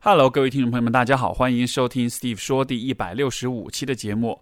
[0.00, 4.40] Hello，各位听众朋友们，大家好，欢迎收听 Steve 说第一百六十五期的节目。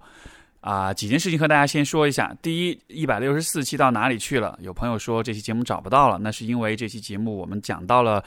[0.61, 2.37] 啊，几件事情和大家先说一下。
[2.43, 4.59] 第一，一百六十四期到哪里去了？
[4.61, 8.23] 有朋友说这期节目找不到了，那是因为这期节目我们讲到了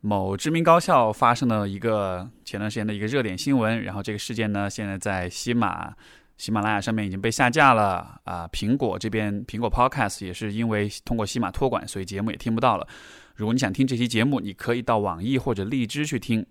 [0.00, 5.92] 某知名高校发生的一个前段时间的一个热点新闻，然后这个事件呢，现在在西马
[6.40, 8.18] 喜马拉雅上面已经被下架了。
[8.24, 12.88] 啊，苹果这边苹果 Podcast 也是因为通过喜马托管，所以节目也听不到了。
[13.34, 16.44] 如果你想听这期节目，你可以到网易或者荔枝去听。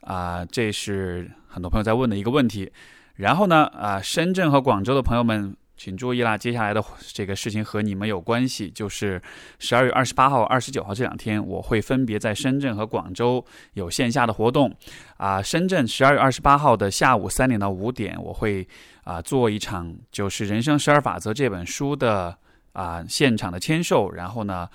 [0.00, 2.68] 啊，这是很多朋友在问的一个问题。
[3.14, 6.82] 然后呢，啊，深圳和广州的朋友们，请注意啦，接下来的
[7.12, 9.22] 这个事情和你们有关系，就是
[9.60, 13.44] 十二月二十八号、二十九号这两天，我会分别在深圳和广州
[13.74, 14.74] 有线下的活动。
[15.16, 18.66] 啊，深圳十二月二十八号的下午三点到五点，我会
[19.02, 22.36] 啊做一场就是《人生十二法则》这本书的
[22.72, 24.68] 啊现场的签售，然后呢。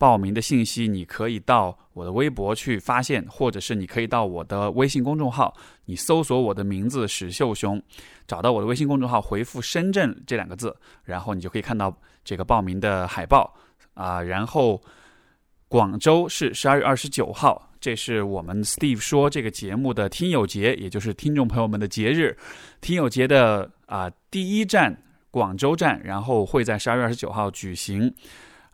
[0.00, 5.54] 报名的信息，你可以到我的微博去发现，或者是你可以到我的微信公众号，
[5.84, 7.78] 你搜索我的名字史秀雄，
[8.26, 10.74] 找到我的微信公众号，回复“深圳”这两个字，
[11.04, 13.54] 然后你就可以看到这个报名的海报
[13.92, 14.22] 啊。
[14.22, 14.82] 然后
[15.68, 22.36] 广州是十二月二十九号，这是我们 Steve 说这个节目的听友节，也就是听众朋友们的节日，
[22.80, 24.94] 听友节的啊第一站
[25.30, 28.12] 广州站，然后会在十二月二十九号举行。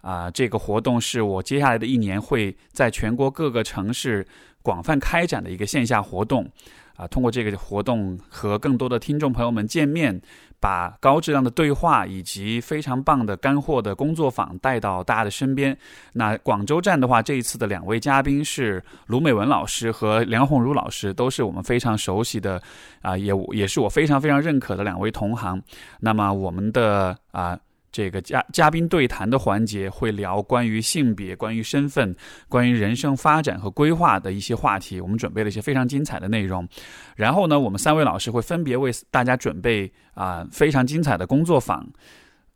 [0.01, 4.25] 啊，这个活动是我接下来的一年会在全国各个城市
[4.63, 6.49] 广泛开展的一个线下活动。
[6.95, 10.19] 啊，通过这个活动和更多的听众朋友们见面，
[10.61, 15.77] 把高质量的对话以及非常棒的干货的工作坊带到大家的身边。
[16.13, 22.63] 那广州站的话，这一次的两位嘉宾是卢美文老师和梁红茹老师，都是我们非常熟悉的
[23.03, 25.63] 啊，也也是我非常非常认可的两位同行。
[26.01, 27.59] 那么我们的啊。
[27.93, 32.15] 这个嘉嘉宾对谈的环节会聊关于性别、关于身份、
[32.49, 35.01] 关于人生发展和规划的一些话题。
[35.01, 36.69] 我们准备了一些非常精彩的内容。
[37.17, 41.89] 然后呢，我们三位老师会分别为大家准备啊非常精彩的工作坊。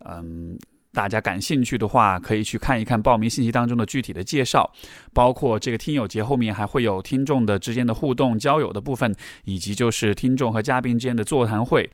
[0.05, 0.59] 嗯，
[0.93, 4.71] 大家感兴趣的话，可以去看一看报名信息当中的具体的介绍，
[5.15, 11.91] 包括这个听友节后面还会有听众的之间的互动交友的部分，以及就是听众和嘉宾之间的座谈会。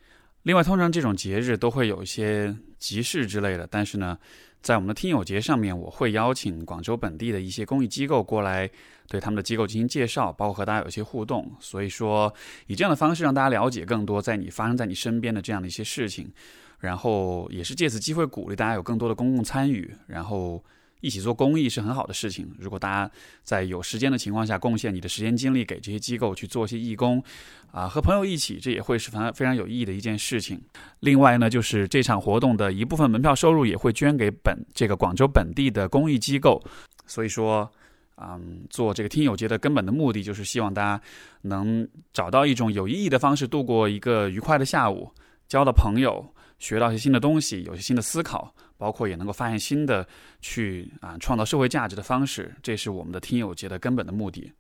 [0.47, 4.17] 另外，通常这种节日都会有一些集市之类的，但是呢，
[4.62, 8.71] 在我们的听友节上面，我会邀请广州本地的一些公益机构过来，
[9.09, 11.53] 对他们的机构进行介绍，包括和大家有一些互动。
[11.59, 12.33] 所以说，
[12.69, 16.31] 以这样的方式让大家了解更多在你发生在你身边的这样的一些事情，
[16.78, 20.65] 然后也是借此机会鼓励大家有更多的公共参与，然后。
[21.01, 22.51] 一起做公益是很好的事情。
[22.59, 23.11] 如果大家
[23.43, 27.23] 在有时间的情况下，贡献你的时间精力给这些机构去做一些义工，
[27.71, 30.61] 啊，和朋友一起，这也会是非常非常有意义的一件事情。
[31.01, 36.62] 另外呢，就是这场活动的一部分门票收入也会捐给本这个广州本地的公益机构。
[37.07, 37.71] 所以说，
[38.17, 41.01] 嗯，做这个听友节的根本的目的就是希望大家
[41.43, 45.13] 能找到一种有意义的方式度过一个愉快的下午，
[45.47, 46.27] 交到朋友，
[46.59, 48.53] 学到一些新的东西，有些新的思考。
[48.76, 50.06] 包括也能够发现新的
[50.41, 54.53] 去啊创造社会价值的方式，这是我们的听友节的根本的目的。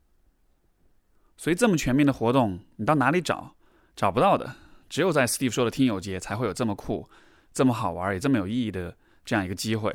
[1.36, 3.54] 所以这么全面的活动，你到哪里找？
[3.94, 4.56] 找不到的，
[4.88, 7.08] 只有在 Steve 说的听友节才会有这么酷、
[7.52, 9.94] 这么好玩也这么有意义的这样一个机会。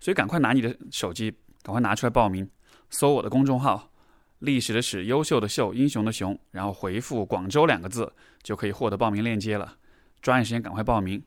[0.00, 1.30] 所以赶快拿你的手机，
[1.62, 2.50] 赶快拿出来报名，
[2.90, 3.90] 搜我的公众号
[4.40, 9.76] “历史的史，优秀的秀，英雄的雄”，然后回复“广州”两个字，就可以获得报名链接了。
[10.20, 11.22] 抓紧时间，赶快报名。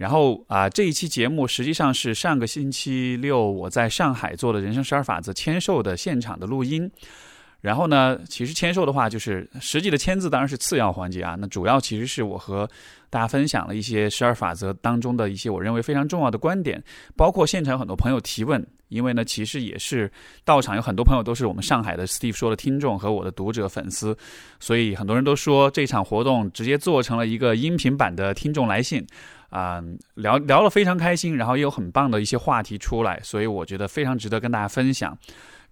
[0.00, 6.90] 然后啊，这一期节目实际上是上个星期六我在上海做的人生十二法则签售的现场的录音。
[7.60, 11.36] 然后呢，其实签售的话，就是实际的签字当然是次要环节啊。
[11.38, 12.66] 那主要其实是我和
[13.10, 16.82] 大家分享了一些十二法则当中的一些我认为非常重要的观点，
[17.14, 20.10] 包括现场有很多朋友提问，因为呢，其实也是
[20.46, 24.16] 到场有很多朋友都是我们上海的 Steve 说的听众和我的读者粉丝，
[24.58, 29.06] 所以很多人都说这场活动直接做成了一个音频版的听众来信。
[29.50, 29.82] 啊，
[30.14, 35.16] 聊聊了非常开心，然后也有很棒的一些话题出来，所以我觉得非常值得跟大家分享。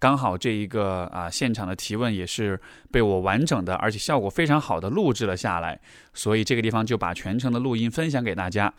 [0.00, 2.60] 刚好这一个啊现场的提问也是
[2.92, 5.80] 被我完整的，而且效果非常好的录制了下来，
[6.14, 8.72] 所以这个地方就把全程的录音分享给大家。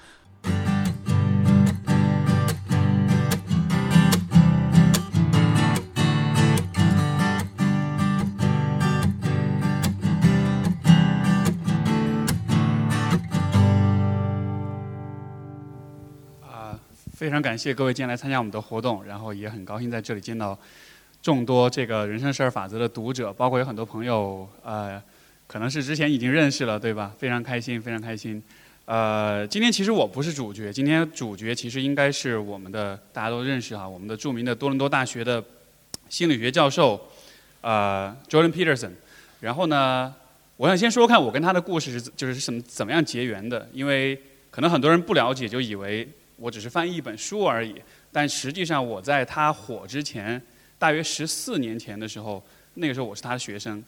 [17.19, 20.57] 非常感谢各位今天来参加我们的活动，然后也很高兴在这里见到
[21.21, 25.03] 众多这个人生十二法则的读者，包括有很多朋友，呃，
[25.45, 27.11] 可能是之前已经认识了，对吧？
[27.19, 28.41] 非常开心，非常开心。
[28.85, 35.43] 呃，今天其实我不是主角，今天主角其实应该是我们的大家都认识哈，我们的著名的多伦多大学的
[36.07, 37.09] 心理学教授
[37.59, 38.91] 呃，Jordan Peterson。
[39.41, 40.15] 然后呢，
[40.55, 44.17] 我想先说说看我跟他的故事是就是什么怎么样结缘的，因为
[44.49, 46.07] 可能很多人不了解，就以为
[46.39, 47.75] 我只是翻译一本书而已。
[48.11, 50.41] 但实际上我在他火之前，
[50.77, 52.43] 大约十四年前的时候，
[52.75, 53.83] 那个时候我是他的学生，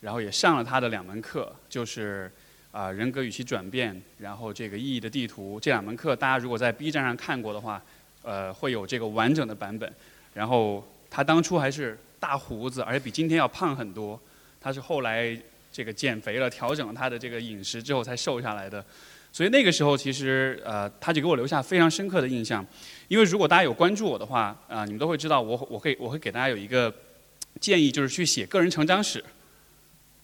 [0.00, 2.30] 然后也上了他的两门课，就是
[2.70, 7.82] 啊人格与其转变，然后这个意义的地图这两门课，大家如果在 B 站上看过的话，
[8.22, 9.92] 呃会有这个完整的版本。
[10.34, 14.20] 然后他当初还是大胡子，而且比今天要胖很多。
[14.60, 15.36] 他是后来
[15.70, 18.84] 这个减肥了，调整了他的这个饮食之后才瘦下来的，
[19.34, 22.64] 所以那个时候其实呃他就给我留下非常深刻的印象。
[23.08, 26.94] 因为如果大家有关注我的话啊，你们都会知道我我会我会给大家有一个
[27.58, 29.24] 建议，就是去写个人成长史，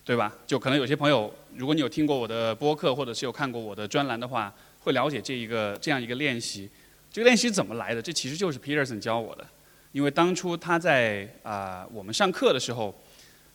[0.04, 0.32] 对吧？
[0.46, 6.70] 就可能有些朋友，如果你有听过我的播客或者是有看过我的专栏的话，会了解这一个这样一个练习。
[7.10, 8.00] 这个练习怎么来的？
[8.00, 9.44] 这其实就是 Peterson 教我的。
[9.90, 12.94] 因为当初他在啊我们上课的时候。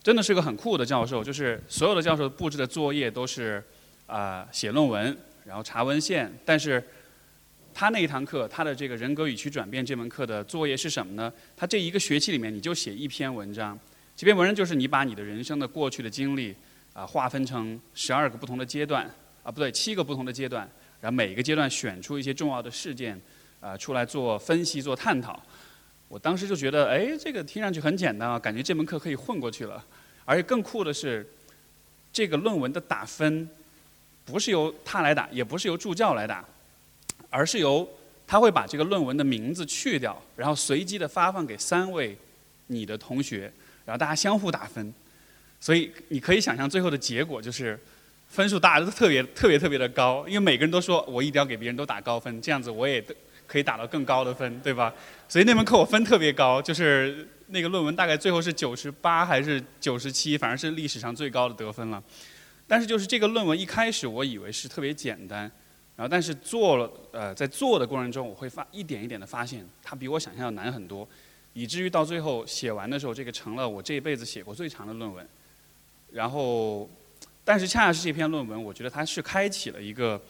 [0.04, 3.64] 真的是个很酷的教授，就是所有的教授布置的作业都是
[4.06, 6.32] 啊写论文，然后查文献。
[6.44, 6.84] 但是
[7.74, 11.32] 他那一堂课，他的这个人格语气转变这门课的作业是什么呢？
[11.56, 13.80] 他这一个学期里面，你就写一篇文章。
[14.16, 16.56] 这篇文章就是你把你的人生的过去的经历
[16.94, 19.06] 啊划分成十二个不同的阶段
[19.44, 20.70] 啊不对七个不同的阶段，
[21.02, 23.20] 然后每一个阶段选出一些重要的事件
[23.60, 25.42] 啊出来做分析做探讨。
[26.08, 29.84] 我当时就觉得，哎，这个听上去很简单啊，感觉这门课可以混过去了。
[30.24, 31.28] 而且更酷的是，
[32.14, 33.50] 这个论文的打分
[34.26, 36.44] 不是由他来打，也不是由助教来打，
[37.30, 37.88] 而是由
[38.28, 42.18] 他会把这个论文的名字去掉，然后随机的发放给三位
[42.68, 43.52] 你的同学，
[43.86, 44.94] 然后大家相互打分。
[45.60, 47.80] 所以你可以想象最后的结果就是
[48.28, 53.04] 分数大家都特别特别特别的高，因为每个人都说我一定要给别人都打高分，这样子我也。
[53.48, 54.92] 可以打到更高的分，对吧？
[55.30, 62.02] 所以那门课我分特别高，就是那个论文大概最后是九十八还是九十七，反正是历史上最高的得分了。
[62.68, 65.42] 但是就是这个论文一开始我以为是特别简单，
[65.96, 71.08] 然后但是做了呃在做的过程中，我会发一点一点的发现它比我想象要难很多，
[71.54, 75.28] 以至于到最后写完的时候，这个成了我这一辈子写过最长的论文。
[76.12, 76.90] 然后，
[77.44, 80.22] 但是恰恰是这篇论文，我觉得它是开启了一个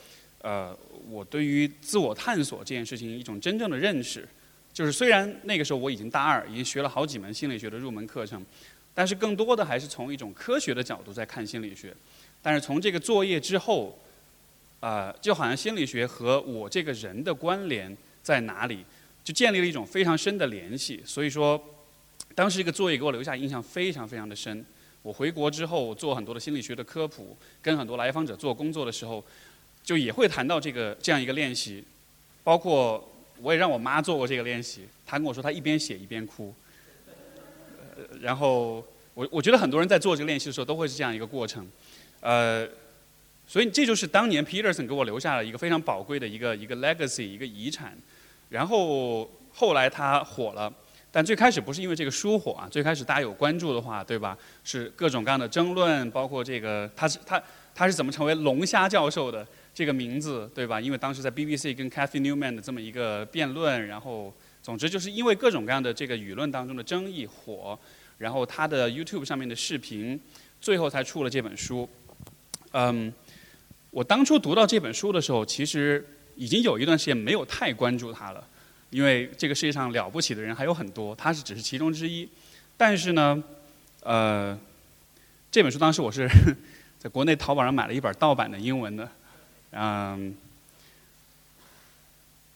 [0.42, 0.78] 呃。
[1.08, 4.28] 我对于自我探索这件事情一种真正的认识，
[4.74, 8.44] 就是虽然那个时候我已经大二，已经学了好几门心理学的入门课程，
[8.92, 11.96] 但是更多的还是从一种科学的角度在看心理学。
[12.46, 13.98] 但是从这个作业之后，
[14.80, 18.86] 啊，就好像心理学和我这个人的关联在哪里，
[19.24, 21.02] 就建立了一种非常深的联系。
[21.04, 21.60] 所以说，
[22.36, 24.64] 当时这个作业给我留下印象非常非常的深。
[25.02, 29.26] 我回国之后做很多的心理学的科普，跟很多来访者做工作的时候。
[29.84, 31.84] 就也会谈到这个这样一个练习，
[32.44, 33.08] 包括
[33.40, 36.52] 我也让我妈做过这个练习，她跟我说她一边写一边哭，
[37.96, 38.84] 呃然后
[39.14, 41.68] 我我觉得很多人在做这个练习的时候都会是这样一个过程，
[42.26, 42.68] 呃，
[43.46, 47.96] 所以这就是当年 Peterson 给我留下了一个非常宝贵的一个一个 legacy 一个遗产，
[48.50, 50.74] 然后后来他火了，
[51.12, 54.36] 但最开始不是因为这个书火啊，最开始大家有关注的话，对吧？
[54.64, 57.40] 是各种各样的争论，包括这个他是他
[57.76, 59.48] 他是怎么成为龙虾教授的？
[59.76, 60.82] 这个名字对吧？
[60.82, 64.34] 因为当时在 BBC 跟 Cathy Newman 的这么一个辩论，然后
[64.64, 67.78] 总之就是因为各种各样的这个舆论当中的争议火，
[68.18, 70.20] 然后他的 YouTube 上面的视频，
[70.60, 71.88] 最后才出了这本书。
[72.78, 73.12] 嗯，
[73.90, 76.06] 我当初读到这本书的时候，其实
[76.36, 78.46] 已经有一段时间没有太关注他了，
[78.90, 82.28] 因为这个世界上了不起的人还有很多，他是只是其中之一。
[82.76, 83.42] 但是呢，
[84.02, 84.60] 呃，
[85.50, 86.30] 这本书当时我是
[87.00, 89.10] 在国内淘宝上买了一本盗版的英文的。
[89.72, 90.36] 嗯，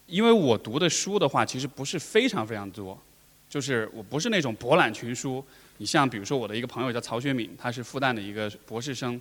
[0.06, 3.02] 因为我读的书的话，其实不是非常非常多，
[3.50, 5.42] 就是我不是那种博览群书。
[5.78, 9.20] 你像比如说我的一个朋友叫曹学敏，他是复旦的一个博士生，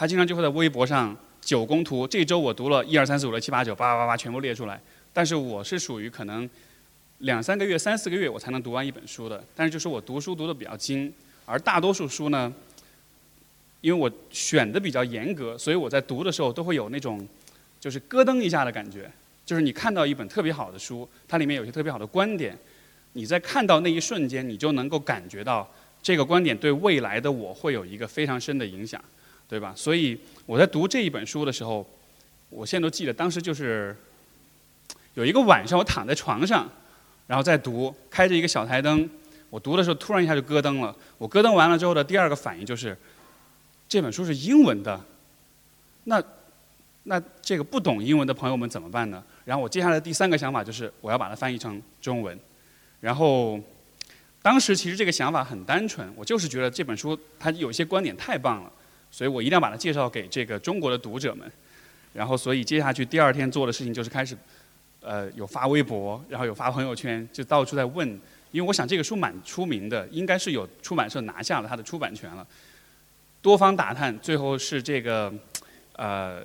[0.00, 4.80] 他经常就会在微博上九宫图，这周我读了一二三四五六七八九，叭叭叭叭全部列出来。
[5.12, 6.48] 但是我是属于可能
[7.18, 9.44] 两三个月、三四个月我才能读完一本书的。
[9.54, 11.12] 但是就是我读书读的比较精，
[11.44, 12.50] 而大多数书呢。
[13.82, 17.28] 因为我选的比较严格，所以我在读的时候都会有那种，
[17.78, 19.10] 就是咯噔一下的感觉。
[19.44, 22.56] 就是你看到一本特别好的书，它里面有些特别好的观点，
[23.12, 25.70] 你在看到那一瞬间，你就能够感觉到
[26.02, 28.98] 这个观点对未来的我会有一个非常深的影响，
[29.50, 29.74] 对吧？
[29.76, 30.16] 所以
[30.46, 31.84] 我在读这一本书的时候，
[32.48, 33.94] 我现在都记得，当时就是
[35.14, 36.70] 有一个晚上，我躺在床上，
[37.26, 39.10] 然后在读，开着一个小台灯，
[39.50, 40.94] 我读的时候突然一下就咯噔了。
[41.18, 42.96] 我咯噔完了之后的第二个反应就是。
[43.88, 45.04] 这本书是英文的，
[46.04, 46.22] 那
[47.02, 49.20] 那这个不懂英文的朋友们怎么办呢？
[49.44, 52.38] 然后我接下来第三个想法就是我要把它翻译成中文，
[53.00, 53.58] 然后
[54.42, 58.72] 当时其实这个想法很单纯，我就是觉得这本书它有些观点太棒了，
[59.10, 61.50] 所以我一定要把它介绍给这个中国的读者们。
[62.12, 64.36] 然后，所以接下去第二天做的事情就是开始，
[65.00, 68.08] 呃，有发微博，然后有发朋友圈，就到处在问，
[68.50, 72.44] 因为我想这个书蛮出名的，应该是有出版社拿下了它的出版权了。
[73.40, 75.32] 多方打探，最后是这个，
[75.92, 76.42] 呃，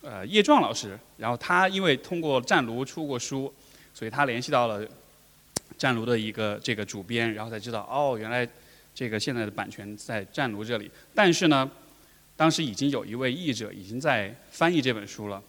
[0.00, 3.52] 呃，叶壮老师，然后他因为通过湛卢出过书，
[3.92, 4.86] 所以他联系到了
[5.76, 8.48] 湛卢的一个这个主编，然后才知道，哦，原来
[8.94, 11.68] 这个现在的版权在湛卢这里，但是呢。
[12.36, 15.40] 当时已经有一位译者已经在翻译这本书了，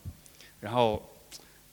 [0.60, 1.02] 然后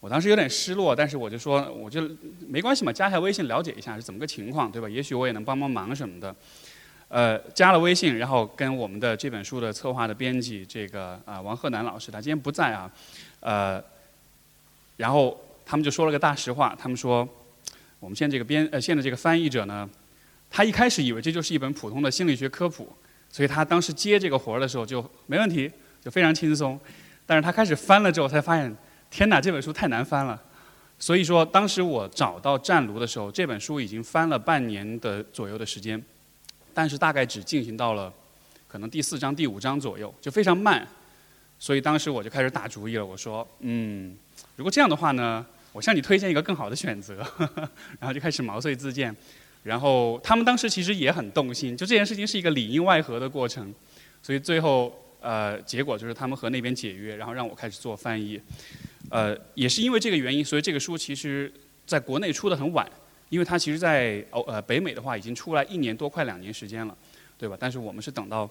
[0.00, 2.10] 我当时有点失落，但是我就说，我就
[2.48, 4.88] 没关系嘛，加一下微信了解一下是怎么个情况，对吧？
[4.88, 6.34] 也许我也能帮帮忙什么的。
[7.08, 12.90] 呃，加了微信，然后跟我们的这本书的策划的编辑这个啊王鹤南老师，他今天不在啊，
[13.40, 13.84] 呃，
[14.96, 17.28] 然后他们就说了个大实话，他们说
[18.00, 19.86] 我们现在这个编呃现在这个翻译者呢，
[20.50, 22.90] 他一开始以为这就是一本普通的心理学科普。
[23.32, 25.68] 所以他当时接这个活儿的时候就没问题，
[26.00, 26.78] 就非常轻松。
[27.24, 28.76] 但是他开始翻了之后，才发现，
[29.10, 30.40] 天哪，这本书太难翻了。
[30.98, 36.00] 所以说，当时我找到湛卢的时候，这本书已经翻了半年的左右的时间，
[36.74, 38.12] 但是大概只进行到了
[38.68, 40.86] 可能第四章、第五章左右，就非常慢。
[41.58, 44.14] 所以当时我就开始打主意了，我说，嗯，
[44.56, 47.24] 如果这样的话呢，我向你推荐一个更好的选择。
[47.98, 49.14] 然后就开始毛遂自荐。
[49.62, 53.72] 然后他们当时其实也很动心，就这件事情是一个里应外合的过程，
[54.20, 58.40] 所以最后呃结果就是他们和那边解约，然后让我开始做翻译。
[59.08, 61.52] 呃，也是因为这个原因，所以这个书其实
[61.86, 62.90] 在国内出的很晚，
[63.28, 66.96] 因为它其实在欧呃北美的话已经出来一年多快两年时间了，
[67.38, 67.56] 对吧？
[67.60, 68.50] 但是我们是等到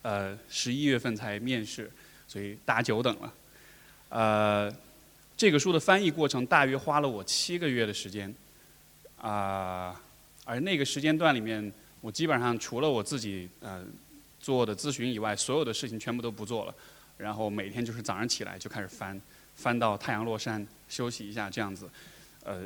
[0.00, 1.90] 呃十一月份才面试，
[2.26, 3.32] 所以大家久等了。
[4.08, 4.74] 呃，
[5.36, 8.34] 这个书的翻译过程大约花了我七个月的时间，
[9.20, 10.00] 啊。
[10.46, 13.84] 而那个时间段里面，我基本上除了我自己呃
[14.40, 16.74] 做的咨询以外，所有的事情全部都不做了。
[17.18, 19.20] 然后每天就是早上起来就开始翻，
[19.56, 21.90] 翻到太阳落山，休息一下这样子。
[22.44, 22.62] 呃，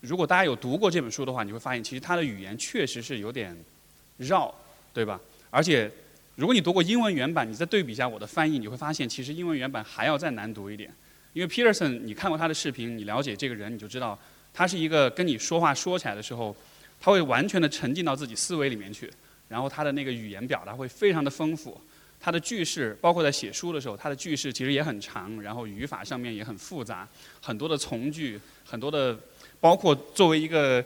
[0.00, 3.56] 如果大家有读过这本书的话，你会发现其实它的语言确实是有点
[4.18, 4.54] 绕，
[4.92, 5.18] 对吧？
[5.48, 5.90] 而且
[6.34, 10.92] 如果你读过英文原版，你再对比一下我的翻译，你会发现其实英文原版还要再难读一点。
[11.32, 14.18] 因为 Peterson，你看过他的视频，你了解这个人，你就知道。
[14.58, 16.56] 他是一个跟你说话说起来的时候，
[16.98, 19.12] 他会完全的沉浸到自己思维里面去，
[19.50, 21.78] 然后他的那个语言表达会非常的丰富，
[22.18, 27.06] 他的句式包括在写书的时候，他的句式其实也很长，然后语法上面也很复杂，
[27.42, 29.14] 很多的从句，很多的，
[29.60, 30.82] 包括作为一个，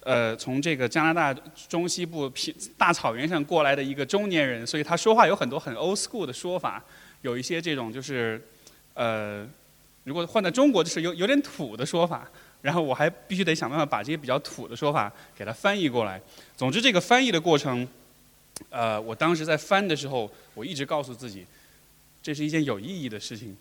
[0.00, 1.32] 呃，从这个加拿大
[1.68, 2.28] 中西部
[2.76, 6.82] 大草原上过来的一个中年人，所以他说话有很多很 old school 的说法，
[7.20, 8.44] 有一些这种就是，
[8.94, 9.48] 呃，
[10.02, 12.28] 如果换在中国就是有有点土的说法。
[12.62, 16.22] 然后我还必须得想办法把这些比较土的说法给它翻译过来。
[16.56, 17.86] 总之，这个翻译的过程，
[18.70, 21.44] 呃，我当时在翻的时候，我一直告诉自己，
[22.22, 23.56] 这是一件有意义的事情，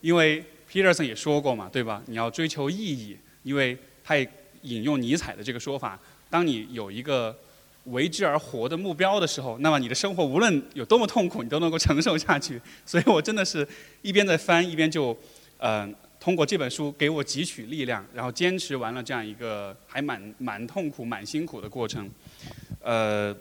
[0.00, 2.00] 因为 Peterson 也说过嘛，对吧？
[2.06, 4.30] 你要追求意义，因为他也
[4.62, 5.98] 引用尼采的这个说法：，
[6.30, 7.36] 当你有一个
[7.86, 12.62] 为之而活的目标的时候，那么你的生活无论有多么痛苦，你都能够承受下去。
[12.84, 13.66] 所以我真的是
[14.02, 15.16] 一边在翻，一边就，
[15.58, 15.92] 嗯。
[16.26, 22.10] 通过这本书给我汲取力量，然后坚持完了这样一个还蛮蛮痛苦、蛮辛苦的过程，
[22.80, 23.32] 呃，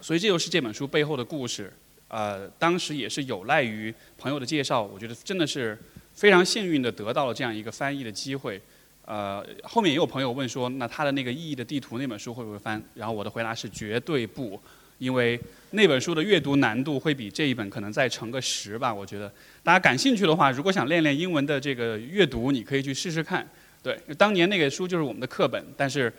[0.00, 1.72] 所以这就是这本书背后的故事。
[2.08, 5.78] 呃，当时也是有赖于朋友的介绍，我觉得真的是
[6.12, 8.60] 非常幸运的得到了这样一个翻译的机会。
[9.04, 12.82] 呃，后面也有朋友问说，那他的那个意义的地图那本书会不会翻？
[12.94, 14.60] 然后我的回答是绝对不。
[15.00, 15.40] 因为
[15.70, 23.48] 那本书的阅读难度会比这一本可能再乘个十吧，我觉得大家感兴趣的话，如果想练练英文的这个阅读，你可以去试试看。
[23.82, 26.12] 对，当年那个书就是我们的课本，但是，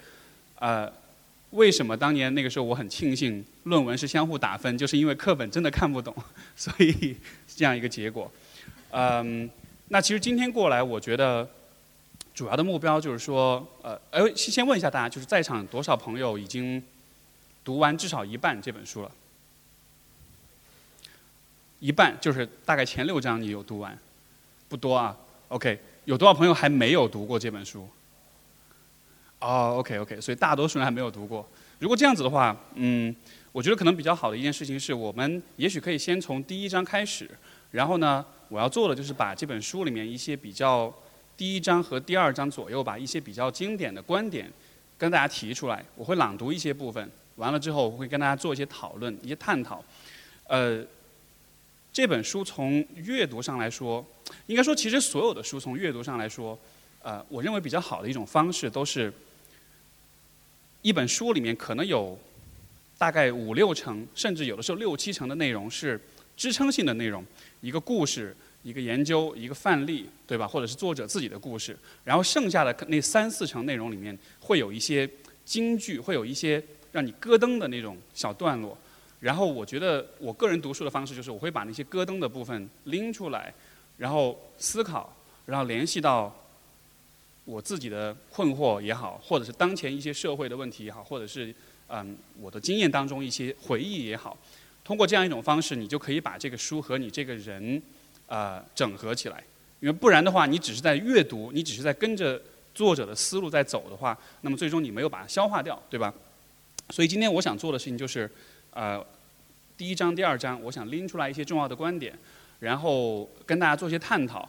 [0.56, 0.92] 呃，
[1.52, 6.16] 为什么当年那个时候我很庆幸论文是相互打分，就是因为课本真的看不懂，
[6.56, 7.16] 所以
[7.48, 8.32] 这样一个结果。
[8.90, 9.48] 嗯，
[9.90, 11.48] 那其实今天过来，我觉得
[12.34, 16.82] 主要的目标就是说，呃，哎，先问一下大家，就是在场多少朋友已经。
[17.64, 19.12] 读完至少一半这本书了，
[21.80, 23.98] 一半就是大概前六章你有读完，
[24.68, 25.18] 不多啊。
[25.50, 27.88] OK，有多少朋友还没有读过这本书？
[29.40, 31.48] 哦，OK OK，所以大多数人还没有读过。
[31.80, 33.14] 如果这样子的话，嗯，
[33.52, 37.30] 我觉得可能比较好的一件事情是我们也许可以先从第一章开始，
[37.72, 40.94] 然后呢，我要做的就是把这本书里面一些比较
[41.36, 44.52] 第一章和第二章左右吧一些比较经典的观点
[44.98, 47.12] 跟大家提出来，我会朗读一些部分。
[47.42, 49.84] 完了之后，我会跟大家做一些讨论、一些探讨。
[50.48, 50.86] 呃，
[51.92, 54.06] 这本书从阅读上来说，
[54.46, 56.58] 应该说，其实所有的书从阅读上来说，
[57.02, 59.12] 呃，我认为比较好的一种方式都是，
[60.84, 62.16] 一本书里面可能有
[63.00, 66.00] 大概五六成，甚至有的时候六七成的内容是
[66.38, 67.26] 支撑性的内容，
[67.62, 70.48] 一个故事、一个研究、一个范例，对吧？
[70.48, 71.76] 或者是作者自己的故事。
[72.04, 75.10] 然后剩下的那三四成内容里面，会有一些
[75.44, 78.78] 金句，会有一些让你咯噔的那种小段落。
[79.20, 83.54] 然后我觉得我个人读书的方式就是，我会把那些咯噔的部分拎出来，
[83.98, 86.36] 然后思考，然后联系到。
[87.44, 91.54] 我自己的困惑也好，或者是当前一些社会的问题也好，或者是
[91.88, 94.38] 嗯我的经验当中一些回忆也好，
[94.84, 97.82] 通过这样一种方式，你就可以把这个书和你这个人
[98.28, 99.44] 啊整合起来。
[99.80, 102.40] 因为不然的话，你只是在阅读，你只是在跟着
[102.76, 106.14] 作者的思路在走的话，那么最终你没有把它消化掉，对吧？
[106.92, 108.30] 所以今天我想做的事情就是，
[108.72, 109.04] 呃，
[109.78, 112.14] 第一章、第二章，我想拎出来一些重要的观点，
[112.60, 114.48] 然后跟大家做一些探讨。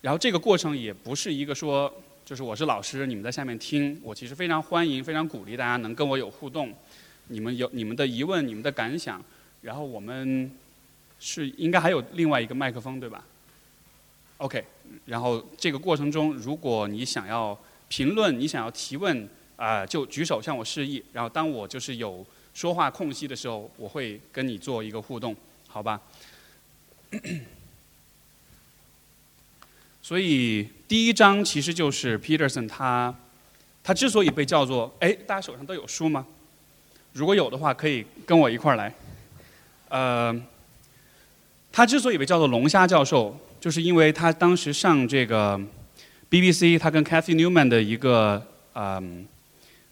[0.00, 1.92] 然后这个过程也不是一个说。
[2.24, 6.74] 就是我是老师，你们在下面听，我其实非常欢迎、非常鼓励大家能跟我有互动。
[7.28, 9.24] 你们有你们的疑问、你们的感想，
[9.62, 10.52] 然后我们
[11.18, 13.24] 是应该还有另外一个麦克风对吧
[14.36, 14.62] ？OK，
[15.06, 17.58] 然后这个过程中，如果你想要
[17.88, 19.26] 评论、你想要提问
[19.58, 21.04] 啊，就举手向我示意。
[21.12, 22.24] 然后当我就是有
[22.54, 25.36] 说话空隙的时候，我会跟你做一个互动，
[25.66, 26.00] 好吧？
[30.00, 33.14] 所以第一章其实就是 Peterson 他，
[33.82, 36.24] 他之所以被叫做哎，大家手上都有书吗？
[37.12, 38.94] 如果有的话，可以跟我一块儿来。
[39.88, 40.34] 呃，
[41.72, 45.60] 他之所以被叫做龙虾教授，就是因为他当时上这个
[46.30, 49.26] BBC，他跟 Cathy Newman 的一个嗯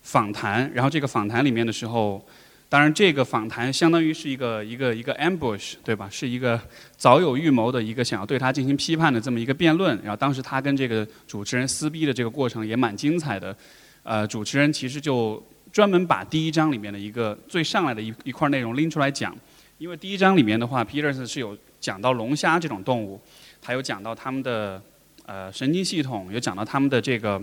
[0.07, 2.25] 访谈，然后这个访谈里面的时候。
[2.69, 6.09] 当然，这个访谈相当于是一个一个一个 ambush，对吧？
[6.11, 6.61] 是一个
[6.97, 9.97] 早有预谋的一个想要对他进行批判的这么一个辩论。
[10.03, 13.57] 然后当时他跟这个主持人撕逼的这个过程也蛮精彩的。
[14.03, 19.33] 呃，主持人其实就专门把第一章里面的一个最上来的一一块内容拎出来讲，
[19.79, 23.21] 因为第一章里面的话，Peters 是有讲到龙虾这种动物，
[23.63, 24.83] 还有讲到他们的
[25.25, 27.41] 呃神经系统，有讲到他们的这个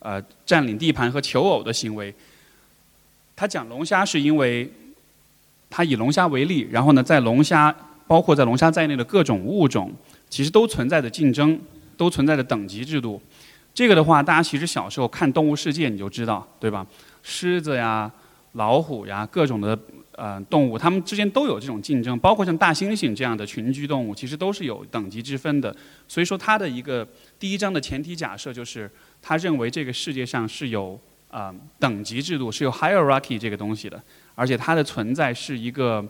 [0.00, 2.14] 呃占领地盘和求偶的行为。
[3.36, 4.68] 他讲龙虾是因为，
[5.70, 7.74] 他以龙虾为例，然后呢，在龙虾，
[8.06, 9.92] 包括在龙虾在内的各种物种，
[10.28, 11.60] 其实都存在着竞争，
[11.96, 13.22] 都存在着等级制度。
[13.72, 16.84] 这个的话，大家其实小时候看《动物世界》你就知道，对吧？
[17.22, 18.10] 狮子呀、
[18.52, 19.78] 老虎呀，各种的
[20.16, 25.72] 呃动物，它们之间都有这种竞争，包括像大猩猩这样的群居动物，其实都是有等级之分的。
[26.08, 27.06] 所以说，他的一个
[27.38, 28.90] 第一章的前提假设就是，
[29.22, 31.00] 他认为这个世界上是有。
[31.30, 34.02] 啊，等级制度是有 hierarchy 这个东西的，
[34.34, 36.02] 而且它的存在是一个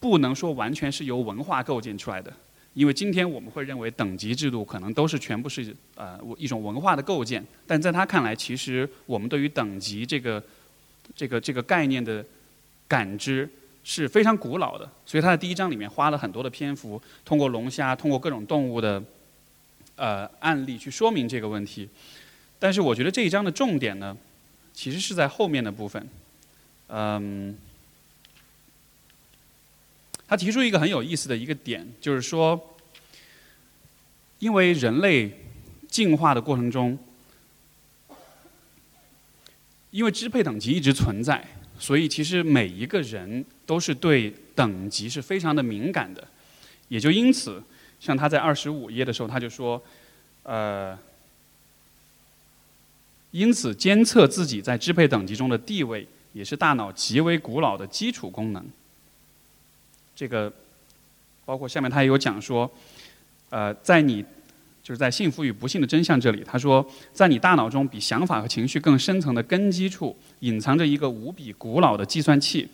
[0.00, 2.32] 不能说完全是由文化构建出来的，
[2.72, 10.42] 因为今天我们会认为等级制度可能都是全部是呃一种文化的构建，但在他看来，其实我们对于等级这个
[11.14, 12.24] 这个这个概念的
[12.88, 13.46] 感知
[13.84, 19.02] 是非常古老的，所以他在第一章里面花了很多的篇幅，通过龙虾，通过各种动物的
[19.96, 21.88] 呃案例去说明这个问题。
[22.58, 24.16] 但是我觉得这一章的重点呢，
[24.72, 26.08] 其实是在后面的部分。
[26.88, 27.56] 嗯，
[30.26, 32.76] 他提出一个很有意思的一个点，就是说，
[34.38, 35.30] 因为人类
[35.88, 36.98] 进化的过程中，
[39.90, 41.44] 因为支配等级一直存在，
[41.78, 46.26] 所以其实每一个人都是对等级是非常的敏感的。
[46.88, 47.62] 也就因此，
[48.00, 49.82] 像他在二十五页的时候，他就说，
[50.42, 50.98] 呃。
[53.32, 58.64] 因此，监测自己在支配等级中的地位，也是大脑极为古老的基础功能。
[60.14, 60.50] 这个，
[61.44, 62.70] 包括下面他也有讲说，
[63.50, 64.24] 呃，在你
[64.82, 72.66] 就是在幸福与不幸的真相这里，他说，在你大脑中比想法和情绪更深层的根基处，隐藏着一个无比古老的计算器，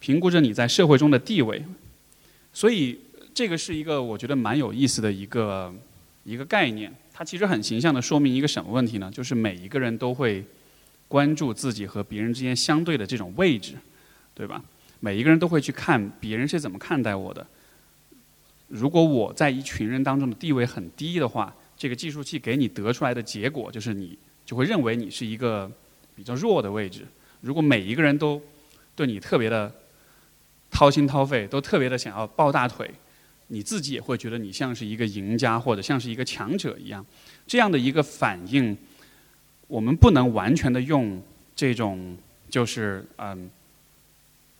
[0.00, 1.64] 评估着你在社会中的地位。
[2.52, 2.98] 所以，
[3.38, 5.72] 这个是一个我觉得蛮有意思的一个
[6.24, 6.92] 一个概念。
[7.14, 9.08] 它其实很形象的说明一个什么问题呢？
[9.14, 10.44] 就是每一个人都会
[11.06, 13.74] 关注自己和别人之间相对的这种位置，
[14.34, 14.60] 对吧？
[14.98, 17.46] 每一个人都会去看别人是怎么看待我的。
[18.66, 25.70] 如果我在一群人当中的地位很低的话，这个计数器给你得出来的结果就是你就会认为你是一个
[26.16, 27.06] 比较弱的位置。
[27.42, 28.42] 如果每一个人都
[28.96, 29.72] 对你特别的
[30.72, 32.90] 掏心掏肺，都特别的想要抱大腿。
[33.48, 37.04] 你自己也会觉得你像是一个赢家，或者像是一个强者一样，
[37.46, 38.76] 这样的一个反应，
[39.66, 41.22] 我们不能完全的用
[41.56, 42.16] 这种
[42.48, 43.50] 就是嗯，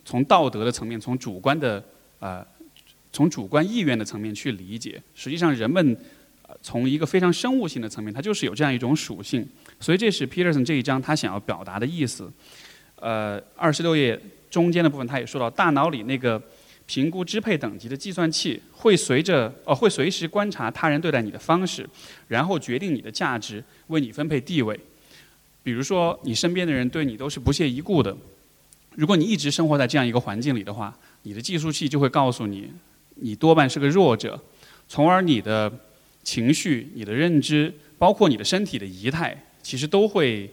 [0.05, 1.83] 从道德的层面，从主观的
[2.19, 2.47] 呃，
[3.13, 5.01] 从主观意愿的层面去理解。
[5.15, 5.97] 实际上，人们
[6.63, 9.47] 从一个非常生物性的层面，它就是有这样一种属性。
[9.81, 12.31] 所以这是 Peterson 这一章他想要表达的意思。
[12.97, 14.19] 呃，二十六页
[14.51, 16.43] 中间的部分，他也说到，大脑里那个
[16.89, 21.87] 评估支配等级的计算器会随着哦，会随时观察他人对待你的方式，
[22.29, 24.81] 然后决定你的价值，为你分配地位。
[25.63, 28.17] 比如说，你身边的人对你都是不屑一顾的，
[28.95, 32.73] 如果你一直生活在这样一个环境里的话，你的计数器就会告诉你，
[33.17, 34.43] 你多半是个弱者，
[34.89, 35.71] 从而你的
[36.23, 40.51] 情绪、你的认知，包括你的身体的仪态，其实都会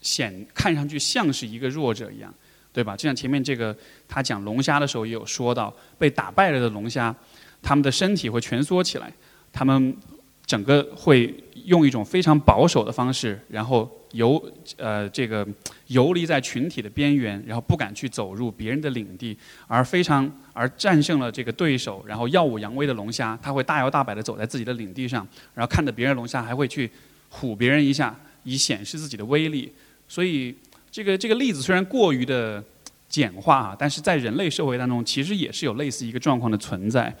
[0.00, 2.34] 显看上去像是一个弱者一样，
[2.72, 2.96] 对吧？
[2.96, 3.76] 就像前面这个
[4.08, 7.14] 他讲龙虾的时候也有说到，被打败了的龙虾，
[7.62, 9.12] 他们的身体会蜷缩起来，
[9.52, 9.96] 他们
[10.44, 13.90] 整个会用一种非常保守的方式，然后。
[14.12, 14.44] 游
[14.76, 15.46] 呃，这个
[15.86, 26.90] 游离在群体的边缘，然后不敢去走入别人的领地，而非常而战胜了这个对手，然后耀武扬威的龙虾，他会大摇大摆地走在自己的领地上，然后看着别人龙虾还会去
[27.32, 29.72] 唬别人一下，以显示自己的威力。
[30.08, 30.52] 所以
[30.90, 32.62] 这个这个例子虽然过于的
[33.08, 37.14] 简化啊，但是在人类社会当中，其实也是有类似一个状况的存在。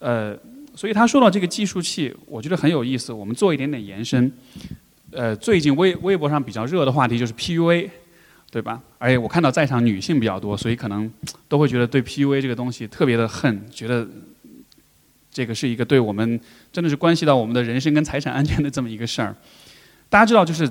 [0.00, 0.36] 呃，
[0.74, 3.12] 所以他说到这个计数器，我觉得很有意思。
[3.12, 4.30] 我们做一点点延伸。
[5.10, 7.88] 呃，最近微微博上比较热的话题就是 PUA，
[8.50, 8.82] 对吧？
[8.98, 11.10] 而且我看到在场女性比较多，所以可能
[11.48, 14.06] 都会觉得对 PUA 这个东西特别的恨，觉得
[15.30, 16.40] 这个是一个对我们
[16.72, 19.34] 真的是关系到我们的人身跟财产安全的这么一个事儿。
[20.08, 20.68] 大家知道，就是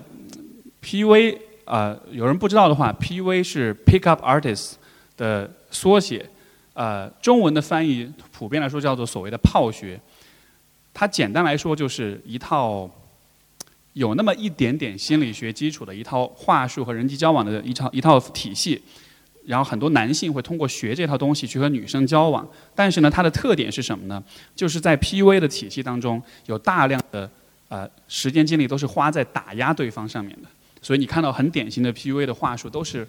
[0.82, 4.74] PUA 呃，有人不知道的话，PUA 是 Pick Up Artist
[5.18, 6.30] 的缩写，
[6.74, 10.00] 呃，中文的翻译普遍来说叫做所谓的泡学。
[10.94, 12.90] 它简单来说就是一套。
[13.94, 18.82] 有那么一点点心理学基础的一套话术和人际交往的一套一套体系，
[19.46, 24.24] 然后很多男性会通过学这套东西去和女生交往，但是呢，它的特点是什么呢？
[24.56, 27.30] 就是在 PUA 的体系当中，有大量的
[27.68, 30.50] 呃时间精力都是花在打压对方上面的，
[30.84, 33.08] 所以你看到很典型的 PUA 的话术，都是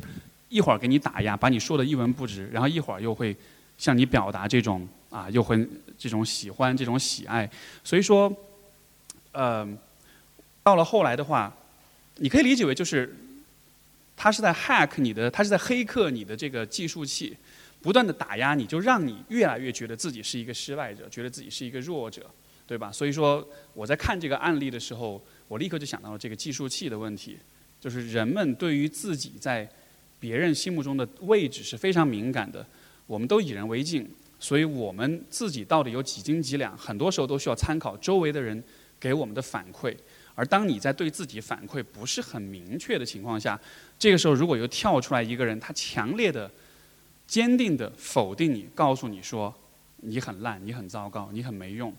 [0.48, 3.36] 一会儿给你打压，把你说的一文不值，然后一会儿又会
[3.76, 7.50] 向你表达这种啊，又会这种喜欢这种喜爱，
[7.82, 8.34] 所以说，
[9.32, 9.68] 呃。
[10.64, 11.54] 到了后来的话，
[12.16, 13.14] 你可以理解为就是，
[14.16, 17.36] 他是在 hack 你的，他是在黑客你的这个计数器，
[17.82, 22.30] 不断的打压你，就让你越来越觉得自己是一个失败者，觉得自己是一个弱者，
[22.66, 22.90] 对吧？
[22.90, 27.36] 所以说我在看这个案例的时候，我立刻就想到了这个计数器的问题，
[27.84, 29.68] 就是人们对于自己在
[30.18, 32.66] 别人心目中的位置是非常敏感的，
[33.06, 34.08] 我们都以人为镜，
[34.40, 38.64] 所以我们自己到底有几斤几两，很多时候都需要参考周围的人
[38.98, 39.94] 给我们的反馈。
[40.34, 43.60] 而当你在对自己反馈不是很明确的情况下，
[43.98, 46.50] 这个时候如果又跳出来一个人，他强烈的、
[47.26, 49.54] 坚定的否定你，告诉你说
[49.98, 51.94] 你很烂、你很糟糕、你很没用，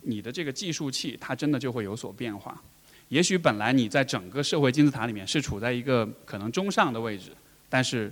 [0.00, 2.62] 你的这个计数器它真的就会有所变化。
[3.10, 7.30] 也许本来你在整个社会金字塔里面是处在一个可能中上的位置，
[7.68, 8.10] 但是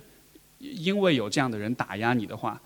[0.59, 2.61] 因为有这样的人打压你的话，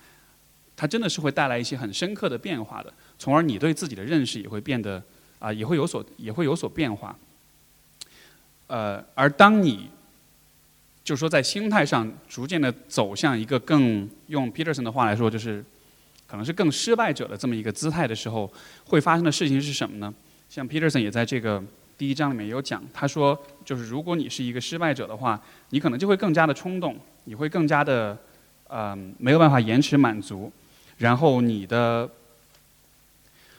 [0.75, 5.01] 它真的是会带来一些很深刻的变化的，从而你对自己的认识也会变得。
[5.39, 7.13] 啊，也会有所也会有所变化。
[8.67, 9.89] 呃，而当你
[11.03, 15.61] 就是说在心态上逐渐的走向一个更用 Peterson 的话来说，就是
[16.25, 18.49] 可能是更失败者的这么一个姿态的时候，
[18.85, 20.13] 会发生的事情是什么呢？
[20.47, 21.61] 像 Peterson 也在这个
[21.97, 28.17] 第一章里面有讲，他说，就是如果你是一个失败者的话，你可能就会更加的冲动，你会更加的
[28.67, 30.51] 呃没有办法延迟满足，
[30.97, 32.09] 然后你的，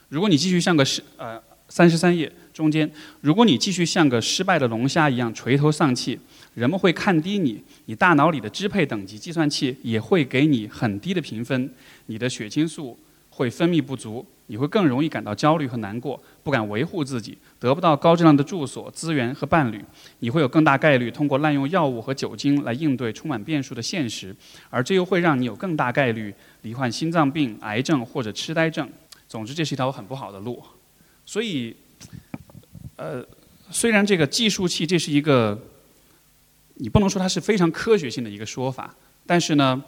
[0.08, 1.40] 如果你继续像个失呃。
[1.66, 2.88] 三十三页中间，
[3.22, 6.16] 如果你继续像个失败的龙虾一样垂头丧气，
[6.52, 11.72] 人们会看低你，你大脑里的支配等级计算器也会给你很低的评分，
[12.06, 12.96] 你的血清素
[13.34, 19.84] 会分泌不足，你会更容易感到焦虑和难过，不敢维护自己，得不到高质量的住所、资源和伴侣，
[20.20, 24.34] 你会有更大概率通过滥用药物和酒精来应对充满变数的现实，
[24.70, 28.88] 而这又会让你有更大概率罹患心脏病、癌症或者痴呆症。
[29.26, 30.62] 总之，这是一条很不好的路。
[31.26, 31.74] 所以，
[32.96, 33.26] 呃，
[33.70, 35.58] 虽然这个计数器这是一个，
[36.74, 38.94] 你不能说它是非常科学性的一个说法，
[39.26, 39.82] 但是呢，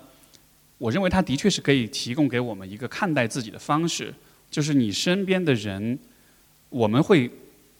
[0.78, 4.12] 我认为它的确是可以提供给我们一个看待自己的方式，
[4.50, 5.98] 就是你身边的人，
[6.68, 7.30] 我们会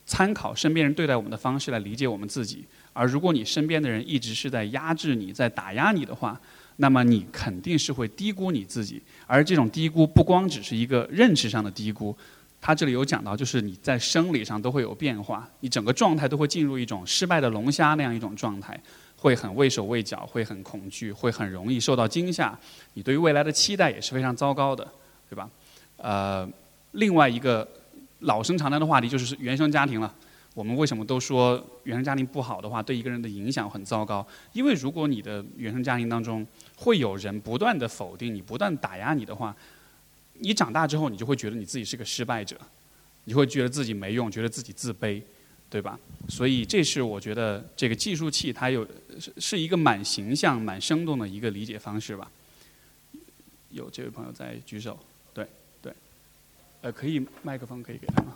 [0.06, 6.40] 参考身边人对待我们的方式来理解我们自己，而如果你身边的人一直是在压制你、在打压你的话，
[6.76, 12.16] 那么你肯定是会低估你自己，而这种低估不光只是一个认识上的低估。
[12.61, 18.80] 他这里有讲到，就是你在生理上都会有变化，你整个状态都会进入一种失败的龙虾那样一种状态，
[19.27, 22.57] 会很畏手畏脚，会很恐惧，会很容易受到惊吓。
[22.95, 24.87] 你对于未来的期待也是非常糟糕的，
[25.29, 25.51] 对吧？
[25.97, 26.49] 呃，
[26.93, 27.67] 另外一个
[28.21, 30.15] 老生常谈的话题就是原生家庭了。
[30.55, 34.25] 我们为什么都说原生家庭不好的话，对一个人的影响很糟糕？
[34.53, 39.53] 因为如果你的原生家庭当中会有人不断的否定你、不断打压你的话，
[40.35, 42.57] 你长大之后你就会觉得你自己是个失败者，
[43.25, 45.21] 你会觉得自己没用，觉得自己自卑，
[45.68, 45.98] 对吧？
[46.29, 48.87] 所以这是我觉得这个计数器它有
[49.18, 52.31] 是是一个蛮形象、蛮生动的一个理解方式吧。
[53.70, 54.98] 有这位朋友在举手，
[55.35, 55.46] 对
[55.83, 55.92] 对，
[56.83, 58.33] 呃，可以麦克风可以给他吗？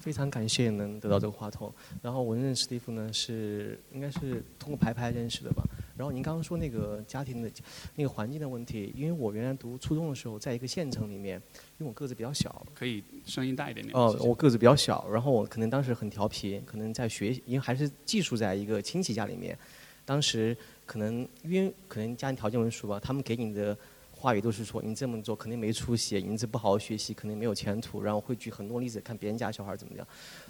[0.00, 1.72] 非常感谢能得到这个话筒。
[2.02, 5.62] 然后我认识蒂夫呢，是应该是通过排排认识的吧。
[5.96, 7.48] 然后您刚刚说那个家庭的
[7.94, 11.40] 那个环境的问题，因为我原来读初中的时候，在一个县城里面，
[11.82, 13.98] 因为我个子比较小，可以声音大一点点。
[13.98, 19.58] 哦，我个子比较小，然后我可能当时很调皮，可能在学，因为还是寄宿在一个亲戚家里面，
[20.04, 23.76] 当时可能因为可能家庭条件问题吧，他们给你的。
[24.14, 30.06] 话语都是说你这么做肯定没出息，你这不好好学习肯定没有前途，然后会举很多例子看别人家小孩怎么样。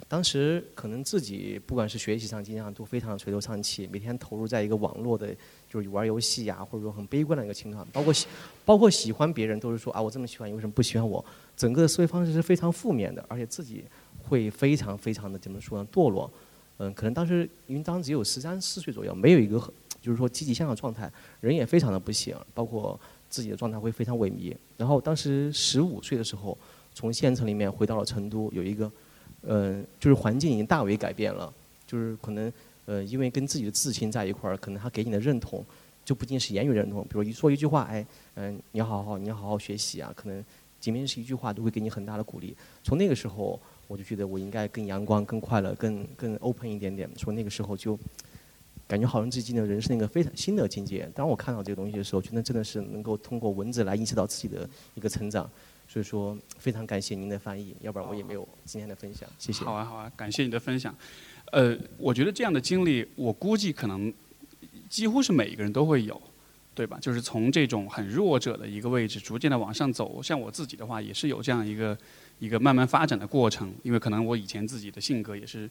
[0.07, 5.35] 当时可能自己不管是学习上、经济上都非常垂头丧气，每天投入在一个网络的，
[5.73, 7.87] 就是玩游戏呀，或者说很悲观的一个情况。
[7.91, 8.27] 包括喜，
[8.63, 11.23] 包括喜欢别人都是说啊，我这么喜欢你为什么不喜欢我？
[11.57, 13.83] 整个的思维方式是非常负面的，而且自己
[14.27, 15.87] 会非常非常的怎么说呢？
[15.91, 16.29] 堕落。
[16.77, 19.57] 嗯，可能当时因为当时只有十三四岁左右，没有一个
[20.01, 22.99] 就是说积极向上的状态，人也非常的不行，包括。
[23.29, 24.55] 自己的状态会非常萎靡。
[24.77, 26.55] 然后当时十五岁的时候，
[26.93, 28.91] 从县城里面回到了成都，有一个，
[29.41, 31.51] 嗯，就是环境已经大为改变了。
[31.87, 32.53] 就是可能，
[32.85, 35.63] 呃，因为跟自己的至亲在一块儿，可能他给你的认同，
[36.03, 40.11] 就不仅是言语认同，比如一说一句话，哎，嗯，你好好，你好好学习啊。
[40.15, 40.43] 可能
[40.79, 42.55] 仅仅是一句话，都会给你很大的鼓励。
[42.83, 47.09] 从那个时候，我就觉得我应该更阳光、更快乐、更更 open 一点点。
[47.15, 47.97] 从那个时候就。
[48.85, 51.09] 感觉好像自己的人生一个非常新的境界。
[51.15, 55.49] 当我看到这个东西的时候，觉得真的是能够通过文字来意识到自己的一个成长。
[55.87, 59.27] 所以说，非常感谢您的翻译，要不然我也没有今天的分享。
[59.39, 59.63] 谢谢。
[59.63, 60.93] 好啊，好啊，感谢你的分享。
[61.53, 64.11] 呃，我觉得这样的经历，我估计可能
[64.89, 66.19] 几乎是每一个人都会有，
[66.73, 66.97] 对吧？
[66.99, 70.21] 就是从这种很弱者的一个位置，逐渐的往上走。
[70.23, 71.95] 像我自己的话，也是有这样一个
[72.39, 73.71] 一个慢慢发展的过程。
[73.83, 75.69] 因为可能我以前自己的性格也是。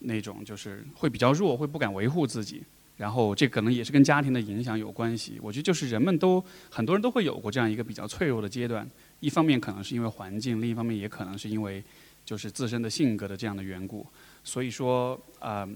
[0.00, 2.60] 那种就是会比较弱，会不敢维护自己，
[2.96, 5.38] 然后这可能也是跟家庭的影响有关系。
[5.40, 8.86] 我觉得就是人们都很多人都会有过这样一个比较脆弱的阶段，
[9.20, 11.82] 一方面可能是因为环境，另一方面也可能是因为
[12.26, 14.04] 就是自身的性格的这样的缘故。
[14.44, 15.68] 所以说，呃，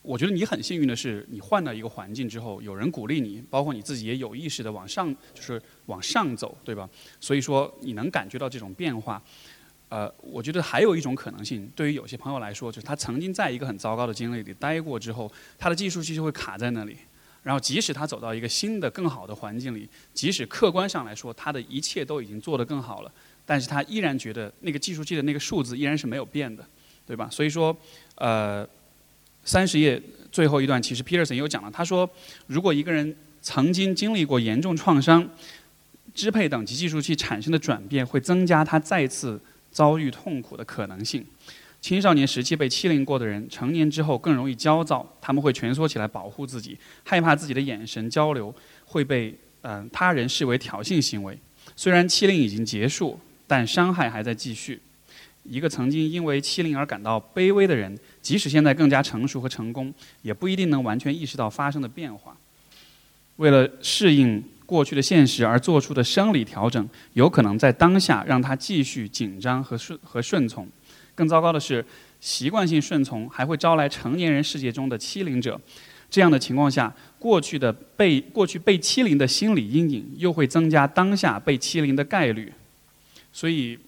[0.00, 6.88] 我觉得你很幸运的是，你换到一个环境之后，有人鼓励你，包括你自己也有意识的往上，就是往上走，对吧？
[7.20, 9.22] 所以说你能感觉到这种变化。
[9.90, 16.96] 呃，我觉得还有一种可能性，对于有些朋友来说，就是他曾经在一个很糟糕的经历里待过之后，他的计数器就会卡在那里。
[17.42, 23.12] 然后，即使他走到一个新的、更好的环境里，即使客观上来说他的一切都已经做得更好了，
[23.44, 26.64] 但是他依然觉得那个计数器的那个数字依然是没有变的，
[27.06, 27.28] 对吧？
[27.30, 27.76] 所以说，
[28.16, 28.66] 呃，
[29.44, 32.08] 三十页最后一段，其实 Peterson 也有讲了，他说，
[32.46, 35.28] 如果一个人曾经经历过严重创伤，
[36.14, 39.40] 支配等级计数器产生的转变会增加他再次。
[39.72, 41.24] 遭遇痛苦的可能性，
[41.80, 51.38] 青少年时期被欺凌过的人，成年之后更容易焦躁，他们会蜷缩起来保护自己，害怕自己的眼神交流会被嗯他人视为挑衅行为。
[51.74, 54.78] 虽然欺凌已经结束，但伤害还在继续。
[55.44, 62.36] 一个曾经因为欺凌而感到卑微的人，即使现在更加成熟和成功，也不一定能完全意识到发生的变化。
[63.36, 64.42] 为了适应。
[64.64, 70.66] 过去的现实而做出的生理调整，有可能在当下让他继续紧张和顺和顺从。
[71.14, 71.84] 更糟糕的是，
[72.22, 75.60] 习惯性顺从还会招来成年人世界中的欺凌者。
[76.08, 82.50] 这样的情况下，过去的被过去被欺凌的心理阴影，又会增加当下被欺凌的概率。
[83.30, 83.78] 所以，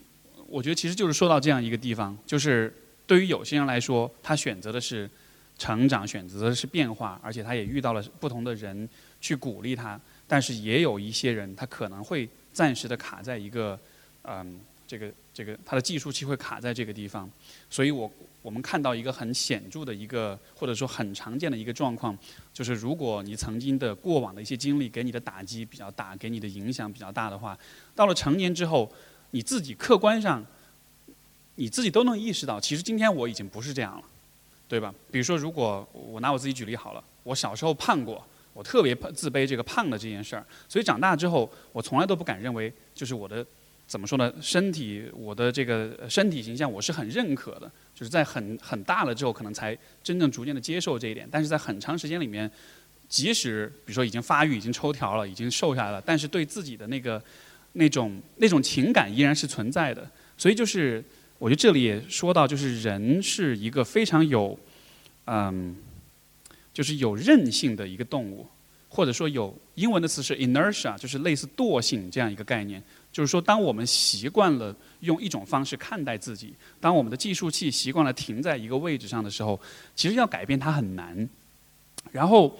[0.54, 2.72] 我觉得其实就是说到这样一个地方，就是
[3.08, 5.10] 对于有些人来说，他选择的是
[5.58, 8.88] 成长，选择的是变化，而且他也遇到了不同的人
[9.20, 10.00] 去鼓励他。
[10.28, 13.76] 但是也有一些人，他可能会暂时的卡在一个，
[14.22, 17.28] 嗯，这个这个他的计数器会卡在这个地方，
[17.68, 18.08] 所以我
[18.40, 22.16] 我们看到一个很显著的一个或者说很常见的一个状况，
[22.52, 27.58] 就是如果你曾经的过往的一些经历给你的打击比较大，给你的影响比较大的话，
[27.96, 28.90] 到了成年之后，
[29.34, 30.46] 你自己客观上，
[31.56, 34.04] 你自己都能意识到，其实今天我已经不是这样了，
[34.68, 34.94] 对吧？
[35.10, 38.24] 比如说，如果我拿我自己举例好了，我小时候胖过。
[38.52, 43.44] 我特别自卑这个胖的这件事儿，所以长大之后，我从来都不敢认为，就是我的
[43.88, 44.32] 怎么说呢？
[44.40, 47.68] 身体，我的这个身体形象，我是很认可的。
[47.92, 51.28] 就是在很很大了之后，可能才真正逐渐的接受这一点。
[51.28, 52.48] 但是在很长时间里面，
[53.08, 57.20] 即使比如说已经发育、已经抽条了、已经瘦下来了，但是对自己的那个
[57.74, 60.10] 那种那种情感依然是存在的。
[60.36, 61.04] 所以就是
[61.38, 64.58] 我觉得这里也说到，就是人是一个非常有
[65.26, 65.76] 嗯，
[66.72, 68.46] 就是有韧性的一个动物，
[68.88, 72.82] 或者说有英文的词是 inertia，就是类似惰性这样一个概念。
[73.12, 79.60] 就是说，当我们习惯了用一种方式看待自己，当我们的计数器习惯了停在一个位置上的时候，
[79.94, 81.28] 其实要改变它很难。
[82.10, 82.58] 然后，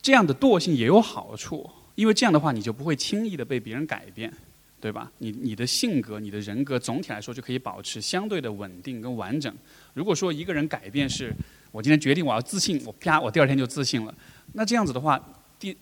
[0.00, 4.32] 这样的惰性也有好处，因为这样的话，你就不会轻易的被别人改变，
[4.80, 5.10] 对吧？
[5.18, 9.52] 你你的性格、你的人格总体来说就可以保持相对的稳定跟完整。
[9.94, 11.34] 如果说一个人改变是，
[11.72, 14.14] 我今天决定我要自信，我啪，我第二天就自信了，
[14.52, 15.20] 那这样子的话，
[15.58, 15.76] 第。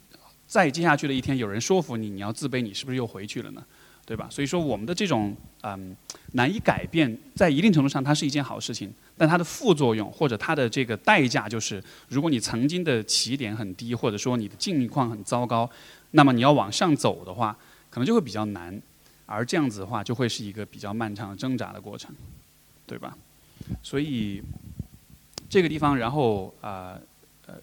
[0.47, 3.65] 再接下去的一天，有人说服你，你要自卑，你是不是又回去了呢？
[4.05, 4.29] 对吧？
[4.31, 5.97] 所以说，我们的这种嗯
[6.33, 8.93] 难以改变，在一定程度上，它是一件好事情。
[9.17, 15.69] 但它的副作用或者它的这个代价，就是如果你曾经的起点很低，或者说你的境况很糟糕，
[16.17, 17.57] 那么你要往上走的话，
[17.91, 18.81] 可能就会比较难。
[19.27, 22.15] 而这样子的话，就会是一个比较漫长的挣扎的过程，
[22.87, 23.17] 对吧？
[23.83, 24.43] 所以
[25.49, 26.99] 这个地方，然后啊
[27.47, 27.55] 呃，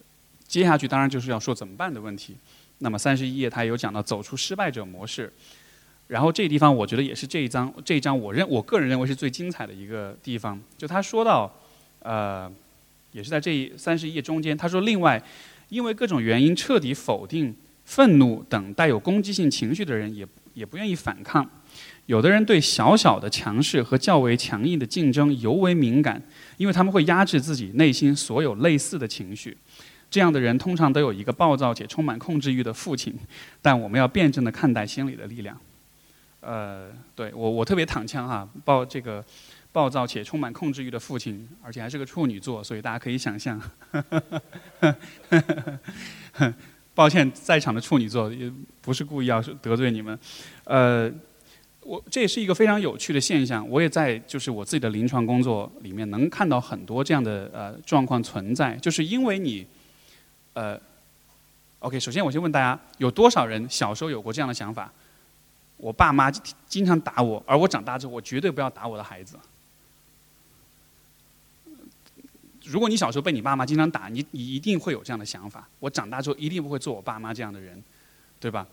[0.48, 2.36] 接下去当然就是要说怎么办的问题。
[2.80, 5.32] 那么三十一页他有讲到走出失败者模式，
[6.08, 10.60] 然后这个地方我觉得也是这一章这一章我认我个人认为是最精彩的一个地方。
[10.80, 11.54] 就他说到，
[12.00, 12.52] 呃，
[13.12, 15.24] 也是在这三十一页中间，他说另外，
[15.70, 17.56] 因为各种原因彻底否定
[17.92, 21.46] 愤怒等带有攻击性情绪的人也也不愿意反抗。
[22.06, 26.22] 有的人对小小的强势和较为强硬的竞争尤为敏感，
[26.56, 29.58] 因为他们会压制自己内心所有类似的情绪。
[30.10, 33.14] 这样的人通常都有一个暴躁且充满控制欲的父亲，
[33.62, 35.60] 但我们要辩证的看待心理的力量。
[36.40, 39.22] 呃，对我我特别躺枪哈，暴这个
[39.74, 43.62] 暴躁且充满控制欲的父亲，而且还是个处女座，所以大家可以想象。
[46.94, 48.52] 抱歉，在场的处女座也
[48.82, 50.18] 不是故意要得罪你们。
[50.66, 51.12] 呃，
[51.82, 59.66] 我这也是一个非常有趣的现象，我也在就是我自己的临床工作里面能看到很多这样的呃状况存在，就是因为你。
[60.54, 60.78] 呃
[61.80, 64.92] ，OK，首先我先问大家，有多少人小时候有过这样的想法？
[65.78, 66.30] 我爸妈
[66.68, 69.38] 经常打我，而我长大之后，我绝对不要打我的孩子。
[72.72, 77.84] 如果你小时候被你爸妈经常打，你你一定会有这样的想法：我长大之后一定不会做我爸妈这样的人，
[78.40, 78.66] 对吧？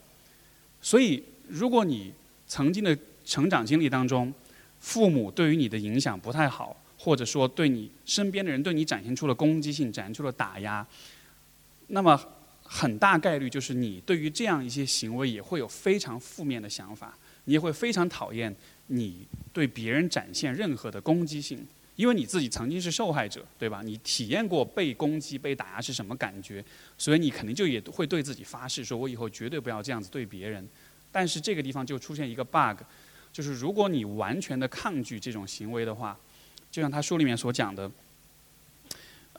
[0.81, 2.13] 所以，如果你
[2.47, 4.33] 曾经的成长经历当中，
[4.79, 10.87] 父母对于你的影响不太好，或者说对你身边的人对你展现出了攻击性，展现出了打压。
[11.89, 12.17] 那么
[12.63, 18.55] 很大概率就是你对于这样一些行为也会有非常负面的想法，你也会非常讨厌
[18.87, 21.67] 你对别人展现任何的攻击性，
[21.99, 23.83] 因为你自己曾经是受害者，对吧？
[23.85, 26.65] 你体验过被攻击、被打压是什么感觉，
[26.97, 30.65] 所以你肯定就也会对自己发誓，说我以后绝对不要这样子对别人。
[31.11, 32.81] 但是这个地方就出现一个 bug，
[33.33, 36.17] 就是如果你完全的抗拒这种行为的话，
[36.71, 37.91] 就像他书里面所讲的。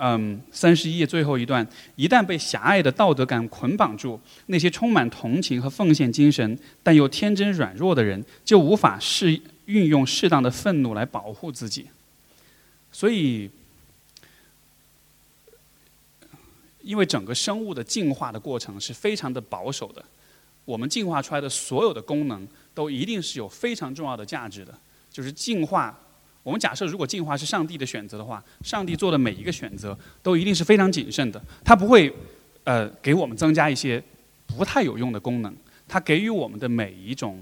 [0.02, 11.88] 嗯，三十一页最后一段，一旦被狭隘的道德感捆绑住，那些充满同情和奉献精神但又天真软弱的人，就无法适运用适当的愤怒来保护自己。
[13.00, 13.50] 所以，
[16.82, 20.04] 因为整个生物的进化的过程是非常的保守的，
[20.66, 24.78] 我们进化出来的所有的功能都一定是有非常重要的价值的，
[25.10, 25.98] 就是进化。
[26.44, 32.14] 我们假设，如果进化是上帝的选择的话，上帝做的每一个选择都一定是非常谨慎的，他不会，
[32.66, 34.04] 呃，给我们增加一些
[34.46, 35.56] 不太有用的功能。
[35.88, 37.42] 他给予我们的每一种，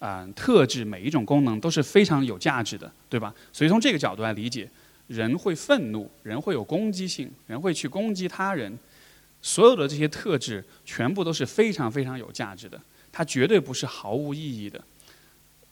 [0.00, 3.32] 啊，特质，每一种功能都是非常有价值的，对吧？
[3.52, 4.68] 所以从这个角度来理解，
[5.06, 8.78] 人会愤怒，人会有攻击性，人会去攻击他人，
[9.40, 12.80] 所有的这些特质全部都是非常非常有价值的，
[13.12, 14.82] 它绝对不是毫无意义的。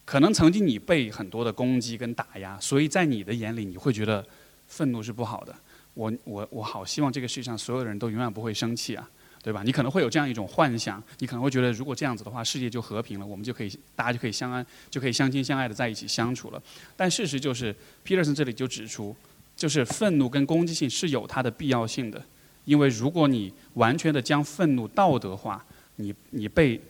[0.04, 4.24] 可能曾经你被很多的攻击跟打压，所以在你的眼里，你会觉得
[4.66, 5.54] 愤怒是不好的。
[5.94, 9.08] 我我我好希望这个世界上所有的人都永远不会生气啊，
[9.44, 9.62] 对吧？
[9.62, 16.62] 你可能会有这样一种幻想，你可能会觉得如果这样子的话，世界就和平了，我们就可以大家就可以相安，就可以相亲相爱的在一起相处了。
[16.96, 19.14] 但事实就是 Peterson 这里就指出，
[19.54, 22.24] 就是愤怒跟攻击性是有它的必要性的，
[22.64, 25.62] 因为如果你完全的将愤怒道德化，
[25.96, 26.80] 你你被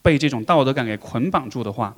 [0.00, 1.94] 被这种道德感给捆绑住的话。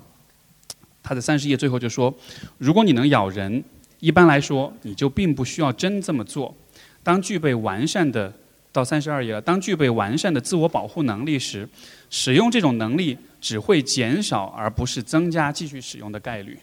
[1.04, 2.14] 他在三十页最后就说
[2.58, 3.62] ：“如果你能咬人，
[3.98, 6.54] 一般来说你就并不需要真这么做。
[7.02, 8.32] 当具备完善的
[8.72, 11.68] 到三十二页了，当具备完善的自我保护能力时，
[12.08, 16.58] 使用这种能力只会减少而不是增加继续使用的概率。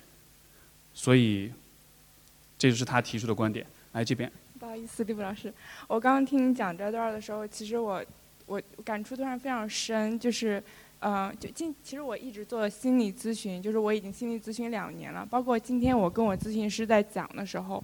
[0.93, 1.51] 所以，
[2.57, 3.65] 这就是他提出的观点。
[3.93, 5.53] 来这边，不好意思，李布老师，
[5.87, 8.03] 我刚刚听你讲这段的时候，其实我
[8.45, 10.61] 我感触突然非常深，就是。”
[10.99, 15.25] 呃，就今其实我一直做心理咨询，就是我已经心理咨询两年了。
[15.25, 17.81] 包括今天我跟我咨询师在讲的时候，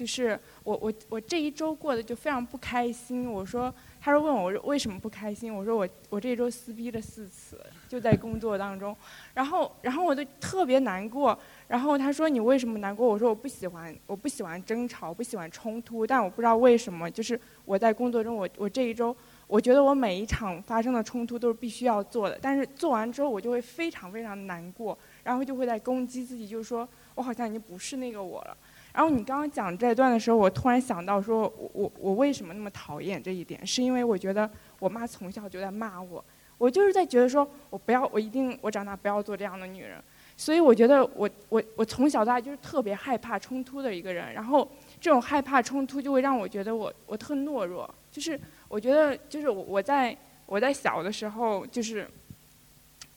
[0.00, 3.30] 就是我我我这一周过得就非常不开心。
[3.30, 3.70] 我说，
[4.00, 8.96] 他说问我为什么不开心，我说我我这一周撕逼了四次，就在工作当中。
[9.34, 11.38] 然后然后我就特别难过。
[11.68, 13.06] 然后他说你为什么难过？
[13.06, 19.14] 我说我不喜欢我不喜欢争吵，不喜欢冲突，但我不知道为什么，就是我在工作中我我这一周。
[19.46, 28.56] 我觉得我每一场发生的冲突都是必须要做的，但是做完之后我就会非常非常难过，然后就会在攻击自己，就是说我好像已经不是那个我了。
[28.92, 33.66] 然后你刚刚讲这段的时候，我突然想到，说我我我为什么那么讨厌这一点？
[33.66, 36.24] 是因为我觉得我妈从小就在骂我，
[36.58, 40.02] 我就是在觉得说我不要，我一定我长大不要做这样的女人。
[40.36, 44.66] 所以我觉得我我我从小到大就是特别害怕冲突的一个人，然后
[45.00, 48.40] 这种害怕冲突就会让我觉得我我特懦弱，就是。
[48.70, 50.16] 我觉得就是我我在
[50.46, 52.06] 我在小的时候就是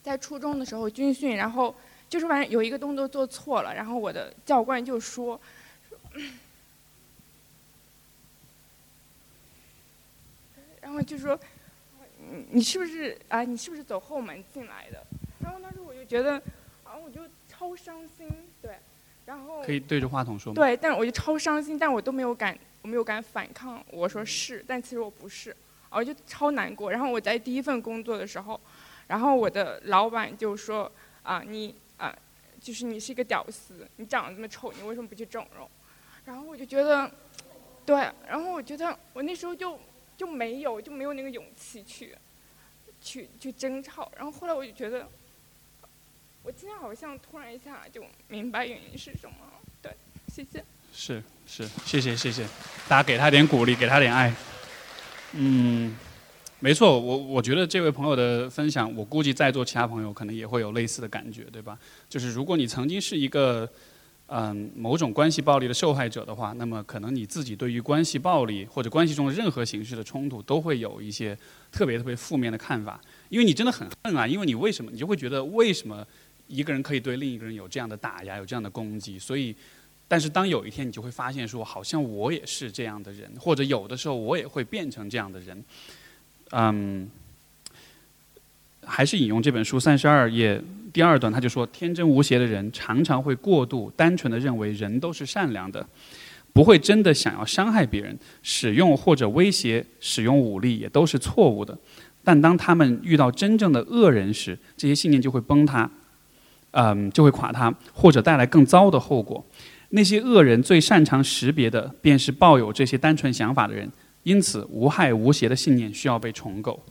[0.01, 1.75] 在初中的时候军训，然后
[2.09, 5.39] 就是反正有一个动作做错了，然后我的教官就说，
[10.81, 11.39] 然后就说，
[12.19, 13.43] 你你是不是啊？
[13.43, 15.03] 你是不是走后门进来的？
[15.39, 16.35] 然后当时我就觉得，
[16.83, 18.29] 啊，我就超伤心，
[18.61, 18.77] 对，
[19.25, 20.55] 然后可以对着话筒说吗？
[20.55, 22.57] 对，但是我就超伤心，但我都没有敢。
[22.81, 25.55] 我没有敢反抗，我说是，但其实我不是，
[25.89, 26.91] 我就超难过。
[26.91, 28.59] 然后我在第一份工作的时候，
[29.07, 30.91] 然后我的老板就说
[31.23, 32.13] ：“啊，你啊，
[32.59, 35.65] 就是你是一个屌丝，你长得这么丑，你为什么不去整容？”
[36.25, 37.09] 然后我就觉得，
[37.85, 37.95] 对，
[38.27, 39.79] 然后我觉得我那时候就
[40.15, 42.15] 就没有就没有那个勇气去
[43.01, 44.11] 去去争吵。
[44.15, 45.07] 然后后来我就觉得，
[46.43, 49.59] 我今天好像突然一下就明白原因是什么了。
[49.81, 49.95] 对，
[50.29, 50.63] 谢谢。
[50.93, 52.45] 是是，谢谢谢谢，
[52.87, 54.33] 大家给他点鼓励，给他点爱。
[55.33, 55.97] 嗯，
[56.59, 61.77] 没错，我我觉得这位朋友的分享，我估计在座其他朋友可能也会有类似的感觉，对吧？
[62.07, 63.67] 就是如果你曾经是一个
[64.35, 71.37] 嗯某种关系暴力的受害者的话，那么可能你自己对于关系暴力或者关系中的任何形式的冲突，都会有一些
[71.71, 76.03] 特别特别负面的看法，因为你真的很恨啊，因为你为什么，你就会觉得为什么
[76.47, 79.55] 一个人可以对另一个人有这样的打压，有这样的攻击，所以。
[80.05, 85.63] 但是当有一天你就会发现说，好像我也是这样的人，或者有的时候我也会变成这样的人。
[86.51, 87.09] 嗯，
[88.85, 90.61] 还是引用这本书三十二页
[90.91, 95.85] 第二段，他就说：天真无邪的人常常会过度单纯的认为人都是善良的，
[96.53, 101.77] 不会真的想要伤害别人，使用或者威胁、使用武力也都是错误的。
[102.23, 105.89] 但当他们遇到真正的恶人时，这些信念就会崩塌，
[106.71, 109.45] 嗯，就会垮塌，或者带来更糟的后果。
[109.89, 113.91] 那些恶人最擅长识别的，便是抱有这些单纯想法的人。
[114.23, 116.81] 因此，无害无邪的信念需要被重构。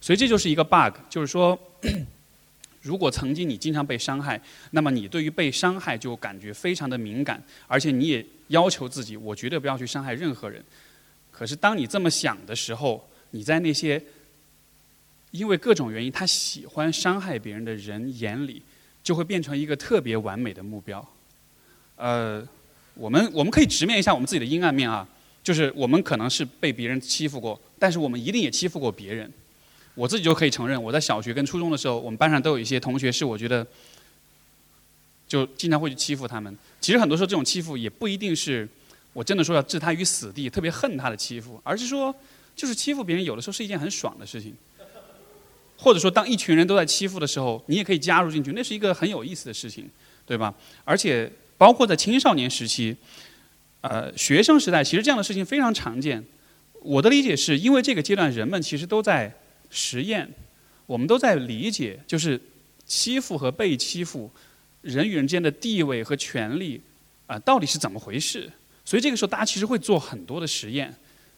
[0.00, 1.58] 所以，这就是一个 bug，就是说，
[2.82, 4.40] 如果曾经你经常被伤害，
[4.70, 10.64] 那么你对于被伤害就感觉非常的敏感，而且你也要求自己，我绝对不要去伤害任何人。
[11.30, 14.02] 可是，当你这么想的时候，你在那些
[15.32, 18.62] 因为各种原因他喜欢伤害别人的人眼里，
[19.02, 21.06] 就会变成一个特别完美的目标。
[21.96, 22.42] 呃，
[22.94, 25.06] 我们我们可以直面一下我们自己的阴暗面啊，
[25.44, 29.30] 就是我们可能是被别人欺负过，但是我们一定也欺负过别人。
[30.00, 33.66] 我自己就可以承认，我在小学跟初中的时候，我们班上都有一些同学是我觉得，
[35.28, 36.56] 就经常会去欺负他们。
[36.80, 38.66] 其实很多时候这种欺负也不一定是
[39.12, 42.14] 我真的说要置他于死地，特别恨他的欺负，而是说
[42.56, 44.54] 就是欺负别人有的时候是一件很爽的事情。
[45.76, 49.88] 或者说当一群人都在欺负的时候，你也可以加入进去，那是一个很有意思的事情，
[50.26, 50.54] 对吧？
[50.84, 51.30] 而且。
[51.60, 52.96] 包括在青少年时期，
[53.82, 56.24] 呃，学生时代，其实这样的事情非常常见。
[56.80, 59.30] 我的理解是因为这个阶段人们其实都在
[59.70, 60.28] 实验，
[60.86, 62.40] 我们都在理解，就是
[62.86, 64.30] 欺负和被欺负，
[64.82, 66.80] 人与人之间的地位和权利
[67.26, 68.50] 啊，到底是怎么回事？
[68.84, 70.92] 所以这个时候大家其实会做很多的实验，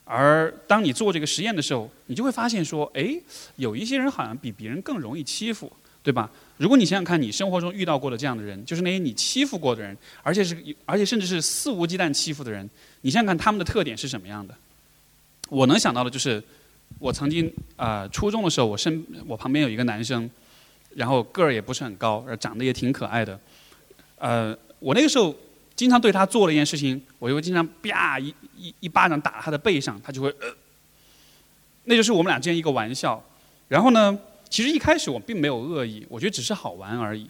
[0.04, 3.14] 而当你做这个实验的时候，你就会发现说，哎，
[3.56, 5.70] 有一些人好像比别人更容易欺负，
[6.02, 6.30] 对吧？
[6.56, 10.56] 如果你想想看，你生活中遇到过的这样的人，就是那些你欺负过的人，而且是
[10.86, 12.68] 而且甚至是肆无忌惮欺负的人，
[13.02, 14.54] 你想想看他们的特点是什么样的？
[15.48, 16.42] 我能想到的就是，
[17.02, 20.30] 我曾经啊初中的时候，我身我旁边有一个男生，
[20.94, 23.36] 然后个儿也不是很高，长得也挺可爱的，
[24.18, 25.34] 呃，我那个时候
[25.74, 30.46] 经常对他做了一件事情，我就会经常啪一一一巴掌打他的背上，他就会，呃，
[31.86, 33.20] 那就是我们俩之间一个玩笑，
[33.66, 34.16] 然后呢？
[34.48, 37.26] 其实一开始我并没有恶意，我觉得只是好玩而已。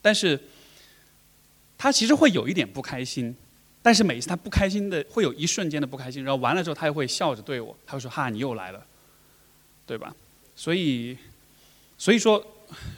[0.00, 0.38] 但是，
[1.76, 3.34] 他其实会有一点不开心，
[3.82, 8.86] 但是每一次他不开心的会有一瞬间的不开心，然后完了之后他又会笑着对我，他会说：“哈，你又来了，
[9.86, 10.14] 对吧？”
[10.54, 11.16] 所以，
[11.96, 12.44] 所以说，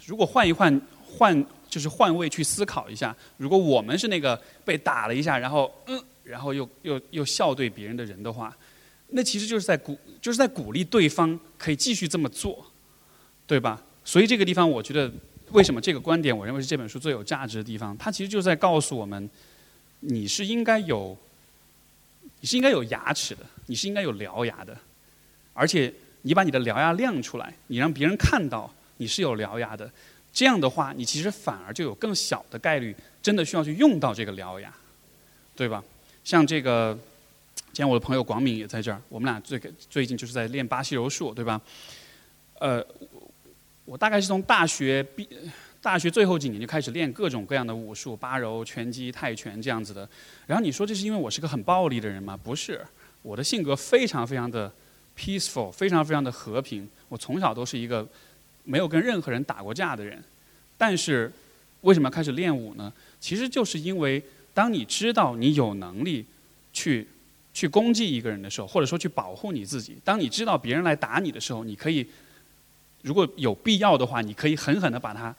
[0.06, 8.56] 如果换一换换就是换位去思考一下，如果我们是那个被打了一下，然后嗯，然后又又又笑对别人的人的话，
[9.08, 12.66] 那其实就是在鼓就是在鼓励对方可以继续这么做，
[13.46, 13.80] 对吧？
[14.04, 15.08] 所以这个地方，我觉得
[15.52, 17.96] 为什么这个观点，我认为是这本书最有价值的地方。
[17.96, 19.30] 它其实就在告诉我们，
[20.04, 21.16] 你是应该有，
[22.40, 24.76] 你是应该有牙齿的，你是应该有獠牙的，
[25.52, 25.92] 而且
[26.22, 29.90] 你把你的獠牙亮出来，你让别人看到你是有獠牙的，
[30.32, 34.72] 这样的话，你其实反而就有更小的概率真的需要去用到这个獠牙，
[35.56, 35.82] 对吧？
[36.24, 36.98] 像这个，
[37.54, 39.58] 今天我的朋友广敏也在这儿，我们俩最
[39.90, 41.60] 最近就是在练巴西柔术，对吧？
[42.58, 42.86] 呃。
[43.84, 45.28] 我大概是从大学毕，
[45.82, 50.08] 大学最后几年就开始练各种各样的武术，八柔、拳击、泰拳这样子的。
[50.46, 52.38] 然后你说这是因为我是个很暴力的人吗？
[52.40, 52.80] 不是，
[53.22, 54.72] 我的性格非常非常的
[55.18, 56.88] peaceful，非常非常的和平。
[57.08, 58.06] 我从小都是一个
[58.62, 60.22] 没有跟任何人打过架的人。
[60.78, 61.30] 但是
[61.80, 62.92] 为什么要开始练武呢？
[63.20, 64.22] 其实就是因为
[64.54, 66.24] 当你知道你有能力
[66.72, 67.08] 去
[67.52, 72.06] 去攻击一个人的时候，或者说去保护你自己，当你知道别人来打你的时候，你可以。
[73.02, 75.34] 如果有必要的话，你可以狠狠的把他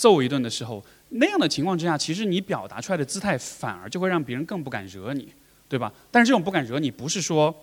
[0.00, 5.28] 揍一顿的时候，那样的情况之下，其实你表达出来的姿态反而就会让别人更不敢惹你，
[5.68, 5.92] 对吧？
[6.10, 7.54] 但是这种不敢惹你，不是说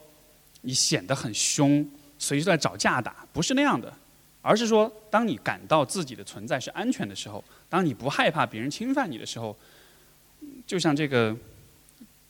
[0.61, 1.83] 你显得很凶，
[2.19, 3.91] 随时在找架打，不是那样的，
[4.43, 9.57] 而是说，当你感到自己的存在是安全的时候，当你不害怕别人侵犯你的时候，
[10.67, 11.35] 就像这个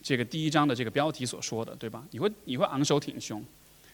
[0.02, 2.06] 这个第一章的这个标题所说的，对吧？
[2.12, 3.44] 你会你会昂首挺胸。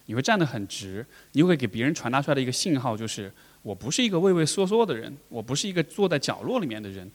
[0.05, 3.31] 你会站得很直，你会给别人传达出来的一个信号就是：
[3.63, 7.09] 我不是一个畏畏缩缩的人，我不是一个坐在角落里面的人，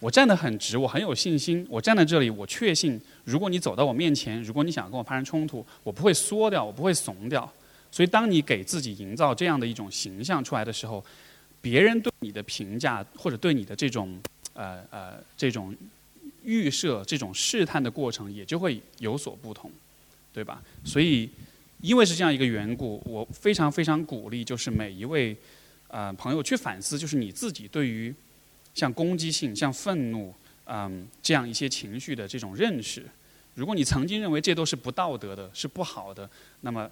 [0.00, 1.66] 我站得很直，我很有信心。
[1.70, 7.50] 我站在这里，我确信，如果你走到我面前，如果你想跟我发生冲突，我不会缩掉，我不会怂掉。
[7.90, 11.02] 所以，当你给自己营造这样的一种形象出来的时候，
[11.60, 14.20] 别人对你的评价或者对你的这种
[14.52, 15.74] 呃呃这种
[16.42, 19.70] 预设、这种试探的过程也就会有所不同，
[20.32, 20.62] 对吧？
[20.84, 21.30] 所以。
[21.82, 25.36] 因为是这样一个缘故，我非常非常鼓励，就是每一位
[25.96, 28.14] 呃朋友去反思，就是你自己对于
[28.74, 30.34] 像攻击性、像愤怒，
[30.66, 33.06] 嗯这样一些情绪的这种认识。
[33.54, 36.28] 如果你曾经认为这都是不道德的、是不好的，
[36.60, 36.90] 那么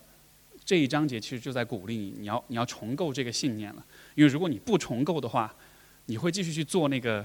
[0.65, 3.85] 这一章节其实就在鼓励你，你要你要重构这个信念了。
[4.15, 5.55] 因为如果你不重构的话，
[6.07, 7.23] 你会继续去做那个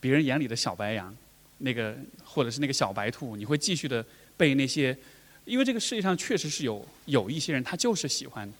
[0.00, 1.14] 别人眼里的小白羊，
[1.58, 4.02] 那个或者是那个小白兔，你会继续的
[4.38, 4.96] 被那些。
[5.44, 8.50] 因为这个世界上确实是有有一些人，他就是喜欢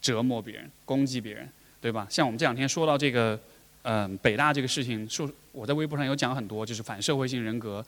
[0.00, 1.46] 折磨别人、攻击别人，
[1.84, 2.06] 对吧？
[2.08, 3.38] 像我们这两天说到这个，
[3.82, 7.84] 嗯，北大这个事情，说我在微博上有讲很多，就是反社会性人格，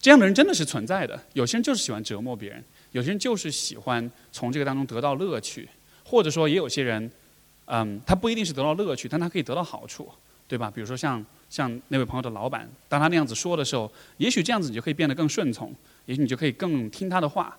[0.00, 1.22] 这样的人真的是存在的。
[1.34, 5.68] 有些人就是喜欢折磨别人，有些人就是喜欢从这个当中得到乐趣，
[6.06, 7.10] 或者说也有些人，
[7.66, 10.10] 嗯，他不一定是得到乐趣，但他可以得到好处，
[10.48, 10.72] 对吧？
[10.74, 15.70] 比如说像像那位朋友的老板，当他那样子说的时候，也许这样子你就可以变得更顺从，
[16.06, 17.54] 也许你就可以更听他的话。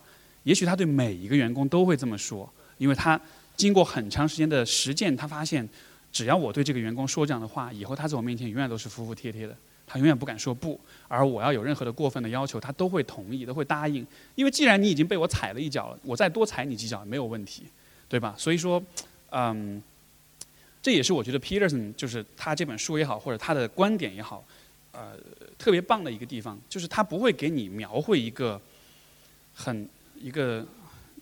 [0.46, 3.22] 也许他对每一个员工都会这么说，因为他
[3.56, 5.68] 经过很长时间的实践，他发现，
[6.12, 9.56] 只要我对这个员工说这样的话，以后他在我面前永远都是服服帖帖的，
[9.88, 10.80] 他永远不敢说不。
[11.08, 14.06] 而我要有任何的过分的要求，他都会同意，都会答应。
[14.36, 17.64] 因为既然你已经被我踩了一脚了，我再多踩你几脚也没有问题，
[18.10, 18.36] 对吧？
[18.38, 18.84] 所以说，
[19.32, 19.82] 嗯，
[20.82, 24.44] 这也是我觉得 Peterson 就是他这本书也好，或者他的观点也好，
[24.92, 25.18] 呃，
[25.58, 28.62] 特别棒的一个地方，就是他不会给你描绘一个
[29.54, 29.88] 很。
[30.18, 30.66] 一个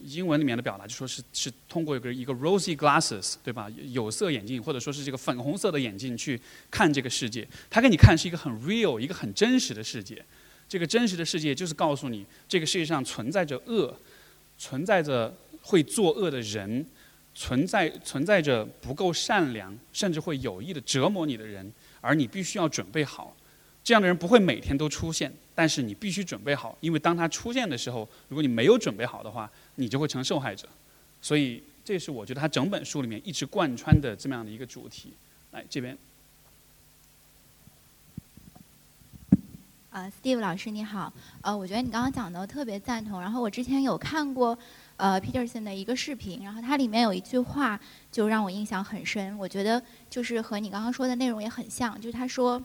[0.03, 3.69] 英文里面的表达就说是是通过一个一个 rosy glasses 对吧？
[3.91, 6.39] 有色眼镜或者说是这个粉红色的眼镜去
[6.69, 10.23] 看这个世界，他给你看是一个很 real 一个很真实的世界。
[10.67, 13.95] 这个真实的世界就是告诉你，这个世界上存在着恶，
[14.57, 16.85] 存在着会作恶的人，
[17.35, 23.35] 存在存在着不够善良，甚至会有意的折磨你的人，而你必须要准备好。
[23.83, 30.69] 这样的人不会每天都出现，但是你必须准备好，因为当他出现的时候，如果你没有准备好的话，你就会成受害者。
[31.21, 35.11] 所以，这是我觉得他整本书里面一直贯穿的这么样的一个主题。
[35.51, 35.97] 来这边。
[39.91, 41.11] 呃，Steve 老师你好，
[41.41, 43.19] 呃，我觉得你刚刚讲的特别赞同。
[43.19, 44.57] 然后我之前有看过
[44.95, 47.77] 呃 Peterson 的一个视频，然后它里面有一句话
[48.11, 52.63] 就让我印象很深，我觉得就是和你刚刚说的内容也很像，就是他说。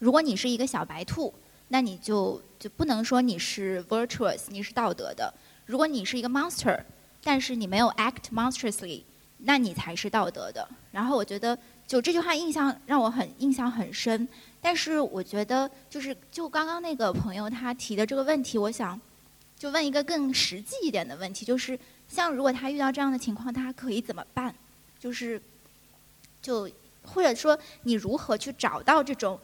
[0.00, 1.32] 如果你是一个小白兔，
[1.68, 5.32] 那你就就不能说你是 virtuous，你是道德的。
[5.66, 6.82] 如果你是一个 monster，
[7.22, 9.02] 但是你没有 act monstrously，
[9.38, 10.66] 那你才是道德的。
[10.90, 14.26] 然后我觉得，就这句话印象让我很印象很深。
[14.60, 19.00] 但是我觉得，就是就刚刚那个朋友他提的这个问题，我想
[19.56, 21.78] 就问一个更实际一点的问题，就是
[22.08, 24.52] 像如果他遇到这样的情况，他可以怎么办？
[24.98, 25.40] 就是
[26.42, 26.68] 就
[27.04, 29.38] 或者说你如何去找到这种，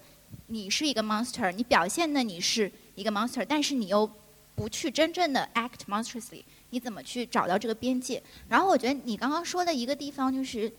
[0.47, 4.11] 你是一个 monster，你表现的你是一个 monster，但是你又
[4.55, 8.23] 不去真正的 act monstrously，你怎么去找到这个边界？
[8.49, 10.73] 然后我觉得你刚刚说的一个地方就是，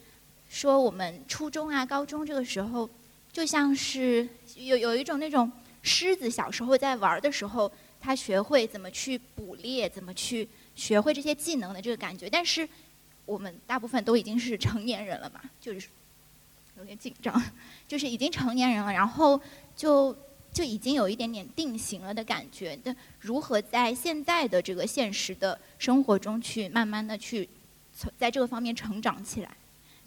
[0.50, 2.90] 说我们初中啊、高中这个时候，
[3.32, 5.52] 就像是有有一种那种
[5.82, 12.30] 狮子小时候在玩的时候，他学会怎么去捕猎，怎么去学会这些技能的这个感觉。
[12.30, 12.68] 但是
[13.26, 15.88] 我们大部分都已经是成年人了嘛，就是
[16.78, 17.42] 有点紧张，
[17.88, 19.40] 就是已经成年人了，然后
[19.76, 20.16] 就。
[20.50, 22.76] 就已经有一点点定型了的感觉。
[22.84, 27.48] 那如何在现在的这个现实的生活中去慢慢的去
[27.94, 29.52] 从在这个方面成长起来？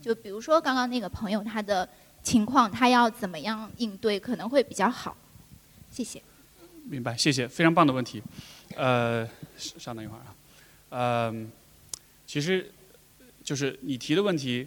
[0.03, 1.89] 就比如说刚刚那个朋友他的
[2.25, 5.17] 情况，他要怎么样应对可能会比较好？
[5.89, 6.21] 谢谢。
[6.89, 8.21] 明白，谢谢，非常棒的问题。
[8.75, 10.35] 呃，稍等一会儿啊。
[10.89, 11.47] 呃，
[12.27, 12.73] 其实
[13.45, 14.67] 就是你提的问题，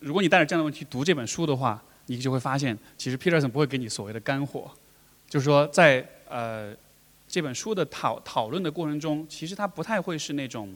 [0.00, 4.70] 如果你带着这样的问题读这本书的话，你就会发现，其实 Peterson 不会给你所谓的干货。
[5.28, 6.74] 就是说，在呃
[7.26, 10.74] 这本书的讨讨论的过程中，其实它不太会是那种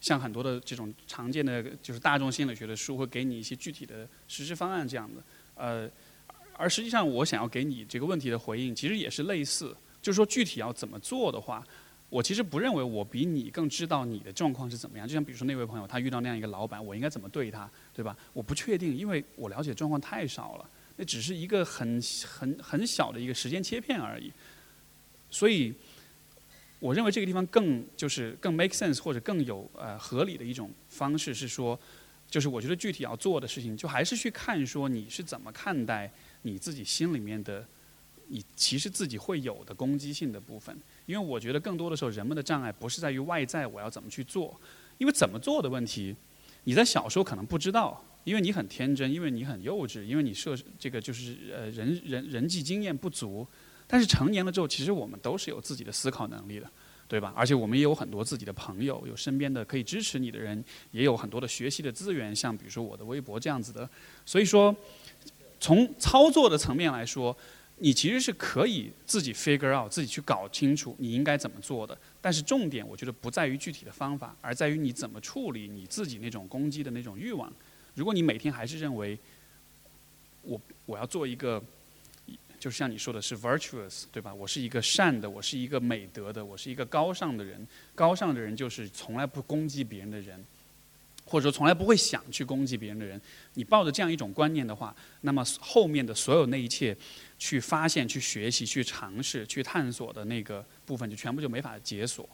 [0.00, 5.22] 像很多的这种常见的就是大众心理学的书会给你一些具体的实施方案这样的。
[5.54, 5.86] 呃，
[6.54, 11.62] 而实际上我想要给你这个问题的回应，其实也是类似，就是说具体要怎么做的话，
[12.10, 15.06] 我其实不认为我比你更知道你的状况是怎么样。
[15.08, 18.14] 就像比如说那位朋友，他遇到那样一个老板，我应该怎么对他，对吧？
[18.32, 20.68] 我不确定，因为我了解状况太少了。
[20.96, 24.30] 那只是一个很很很小的一个时间切片而已，
[25.30, 25.72] 所以
[26.78, 31.78] 我认为这个地方更就是更 make sense 或者更有呃合理的一种方式是说，
[32.28, 37.66] 就是我觉得具体要做的事情，就还是去看说你是怎么看待你自己心里面的
[38.30, 40.76] 你其实自己会有的攻击性的部分，
[41.06, 44.58] 因为我觉得更多的时候人们的障碍不是在于外在我要怎么去做，
[44.98, 46.14] 因为怎么做的问题，
[46.64, 48.02] 你在小时候可能不知道。
[48.24, 53.46] 因为你很天真，因为你很幼稚，因为你设这个就是呃人人人际经验不足，
[53.86, 56.70] 但是成年了之后，其实我们都是有自己的思考能力的，
[57.08, 57.32] 对吧？
[57.34, 63.88] 而且我们也有很多自己的朋友，有身边的可以支持你的人，也有很多的学习的资源，像比如说我的微博这样子的。
[64.26, 64.76] 所以说，
[65.58, 67.34] 从操作的层面来说，
[67.82, 71.96] 你其实是可以自己 figure out，自己去搞清楚你应该怎么做的。
[72.20, 77.50] 但是重点，我觉得不在于具体的方法，而在于你怎么处理你自己那种攻击的那种欲望。
[77.94, 79.18] 如果你每天还是认为
[80.42, 81.62] 我我要做一个，
[82.58, 84.32] 就像你说的是 virtuous，对吧？
[84.34, 87.66] 我是一个善的，我是一个美德的，我是一个高尚的人。
[87.94, 90.44] 高尚的人就是从来不攻击别人的人，
[91.30, 93.18] 或者说从来不会想去攻击别人的人。
[93.54, 96.94] 你抱着这样一种观念的话，那么后面的所有那一切，
[97.38, 102.28] 去发现、去学习、去尝试、去探索的那个部分，就全部就没法解锁。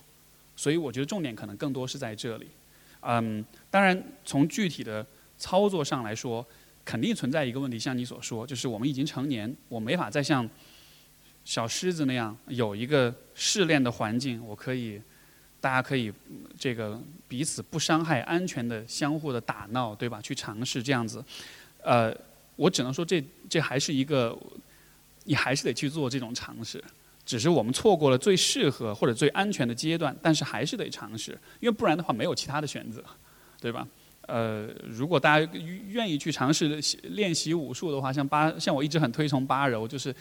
[0.57, 2.49] 所以我觉得重点可能更多是在这里。
[3.01, 5.07] 嗯，当然从具体的。
[5.39, 6.43] 操作上来说，
[6.83, 10.49] 肯定存在一个问题，像你所说，就是我们已经成年，我没法再像
[11.45, 14.99] 小狮子那样有一个试炼的环境，我可以，
[15.61, 16.13] 大家可以
[16.59, 20.21] 这个彼此不伤害、安全的相互的打闹，对吧？
[20.21, 21.25] 去尝试这样子，
[21.83, 22.17] 呃，
[22.57, 24.37] 我只能说这这还是一个，
[25.25, 26.83] 你还是得去做这种尝试，
[27.25, 33.03] 只是我们错过了最适合或者最安全的阶段，但是还是得尝试，因为不然的话没有其他的选择，
[33.61, 33.87] 对吧？
[34.23, 35.53] 呃，如果大家
[35.89, 40.15] 愿意去尝试练习武术的话，像八，像我一直很推崇八柔，就是，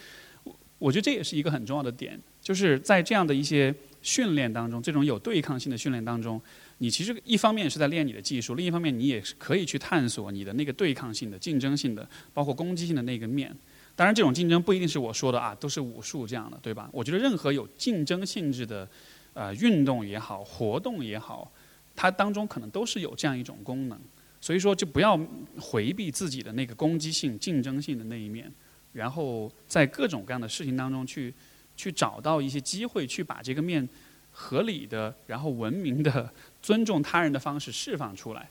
[0.77, 3.73] 我觉得这也是一个很重要的点，就是在这样的一些
[4.05, 6.39] 训练当中，这种有对抗性的训练当中，
[6.77, 13.53] 你其实一方面是在练你的技术，另一方面你也是可以去探索你的那个对抗性的、竞争性的，包括攻击性的那个面。
[13.95, 16.87] 当然，这种竞争不一定是我说的啊，都是武术这样的，对吧？
[16.93, 18.87] 我觉得任何有竞争性质的，
[19.33, 21.51] 呃，运动也好，活动也好。
[21.95, 23.99] 它当中可能都是有这样一种功能，
[24.39, 25.19] 所以说就不要
[25.59, 28.51] 回避自己的那个攻击性、竞争性的那一面，
[28.91, 31.33] 然后在各种各样的事情当中去
[31.75, 33.87] 去找到一些机会，去把这个面
[34.31, 36.29] 合理的、然后文明的、
[36.61, 38.49] 尊重他人的方式释放出来，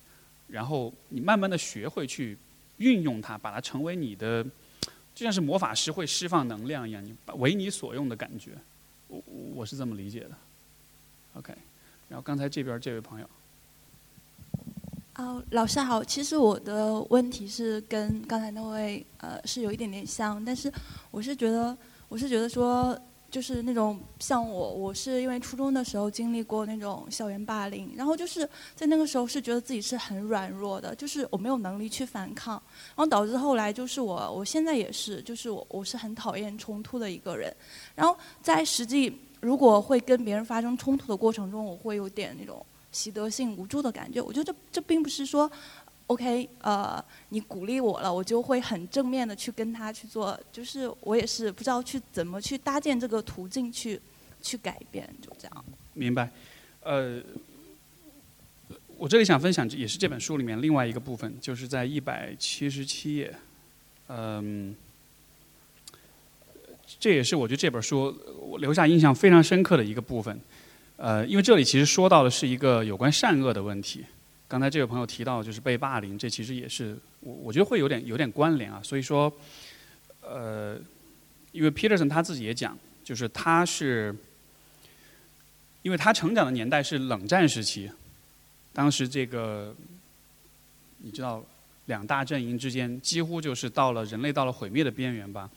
[0.48, 2.36] 然后你慢慢的学会去
[2.78, 4.42] 运用它，把它成为你的，
[5.14, 8.52] 就像是魔法师会释放能量一样，你为你所用的感觉，
[9.08, 9.22] 我
[9.54, 10.30] 我是这么理解的
[11.34, 11.54] ，OK。
[12.08, 13.28] 然后刚才这边这位朋友，
[15.16, 20.72] 哦，老师好，其实我的问题是跟刚才那位呃是有一点点像，但是
[21.10, 21.76] 我是觉得
[22.08, 22.98] 我是觉得说
[23.34, 32.62] 就是那种像我，我是因为初中的时候经历过那种校园霸凌，然后就是在那个时候是觉得自己是很软弱的，就是我没有能力去反抗，
[32.94, 37.52] 然后导致后来就是我我现在也是，就是我我是很讨厌冲突的一个人，
[37.96, 39.12] 然后在实际。
[39.40, 44.18] 如果会跟别人发生冲突的过程中，我会有点那种习得性无助的感觉。
[44.18, 45.50] 我觉得这这并不是说
[46.08, 53.98] OK，呃，你鼓励我了，我就会很正面的去跟他去做，就是我也是不知道去怎么去搭建这个途径去
[54.42, 55.64] 去改变，就这样。
[55.94, 56.30] 明白，
[56.82, 57.22] 呃，
[58.98, 63.34] 我这里想分享也是这本书里面另外一个部分，就是在一百七十七页，
[64.08, 64.76] 嗯，
[67.00, 70.38] 这也是我觉得这本书我留下印象非常深刻的一个部分，
[70.98, 74.04] 呃，因为这里其实说到的是一个有关善恶的问题。
[74.46, 78.80] 刚才这位朋友提到，就是被霸凌，这其实也是我我觉得会有点有点关联啊。
[78.84, 79.32] 所以说，
[80.20, 80.78] 呃，
[81.50, 84.14] 因为 Peterson 他自己也讲，就是他是，
[85.82, 87.90] 因为他成长的年代是冷战时期，
[88.72, 89.74] 当时这个
[90.98, 91.42] 你知道，
[91.86, 95.50] 两大阵营之间几乎就是到了人类到了毁灭的边缘吧，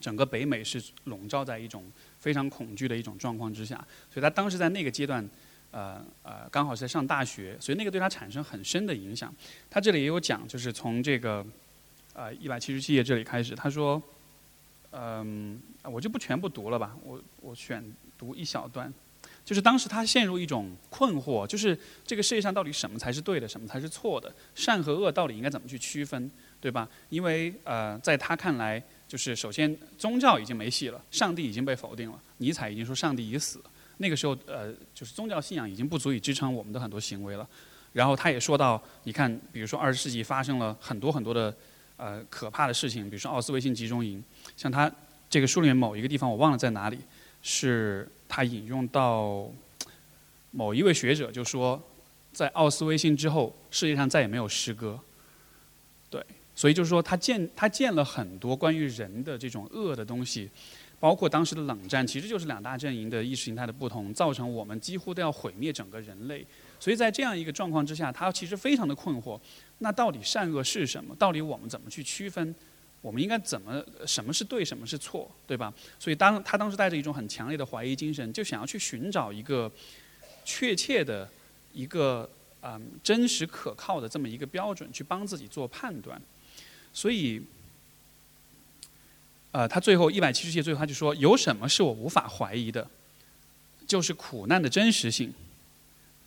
[0.00, 1.84] 整个北美是笼罩在一种
[2.20, 3.76] 非常恐惧的一种状况之下，
[4.10, 5.28] 所以他当时在那个阶段。
[5.72, 9.34] 呃呃，刚好是在上大学，所以那个对他产生很深的影响。
[9.68, 11.44] 他这里也有讲，就是从这个
[12.12, 14.00] 呃一百七十七页这里开始，他说，
[14.92, 17.82] 嗯，我就不全部读了吧，我我选
[18.18, 18.92] 读一小段，
[19.44, 26.88] 就是当时他陷入一种困惑，就是这个世界上到底什么才是对的，什么才是错的，善和恶到底应该怎么去区分，对吧？
[27.08, 33.58] 因为呃，在他看来，就是首先宗教已经没戏了，上帝已经被否定了，尼采已经说上帝已死。
[34.02, 37.48] 那个时候，呃，就是宗教信仰已经不足以支撑我们的很多行为了。
[37.92, 41.54] 然后他也说到，你看，比如说二十世纪发生了很多很多的
[41.96, 44.20] 呃可怕的事情，比如说奥斯维辛集中营。
[44.56, 44.90] 像他
[45.30, 46.98] 这个书里面某一个地方我忘了在哪里，
[47.42, 49.48] 是他引用到
[50.50, 51.80] 某一位学者就说，
[52.32, 54.98] 在奥斯维辛之后，世界上再也没有诗歌。
[56.10, 56.24] 对，
[56.56, 60.50] 所以就是说他见他见了很多关于人的这种恶的东西。
[61.02, 66.46] 包括当时的冷战，其实就是两大阵营的意识形态的不同，造成我们几乎都要毁灭整个人类。
[66.78, 69.36] 所以在这样一个状况之下，他其实非常的困惑。
[69.78, 71.12] 那到底善恶是什么？
[71.16, 72.54] 到底我们怎么去区分？
[73.00, 73.84] 我们应该怎么？
[74.06, 75.74] 什么是对，什么是错，对吧？
[75.98, 79.68] 所以当他当时带着一种很强烈的怀疑精神，就想要去寻找一个
[80.44, 81.28] 确切的、
[81.72, 82.30] 一个
[82.60, 86.22] 嗯真实可靠的这么一个标准，去帮自己做判断。
[86.92, 87.42] 所以。
[89.52, 92.88] 呃，他最后一百七十页最后他就说：“有什么是我无法怀疑的？
[93.86, 95.30] 就是苦难的真实性。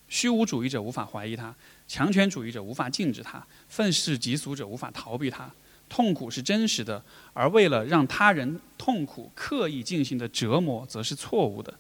[0.08, 1.56] 虚无主义者无法怀疑它，
[1.88, 5.50] 强权主义者无法禁止它，愤世嫉俗者无法逃避它。
[5.90, 7.04] 痛苦是真实的，
[7.34, 11.74] 而为了让他人痛苦刻意进行的折磨则是错误的。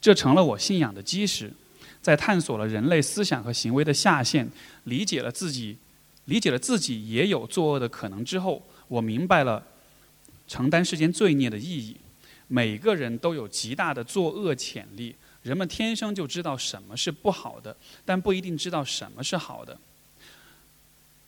[0.00, 1.52] 这成了我信仰的基石。
[2.00, 4.48] 在探索了人类思想和行为的下限，
[4.84, 5.76] 理解了自己，
[6.26, 9.66] 理解了自己也有作恶的可能之后，我明白了。”
[10.46, 11.96] 承担世间罪孽的意义，
[12.48, 15.14] 每个人都有极大的作恶潜力。
[15.42, 19.76] 人们天生就知道什么是不好的，但不一定知道什么是好的。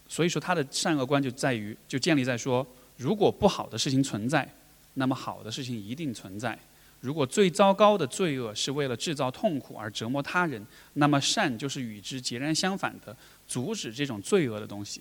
[0.09, 2.65] 所以说，他的善恶观就在于，就建立在说，
[2.97, 4.49] 如果不好的事情存在，
[4.95, 6.57] 那么好的事情一定存在。
[7.01, 13.17] 如果最糟糕的罪恶是为了制造痛苦而折磨他人，那么善就是与之截然相反的，
[13.49, 15.01] 阻止这种罪恶的东西。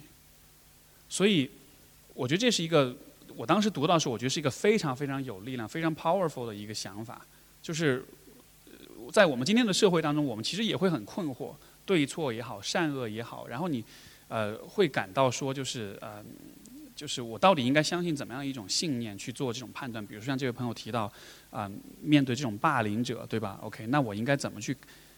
[1.07, 1.51] 所以，
[2.15, 2.95] 我觉得这是一个。
[3.35, 7.25] 我当时读到的时候，我觉得是一个非常非常有力量、非常 powerful 的一个想法，
[7.61, 8.03] 就是
[9.11, 11.53] 在我们今天的社会当中，我们其实也会很困惑，
[11.85, 13.83] 对错也好，善恶也好，然后你
[14.27, 16.23] 呃会感到说，就是呃，
[16.95, 20.05] 就是我到底应该相信怎么样一种信念去做这种判断？
[20.05, 21.11] 比如说像这位朋友提到，
[21.49, 21.69] 啊，
[22.01, 24.75] 面对这种霸凌者，对吧？OK，那我应该怎么去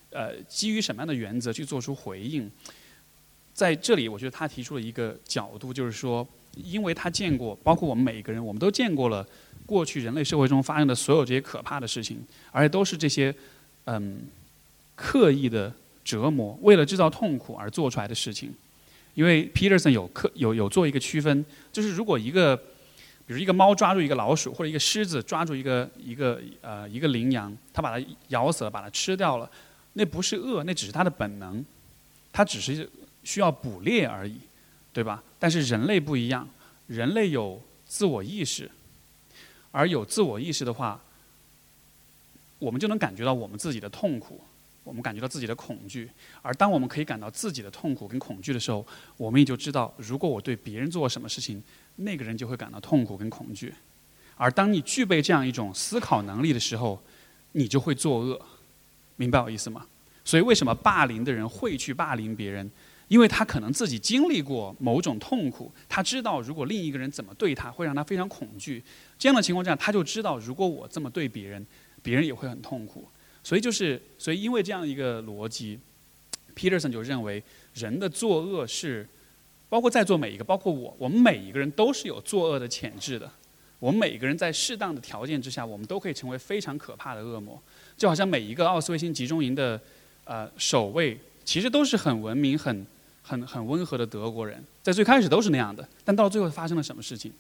[0.09, 2.49] 呃基于什么样的原则去做出回应？
[3.53, 6.28] 在这里，我觉得他提出了一个角度，就是说。
[6.56, 9.26] 因为他见过，包括我们每一个人，我们都见过了
[9.66, 12.18] 过去人类社会中发生的所有这些可怕的事情，
[12.51, 13.34] 而且都是这些
[13.86, 14.22] 嗯
[14.95, 18.53] 刻意的折磨，为了制造痛苦而做出来的事情。
[19.14, 22.58] 因为 Peterson 有刻有有做一个区分，就是如果一个，
[23.26, 29.49] 比如一个猫抓住一个老鼠，或者一个狮子抓住一个一个呃一个羚羊，它把它咬死了，把它吃掉了，
[29.93, 31.64] 那不是恶，那只是它的本能，
[32.34, 32.89] 它只是
[33.24, 34.36] 需要捕猎而已。
[34.95, 35.21] 对吧？
[35.37, 36.47] 但是人类不一样，
[36.87, 38.71] 人类有自我意识，
[39.71, 41.01] 而有自我意识的话，
[42.59, 44.39] 我们就能感觉到我们自己的痛苦，
[44.85, 46.09] 我们感觉到自己的恐惧。
[46.41, 48.87] 而当我们可以感到自己的痛苦跟恐惧的时候，
[49.17, 51.61] 我们也就知道，如果我对别人做什么事情，
[51.97, 53.73] 那个人就会感到痛苦跟恐惧。
[54.37, 57.03] 而当你具备这样一种思考能力的时候，
[57.51, 58.41] 你就会作恶，
[59.17, 59.85] 明白我意思吗？
[60.23, 62.71] 所以，为什么霸凌的人会去霸凌别人？
[63.08, 68.84] 因为他可能自己经历过某种痛苦，他知道如果另一个人怎么对他，会让他非常恐惧。
[69.18, 71.66] 这样的情况下，他就知道如果我这么对别人，
[72.01, 73.08] 别人也会很痛苦。
[73.43, 75.80] 所以就是，所以因为这样一个逻辑
[76.56, 77.43] ，Peterson 就认为
[77.76, 79.08] 人的作恶是
[79.70, 83.32] 包括在座每一个，包括我，我们每一个人都是有作恶的潜质的。
[83.78, 87.62] 我们每一个人在适当的条件之下，我们都可以成为非常可怕的恶魔。
[87.95, 89.80] 就好像每一个奥斯维辛集中营的
[90.24, 92.86] 呃守卫，其实都是很文明、很
[93.26, 97.32] 很很温和的德国人，在最开始都是那样的，但到最后发生了什么事情，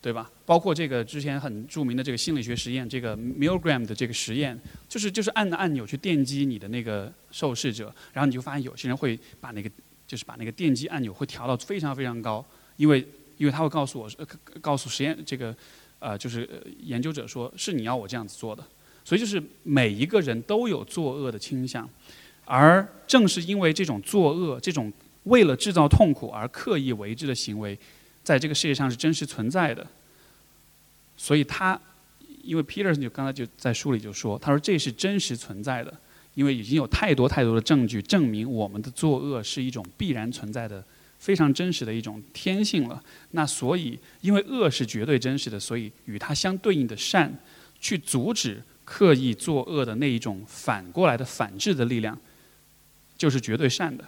[0.00, 0.30] 对吧？
[0.46, 4.58] 包括这个之前很著名的这个心理学实验，这个 Milgram 的这个实验，
[4.88, 9.70] 就是就是按按钮去电击你的那个受试者，然后你就发现有些人会把那个
[10.06, 12.44] 就是把那个电击按钮会调到非常非常高，
[12.76, 13.06] 因为
[13.36, 14.10] 因为他会告诉我，
[14.60, 15.54] 告诉实验这个。
[15.98, 16.46] 呃，就是
[16.80, 18.62] 研究者说，是你要我这样子做的，
[19.02, 21.88] 所以就是每一个人都有作恶的倾向，
[22.44, 24.92] 而正是因为这种作恶，这种
[25.26, 27.78] 为了制造痛苦而刻意为之的行为，
[28.24, 29.86] 在这个世界上是真实存在的。
[31.16, 31.80] 所以他，
[32.42, 35.92] 因为 Peterson 就刚才就在书里就说，他说这是真实存在的，
[36.34, 40.84] 因为已经有太多太多的证据证明我们的作恶是一种必然存在的。
[41.18, 43.02] 非常真实的一种天性了。
[43.30, 47.34] 那所以，因为恶是绝对真实的，所以与它相对应的善，
[47.80, 52.16] 去阻止刻意作恶的那一种反过来的反制的力量，
[53.16, 54.04] 就是绝对善的。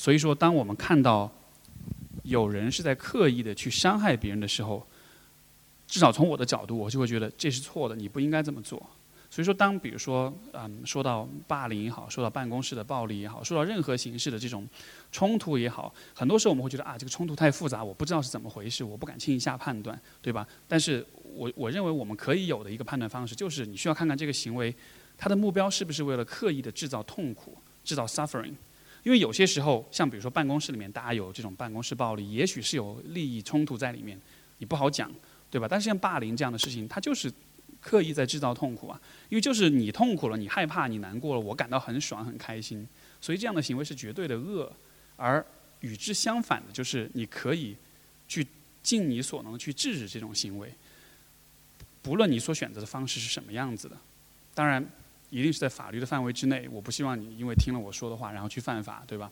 [0.00, 1.30] 所以说，当我们看到
[2.22, 4.86] 有人是在刻意的去伤害别人的时候，
[5.86, 8.82] 至少从我的角度，我就会觉得这是错的，你不应该这么做。
[9.28, 14.66] 所以说，当比如说，嗯，说到霸凌也好，说到办公室的暴力也好，说到任何形式的这种
[15.12, 20.48] 冲突也好，很多时候我们会觉得啊，这个冲突太复杂，我不知道是怎么回事，我不敢轻易下判断，对吧？
[20.66, 24.74] 但是我我认为我们可以有的一个判断方式，就是你需要看看这个行为，
[25.18, 28.54] 它的目标是不是为了刻意的制造痛苦，制造 suffering。
[29.02, 34.20] 因为有些时候，像比如说办公室里面大家有这种办公室暴力，也许是有利益冲突在里面，
[34.58, 35.10] 你不好讲，
[35.50, 35.66] 对吧？
[35.68, 37.32] 但是像霸凌这样的事情，它就是。
[37.82, 42.86] 刻意在制造痛苦啊，因为就是你痛苦了，你害怕，你难过了，我感到很爽很开心，
[43.22, 44.70] 所以这样的行为是绝对的恶，
[45.16, 45.42] 而
[45.80, 47.74] 与之相反的就是你可以
[48.28, 48.46] 去
[48.82, 50.70] 尽你所能去制止这种行为，
[52.02, 53.96] 不论你所选择的方式是什么样子的，
[54.52, 54.86] 当然
[55.30, 59.30] 一定是在法律的范围之内，我不希望你因为听了我说的话然后去犯法，对吧？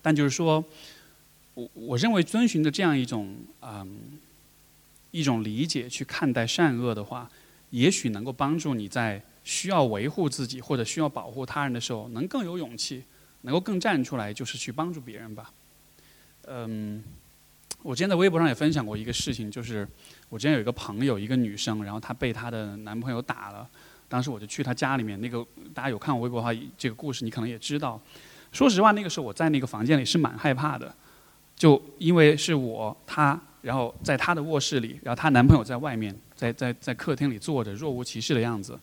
[0.00, 0.64] 但就是说，
[1.54, 4.18] 我我认为遵循着这样一种嗯
[5.10, 7.30] 一种理解去看待善恶的话。
[7.72, 13.04] 也许能够帮助你在需要维护自己或者需要保护他人的时候，能更有勇气，
[13.42, 15.52] 能够更站出来，就是去帮助别人吧。
[16.48, 17.00] 嗯，
[17.84, 19.86] 我之前在微博上也分享过一个事情，就是
[20.30, 23.70] 我之前有一个朋友，一个女生，然后她被她的男朋友打了。
[24.10, 25.42] 当时我就去她家里面，那个
[25.72, 27.98] 大家有看我微博的话，这个故事你可能也知道。
[28.52, 30.94] 说实话，那个时候我在那个房间里是蛮害怕的，
[31.56, 36.14] 就因为是我她，然后在她的卧室里，然后她男朋友在外面。
[36.40, 38.80] 在在在客厅里坐着若无其事的样子，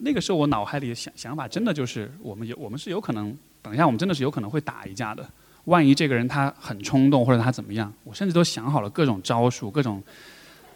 [0.00, 5.26] 那个时候我脑海里的想想法真的就是我们有我们是有可能等一下我们真的是有可能会打一架的。
[5.64, 10.02] 万一这个人他很冲动或者他怎么样，我甚至都想好了各种招数，各种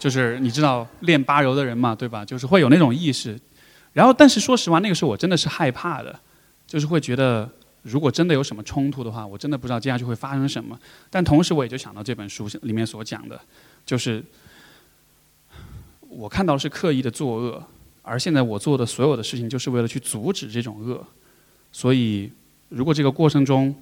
[0.01, 2.25] 就是你知道练八柔的人嘛，对吧？
[2.25, 3.39] 就是会有那种意识。
[3.93, 6.19] 然后但是说实话，那个时候我真的是害怕的，
[6.67, 7.49] 就是会觉得
[7.83, 10.77] 如果真的有什么冲突的话，我真的不知道接下去会发生什么。
[11.09, 13.41] 但同时我也就想到这本书里面所讲的，
[13.87, 14.25] 就是。
[16.13, 17.65] 我看到是刻意的作恶，
[18.03, 21.07] 而现在我做的所有的事情就是为了去阻止这种恶。
[21.71, 22.29] 所以，
[22.69, 23.73] 如果这个过程中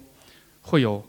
[0.61, 1.03] 会有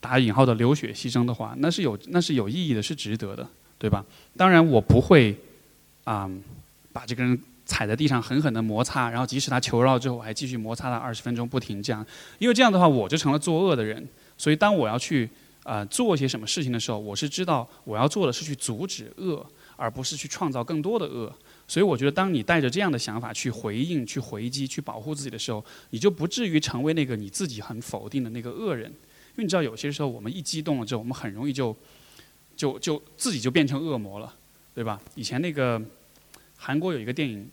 [0.00, 3.48] 打引号的流血牺牲的话，那是有那是有意义的，是值得的，
[3.80, 4.04] 对吧？
[4.36, 5.34] 当然，我不会
[6.04, 6.30] 啊
[6.92, 12.06] 把这个人踩在地上狠狠的摩擦，然后即使他求饶之后，我还继续摩擦他二十分钟不停，这样，
[12.38, 14.06] 因为这样的话我就成了作恶的人。
[14.36, 15.28] 所以，当我要去
[15.64, 19.44] 啊做些什么事情的时候，我是知道我要做的是去阻止恶。
[19.80, 21.32] 而不是去创造更多的恶，
[21.66, 28.90] 所以我觉得，当你带着这样的想法去回应、去回击、去保护自己的时候，你就不至于成为那个你自己很否定的那个恶人。
[28.90, 31.74] 因为你知道，有些时候我们一激动了之后，我们很容易就
[32.60, 34.34] 就就自己就变成恶魔了，
[34.74, 35.00] 对吧？
[35.14, 35.80] 以前那个
[36.58, 37.48] 韩国有一个电影，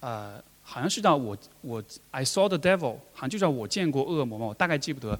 [0.00, 5.16] 呃，好像是叫我我 I saw the devil，好像就叫我见过恶魔嘛，我大概记不得，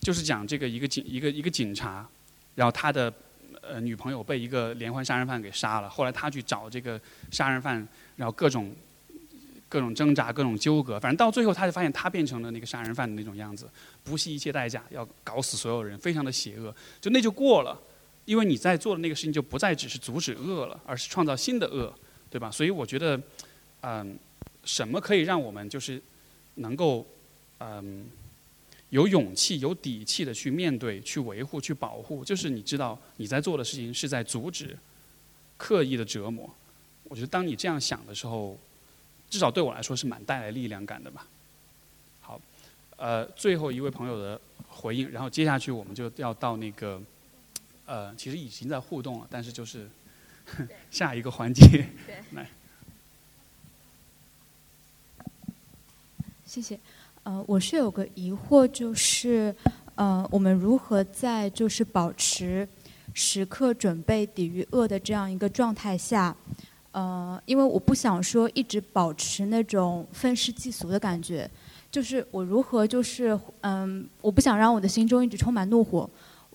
[0.00, 2.08] 就是讲这个一个警一个一个警察，
[2.54, 3.12] 然后他的。
[3.60, 5.90] 呃，女朋友被一个连环杀人犯给杀了。
[5.90, 6.98] 后来他去找这个
[7.30, 7.86] 杀人犯，
[8.16, 8.74] 然后各种
[9.68, 10.98] 各种挣扎，各种纠葛。
[10.98, 13.68] 反正到最后，他就发现他变成了那个杀人犯的那种样子，
[14.04, 16.74] 不惜一切代价要搞死所有人，非常的邪恶。
[16.98, 17.78] 就那就过了，
[18.28, 21.92] 因为你在做的那个事情就不再只是阻止恶了，而是创造新的恶，
[22.28, 22.50] 对吧？
[22.50, 23.18] 所以我觉得，
[23.80, 24.18] 嗯，
[24.64, 26.00] 什么可以让我们就是
[26.56, 27.06] 能够，
[27.60, 28.04] 嗯。
[28.90, 34.74] 有勇气、有底气的去面对、去维护、去保护，就是你知道你在做的事情是在阻止
[35.58, 36.48] 刻意的折磨。
[37.04, 38.58] 我觉得当你这样想的时候，
[39.28, 41.26] 至少对我来说是蛮带来力量感的吧。
[42.22, 42.40] 好，
[42.96, 46.98] 呃，最后一位朋友的回应，然后接下去我们就要到那个，
[47.88, 49.88] 呃，其实已经在互动了，但是就是
[50.92, 51.88] 下一个环节，
[52.36, 52.46] 来，
[56.44, 56.78] 谢谢。
[57.22, 59.54] 呃，我是有个疑惑，就是
[59.94, 62.68] 呃，我们如何在就是保持
[63.14, 66.36] 时刻准备抵御恶的这样一个状态下，
[66.92, 71.50] 呃，因为我不想说一直保持那种愤世嫉俗的感觉。
[71.90, 76.08] 就是我如何就是嗯，我不想让我的心中一直充满怒火。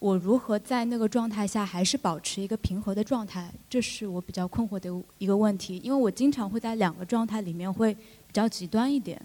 [0.03, 3.49] 我如何在那个状态下还是保持一个平和的状态？
[3.69, 5.77] 这是我比较困惑的一个问题。
[5.81, 9.17] 因为我经常会在两个状态里面会比较极端一点，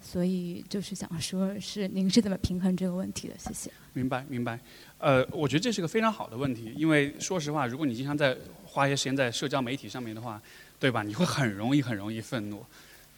[0.00, 3.34] 所以就是想说，是您是怎么平衡这个问题的？
[3.36, 3.68] 谢谢。
[3.94, 4.56] 明白，明白。
[4.98, 10.40] 呃，我觉得这是个非常好的问题，因为说实话，如果你经常在花一些时间在社交媒体上面的话，
[10.78, 11.02] 对吧？
[11.02, 12.64] 你会很容易很容易愤怒。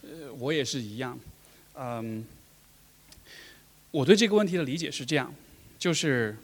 [0.04, 1.20] 呃，我也是一样。
[1.74, 2.24] 嗯，
[3.90, 5.34] 我对这个问题的理解是这样，
[5.78, 6.34] 就是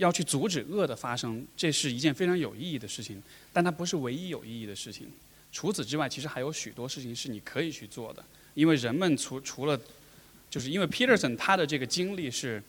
[0.00, 3.22] 要去阻止恶的发生，这是一件非常有意义的事情，
[3.52, 5.06] 但它不是唯一有意义的事情。
[5.52, 8.24] 除此之外，其实还有许多事情是你可以去做的，
[8.54, 9.80] 因为人们除除了，
[10.48, 12.62] 就是因为 Peterson 他的这个经历是，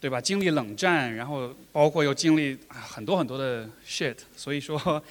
[0.00, 0.20] 对吧？
[0.20, 5.02] 经历冷战，然后包括又经历很多很多的 shit， 所以说。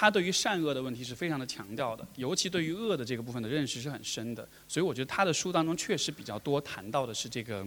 [0.00, 7.66] 他对于善恶的问题是非常的强调的，尤其对于恶的这个部分的认识是很深的，所以我觉得他的书当中确实比较多谈到的是这个，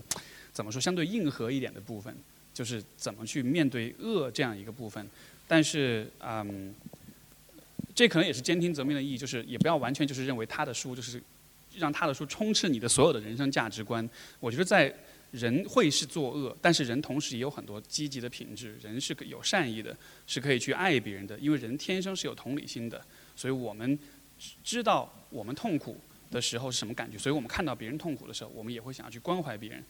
[0.53, 2.15] 怎么说相对硬核一点的部分，
[2.53, 5.07] 就是怎么去面对恶这样一个部分。
[5.47, 6.73] 但是，嗯，
[7.93, 11.21] 这可能也是兼听则明的意义，就是也不要完全就是认为他的书就是
[11.77, 14.09] 让他的书充斥你的所有的人生价值观。
[14.39, 14.93] 我觉得在。
[15.31, 18.75] 人会是作恶，但是人同时也有很多积极的品质。
[18.81, 19.95] 人是有善意的，
[20.27, 23.01] 是可以去爱别人的，因为人天生是有同理心的。
[23.33, 23.97] 所以我们
[24.61, 25.97] 知道我们痛苦
[26.29, 29.81] 的时候是什么感觉，所以我们看到别人痛苦的时候，我们也会想要去关怀别人。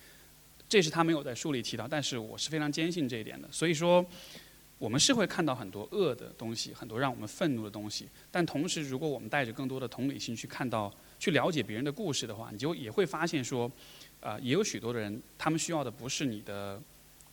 [0.72, 3.46] 这是他没有在书里提到，但是我是非常坚信这一点的。
[3.52, 4.06] 所以说，
[4.78, 8.08] 我们是会看到很多恶的东西，很多让我们愤怒的东西。
[8.32, 13.70] 但同时，如果我们带着更多的同理心去看到、去了解别人的故事的话，你就也会发现说。
[14.22, 16.80] 啊，也有许多的人，他们需要的不是你的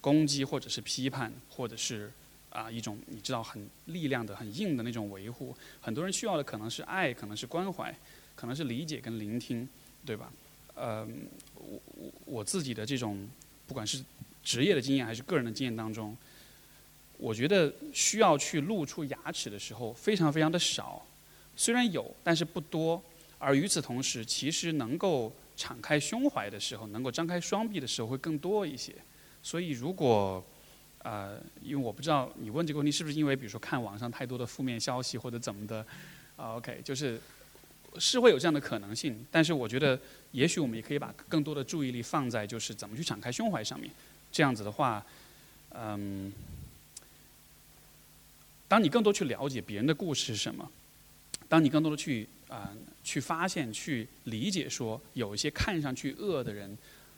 [0.00, 2.10] 攻击，或者是批判，或者是
[2.48, 5.54] 啊一种你知道很力量的、很硬的那种维护。
[5.82, 7.94] 很多人需要的可能是爱，可能是关怀，
[8.34, 9.68] 可能是理解跟聆听，
[10.06, 10.32] 对吧？
[10.78, 11.06] 呃，
[11.54, 13.28] 我我我自己的这种
[13.66, 14.04] 不管是
[14.42, 16.16] 职业的经验还是个人的经验当中，
[17.16, 21.04] 我觉得需要去露出牙齿的时候非常非常的少，
[21.56, 23.02] 虽然有，但是不多。
[23.38, 25.32] 而与此同时，其实能够。
[25.58, 28.94] 敞开胸怀的时候，能够张开双臂的时候会更多一些。
[29.42, 30.40] 所以，如果，
[31.02, 35.84] 呃，因为我不知道你问这个问题是不是因为，比如说看网上太多的负面消息或者怎么的，
[36.36, 37.20] 啊，OK，就是
[37.98, 39.24] 是会有这样的可能性。
[39.30, 39.98] 但是，我觉得
[40.32, 43.90] 也许我们也可以把更多的注意力放在就是怎么去敞开胸怀上面。
[44.30, 45.04] 这样子的话，
[45.70, 46.32] 嗯，
[48.66, 50.70] 当你更多去了解别人的故事是什么，
[51.48, 52.72] 当你更多的去啊。
[53.04, 56.76] 去发现、去理解，说有一些看上去恶的人，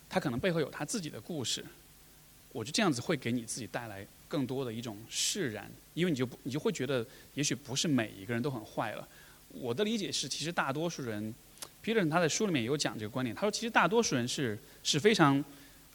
[0.08, 1.64] 他可能背后有他自己的故事。
[2.52, 7.04] 我觉得这样子会给你自己带来更多的一种释然，因为你就不，你就会觉得，
[7.34, 9.08] 也许不是每一个人都很坏了。
[9.52, 11.34] 我的理解是，其实大多数人
[11.84, 13.34] ，Peter 他在书里面有讲这个观点。
[13.34, 15.42] 他说，其实大多数人是是非常，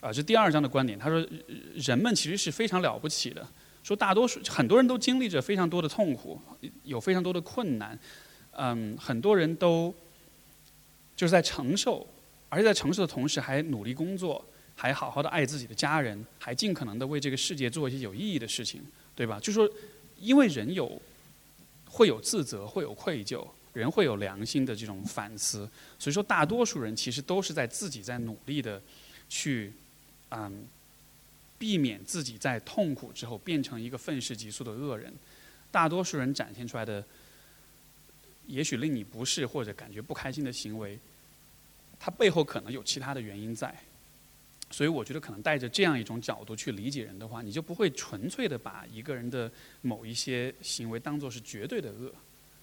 [0.00, 0.98] 啊，这第二章的观点。
[0.98, 1.26] 他说，
[1.74, 3.46] 人们其实是非常了不起的。
[3.82, 6.40] 说大多数很多人都经历着非常多的痛苦，
[6.82, 7.98] 有非常多的困难。
[8.50, 9.94] 嗯，很多人都
[11.14, 12.06] 就是在承受，
[12.48, 14.44] 而且在承受的同时还努力工作，
[14.74, 18.82] 还好好的爱自己的家人，还尽可能的为这个世界做一些有意义的事情，
[19.14, 19.38] 对吧？
[19.40, 19.70] 就说，
[20.18, 21.00] 因为人有
[21.96, 25.68] 会有自责，会有愧疚，人会有良心的这种反思，
[25.98, 28.82] 所以说大多数人其实都是在自己在努力的
[29.30, 29.72] 去
[30.28, 30.66] 嗯
[31.58, 35.10] 避免自己在痛苦之后变成一个愤世嫉俗的恶人。
[35.70, 37.02] 大多数人展现出来的。
[38.48, 40.96] 也许令你不适或者感觉不开心的行为，
[41.98, 43.74] 它背后可能有其他的原因在，
[44.68, 49.50] 所以我觉得可能带着这样一种角度去理解人的话，你就不会纯粹的把一个人的
[49.80, 52.12] 某一些行为当做是绝对的恶，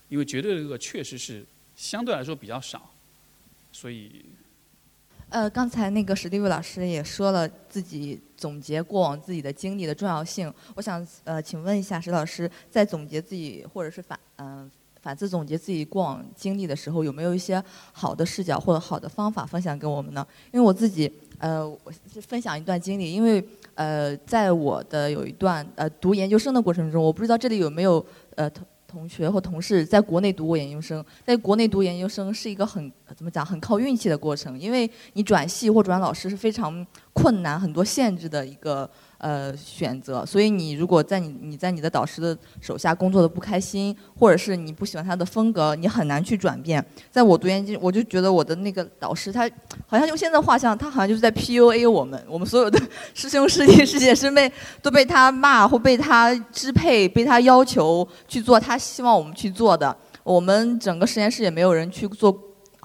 [0.10, 1.46] 因为绝对的恶确实是
[1.76, 2.92] 相对来说比较少，
[3.72, 4.26] 所以，
[5.30, 14.70] 呃，刚才那个史蒂夫老师也说了自己总结过往自己的经历的重要性，我想呃，请问一下史老师，在总结自己或者是反嗯。
[15.04, 20.26] 反思总结自己过往经历的时候，有没有一些好的视角或者好的方法分享给我们呢？
[20.54, 21.12] 因为我自己，
[21.44, 23.12] 呃，我是分享一段经历。
[23.12, 23.44] 因为，
[23.76, 28.04] 呃，在我的有一段呃读研究生的过程中，我不知道这里有没有
[28.36, 31.04] 呃同同学或同事在国内读过研究生。
[31.26, 38.90] 在国内读研究生是一个很怎么讲很靠运气的过程，因为你转系或转老师是非常困难、很多限制的一个
[39.24, 40.26] 呃选择。
[40.26, 46.86] 所以你如果在你你在你的导师的手下工作的不开心，或者是你不喜欢他的风格，你很难去转变。
[47.10, 49.50] 在我读研究，我就觉得我的那个导师他
[49.88, 52.78] 好像用现在画像，他好像就是在 PUA 我们，我们所有的
[53.14, 54.52] 师兄师弟师姐师妹
[54.82, 59.96] 都被他骂或被他支配，被他要求去做他希望我们去做的。
[60.24, 62.34] 我们整个实验室也没有人去做，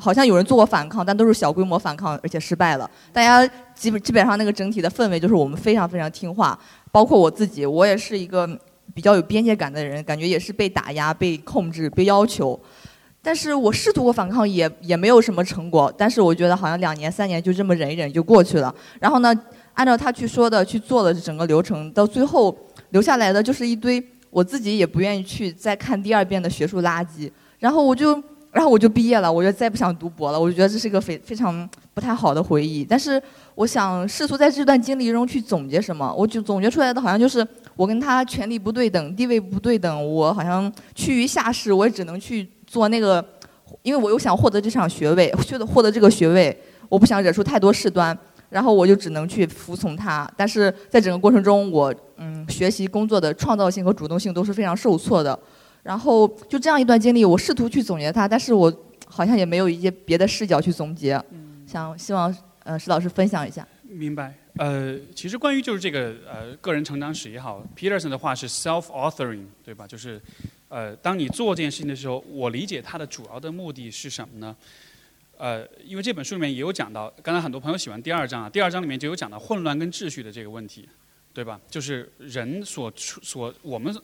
[0.01, 2.88] 好像有人做过反抗，但都是小规模反抗，而且失败了。
[3.12, 3.44] 大家
[3.74, 6.59] 基本基本上那个整体的氛围就是我们非常非常听话，
[6.92, 8.49] 包括我自己，我也是一个
[8.94, 12.59] 比较有边界感的人，感觉也是被打压、被控制、被要求。
[13.20, 15.92] 但是我试图过反抗，也也没有什么成果。
[15.99, 18.74] 但是我觉得好像两年、三年就这么忍一忍就过去了。
[19.01, 19.34] 然后呢，
[19.74, 22.57] 按照他去说的去做了整个流程，到最后
[22.90, 24.03] 留下来的就是一堆。
[24.30, 28.22] 我自己也不愿意去再看第二遍的学术垃圾，然后我就，
[28.59, 30.41] 然后我就毕业了，我就再不想读博了。
[30.41, 32.85] 我就觉得这是一个非非常不太好的回忆。
[32.85, 33.23] 但是
[33.55, 37.47] 我想试图在这段经历中去总结什么，我就总结出来的好像就是
[37.77, 43.25] 我跟他权力不对等，地位不对等，我好像趋于下士，我也只能去做那个，
[43.83, 48.19] 因为我又想获得这场学位，获得获得这个学位，我不想惹出太多事端。
[48.51, 55.39] 然后我就只能去服从他，但是在整个过程中，我嗯学习工作的创造性和主动性都是非常受挫的。
[55.89, 58.70] 然后就这样一段经历，我试图去总结它，但是我
[59.07, 61.18] 好像也没有一些别的视角去总结。
[61.66, 63.66] 想希望呃石老师分享一下。
[63.84, 64.34] 明白。
[64.59, 69.86] 呃，其实关于就是这个呃个人成长史也好，Peterson 的话是 self-authoring，对吧？
[69.86, 70.20] 就是
[70.68, 74.55] 呃当你做这件事情的时候，我理解它的主要的目的是什么呢？
[75.39, 80.86] 呃，因为这本书里面也有讲到，刚才很多朋友喜欢第二章啊，第二章里面就有讲到混乱跟秩序的这个问题，
[81.32, 81.59] 对吧？
[81.70, 83.95] 就是人所出所我们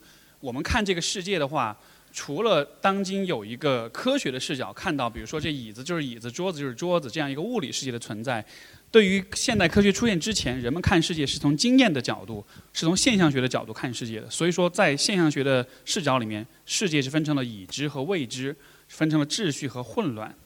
[0.44, 1.74] 我们看这个世界的话，
[2.12, 8.44] 除了当今有一个科学的视角看到，比如说这椅子就是椅子，桌子就是桌子这样一个物理世界的存在，
[8.90, 14.28] 对于现代科学出现之前，人们看世界是从经验的角度，是从现象学的角度看世界的。
[14.28, 18.54] 所以说，在现象学的视角里面，世界是分成了已知和未知，
[18.88, 20.36] 分成了秩序和混乱。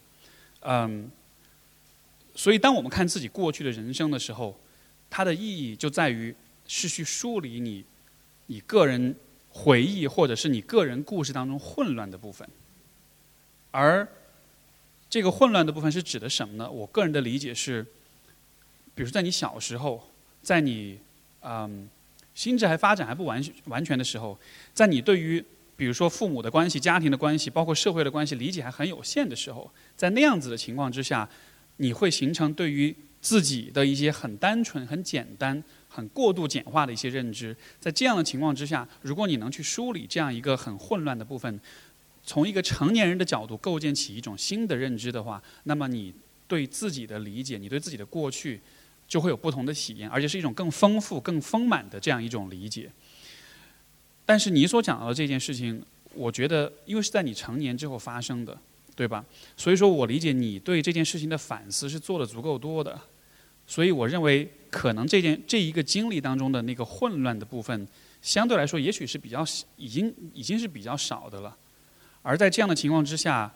[0.61, 1.11] 嗯，
[2.35, 4.57] 所以当我们看自己过去的人生的时候，
[5.09, 6.33] 它的意义就在于
[6.69, 7.83] 是去梳理你
[8.45, 9.13] 你个人
[9.61, 12.47] 回忆或者是你个人故事当中混乱的部分。
[13.71, 14.07] 而
[15.09, 16.69] 这个混乱的部分是指的什么呢？
[16.71, 17.83] 我个人的理解是，
[18.95, 20.09] 比如说在你小时候，
[20.41, 20.99] 在你
[21.41, 21.89] 嗯
[22.33, 24.39] 心智还发展还不完完全的时候，
[24.73, 25.43] 在你对于
[25.75, 31.29] 比如说父母的关系、家庭的关系，包括社会的关系，理解还很有限的时候，在那样子的情况之下，
[31.77, 35.61] 你会形成对于自己的一些很单纯、很简单、
[35.99, 37.55] 很过度简化的一些认知。
[37.79, 41.59] 在这样的情况之下，如果你能去梳理这样一个很混乱的部分，
[42.23, 46.13] 从一个成年人的角度构建起一种新的认知的话，那么你
[46.47, 48.59] 对自己的理解，你对自己的过去，
[49.07, 52.91] 就会有不同的体验，而且是一种更丰富、更丰满的这样一种理解。
[54.25, 55.83] 但是你所讲到的这件事情，
[56.13, 58.55] 我觉得，因为是在你成年之后发生的，
[58.95, 59.25] 对吧？
[59.57, 62.99] 所以说我理解你对这件事情的反思是做的足够多的，
[63.65, 67.87] 所以我认为可能这件这一个经历当中的那个混乱的部分，
[68.21, 69.45] 相对来说也许是比较
[69.77, 71.57] 已经已经是比较少的了。
[72.21, 73.53] 而在这样的情况之下，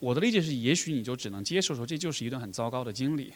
[0.00, 3.32] 我的理解是，也许你就只能接受说这就是一段很糟糕的经历，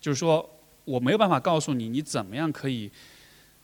[0.00, 2.90] 就是说我没有办法告诉你你怎么样可以。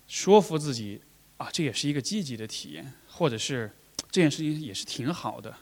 [0.08, 1.00] 说服自己
[1.38, 3.70] 啊，这也是一个积极的体验，或者是
[4.10, 5.56] 这件事情也是挺好的，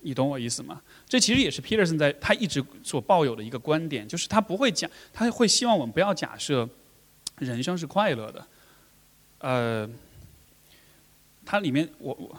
[0.00, 0.80] 你懂我意思吗？
[1.08, 6.68] 这其实也是 Peterson 在他一直所抱有的一个观点，就是他不会讲，他会希望我们不要假设
[7.38, 8.46] 人生是快乐的。
[9.38, 9.88] 呃，
[11.44, 12.38] 它里面我我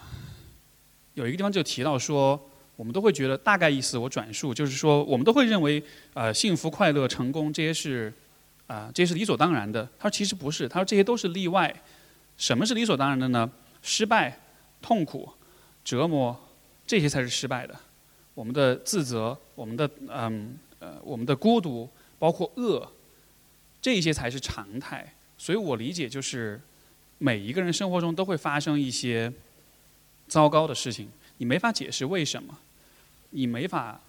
[1.13, 5.83] 有一个地方就提到说，我们都会觉得大概意思，我转述就是说，我们都会认为
[6.13, 8.13] 呃幸福、快乐、成功这些是。
[8.67, 9.87] 啊，这是理所当然的。
[9.99, 11.71] 他说其实不是，他说这些都是例外。
[12.35, 13.47] 什么是理所当然的呢？
[13.83, 14.39] 失败、
[14.81, 15.29] 痛苦、
[15.83, 16.35] 折磨，
[16.85, 17.75] 这些才是失败的。
[18.33, 21.89] 我们的自责，我们的嗯呃，我们的孤独，
[22.19, 22.91] 包括恶，
[23.81, 25.13] 这些才是常态。
[25.37, 26.59] 所以我理解就是，
[27.17, 29.31] 每一个人生活中都会发生一些
[30.27, 32.57] 糟糕的事情，你没法解释为什么，
[33.31, 33.99] 你没法，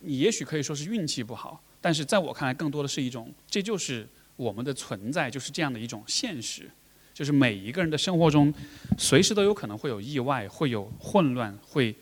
[0.00, 1.62] 你也许可以说是运气不好。
[1.80, 6.68] 但是在我看来，更多的是一种，这就是我们的存在，就是这样的一种现实，
[7.14, 8.52] 就是每一个人的生活中，
[8.98, 11.94] 随时都有可能会有意外，会有混乱，会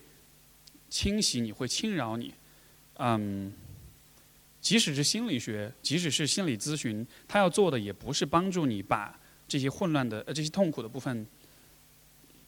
[0.95, 2.33] 侵袭你，会侵扰你。
[2.99, 3.53] 嗯，
[4.61, 9.19] 即使是心理学，即使是心理咨询，他要做的也不是帮助你把
[9.49, 11.27] 这些混乱的、呃这些痛苦的部分，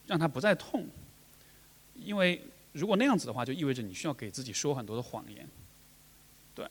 [0.05, 0.87] 让它不再痛，
[1.93, 2.41] 因为
[2.71, 5.45] 如果那样子的话，就意味着你需要给自己说很多的谎言，
[6.55, 6.65] 对。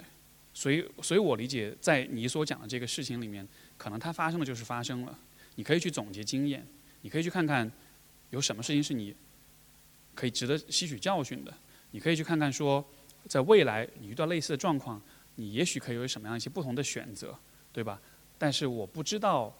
[0.54, 3.46] 所以，所以我理解，在你所讲的这个事情里面，
[3.76, 5.18] 可能它发生了就是发生了。
[5.56, 6.66] 你可以去总结经验，
[7.02, 7.70] 你可以去看看
[8.30, 9.14] 有什么事情是你
[10.14, 11.52] 可以值得吸取教训的。
[11.90, 12.84] 你可以去看看说，
[13.28, 15.00] 在未来你遇到类似的状况，
[15.36, 17.36] 你也许可以有什么样一些不同的选择，
[17.72, 18.00] 对吧？
[18.38, 19.54] 但是我不知道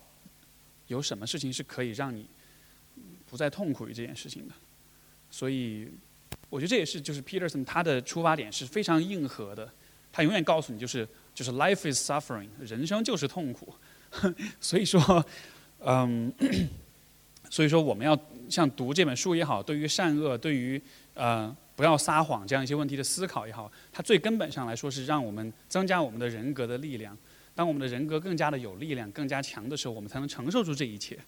[0.89, 2.27] 有什么事情是可以让你
[3.29, 4.55] 不再痛苦于这件事情的。
[5.31, 5.89] 所以，
[6.51, 9.71] 我觉得这也是就是 Peterson 他的出发点是非常硬核的。
[10.13, 13.75] 他永远告诉你就是就是 life is suffering，人生就是痛苦。
[14.61, 15.27] 所以说，
[15.81, 16.33] 嗯，
[17.51, 20.81] 所以说我们要像读这本书也好，对于善恶，对于
[21.15, 27.17] 呃不要撒谎这样一些问题的思考也好，它最根本上来说是让我们增加我们的人格的力量。
[27.55, 31.19] 当我们的人格更加的有力量、更加强的时候，我们才能承受住这一切。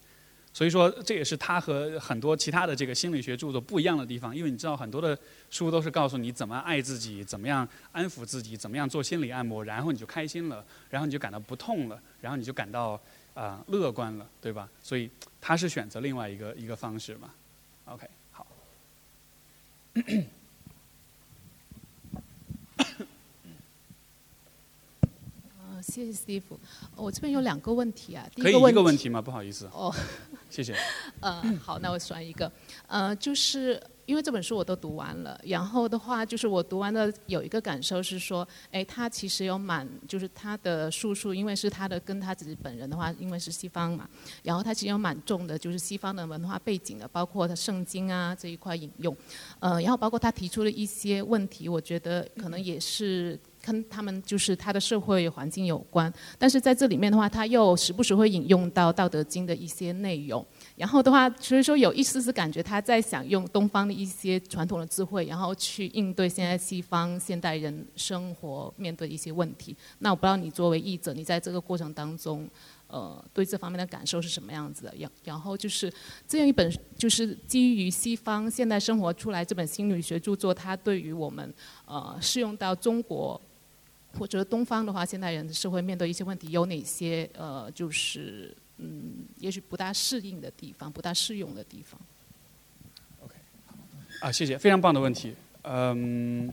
[0.51, 4.35] 所以说，这也是他和很多其他的这个心理学著作不一样的地方。
[4.35, 5.17] 因为你知道，很多的
[5.51, 12.99] 书都是告诉你怎么爱自己，怎么样安抚自己，怎么样做心理按摩，然后你就开心了，然后你就感到不痛了，然后你就感到
[13.35, 14.67] 啊乐观了，对吧？
[14.81, 15.09] 所以
[15.39, 17.29] 他是选择另外一个一个方式嘛。
[17.85, 18.45] OK，好。
[25.81, 26.43] 谢谢 Steve，
[26.95, 28.27] 我这边有两个问题啊。
[28.35, 29.21] 可以一个问题吗？
[29.21, 29.65] 不好意思。
[29.73, 29.93] 哦，
[30.49, 30.75] 谢谢。
[31.21, 32.51] 呃，好，那我选一个。
[32.87, 44.09] 呃，就是因为这本书我都读完了，然后的话，就是我读完的有一个感受是说，哎，他其实有蛮，就是他的述述，因为是他的跟他自己本人的话，因为是西方嘛，
[44.41, 49.15] 然后他其实有蛮重的，就是西方的文化背景的，包括他圣经啊这一块引用，
[49.59, 53.39] 呃，然后包括他提出了一些问题，我觉得可能也是。
[53.61, 60.43] 跟他们就是他的社会环境有关，但是在这里面的话，他又时不时会引用到《道德经》的一些内容。
[60.79, 69.75] 然后的话，所以说有一丝丝感觉他在想用东方的一些传统的智慧，然后去应对现在西方现代人生活面对一些问题。
[69.97, 72.49] 那我不知道你作为译者，你在这个过程当中，
[72.87, 74.93] 呃，对这方面的感受是什么样子的？
[74.97, 75.91] 然然后就是
[76.25, 81.53] 这样一本就是基于西方现代生活出来这本心理学著作，它对于我们
[81.85, 83.39] 呃适用到中国。
[84.17, 91.99] 或者东方的话，现代人的社会面对一些问题，有哪些呃，就是嗯，也许不大适应的地方，不大适用的地方。
[93.21, 93.35] OK，
[94.21, 95.35] 啊，谢谢，非常棒的问题。
[95.63, 96.51] 嗯，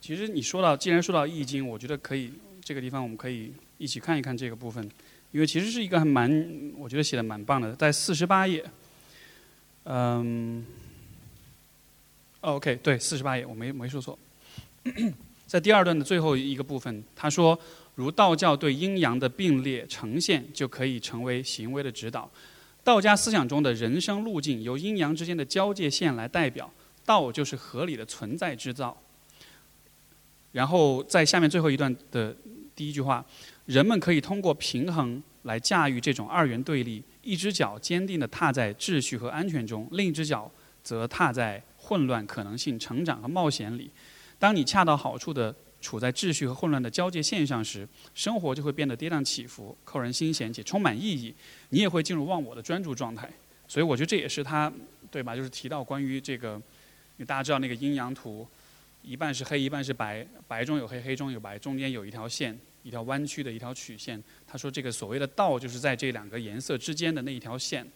[0.00, 2.32] 其实你说到，既然说到易经，我觉得可以
[2.62, 4.88] 这个地方我们可以一起看一看这个部分，
[5.32, 6.30] 因为其实是一个还蛮，
[6.76, 8.64] 我觉得写的蛮棒的，在四十八页。
[9.84, 10.64] 嗯
[12.42, 14.16] ，OK，对，四十八页，我没没说错。
[15.48, 17.58] 在第二段的最后一个部分，他说
[17.94, 22.30] ：“如道教对阴阳的并列呈现，就可以成为行为的指导。
[22.84, 26.72] 道家思想中的人生路径由阴阳之间的交界线来代表，
[27.04, 28.96] 道就是合理的存在制造。”
[30.52, 32.36] 然后在下面最后一段的
[32.74, 33.24] 第一句话
[33.66, 40.50] ：“人们可以通过平衡来驾驭这种二元对立，一只脚坚定地踏在秩序和安全中，另一只脚
[40.82, 43.90] 则踏在混乱、可能性、成长和冒险里。”
[44.38, 51.34] 当你恰到好处的处在秩序和混乱的交界线上时，生活就会变得跌宕起伏、扣人心弦且充满意义。
[51.68, 53.30] 你也会进入忘我的专注状态。
[53.68, 54.72] 所以我觉得这也是他，
[55.10, 55.34] 对吧？
[55.34, 58.46] 就是提到关于这个，因为大家知道那个阴阳图，
[59.02, 64.22] 一半是黑，一半是白，白中有黑，黑中有白，中间有一条线，一条弯曲的一条曲线。
[64.46, 67.86] 他说这个所谓的道，就是在这两个颜色之间的那一条线。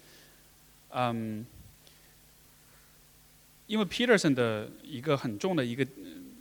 [0.90, 1.44] 嗯，
[3.66, 5.86] 因为 Peterson 的一个很重的一个。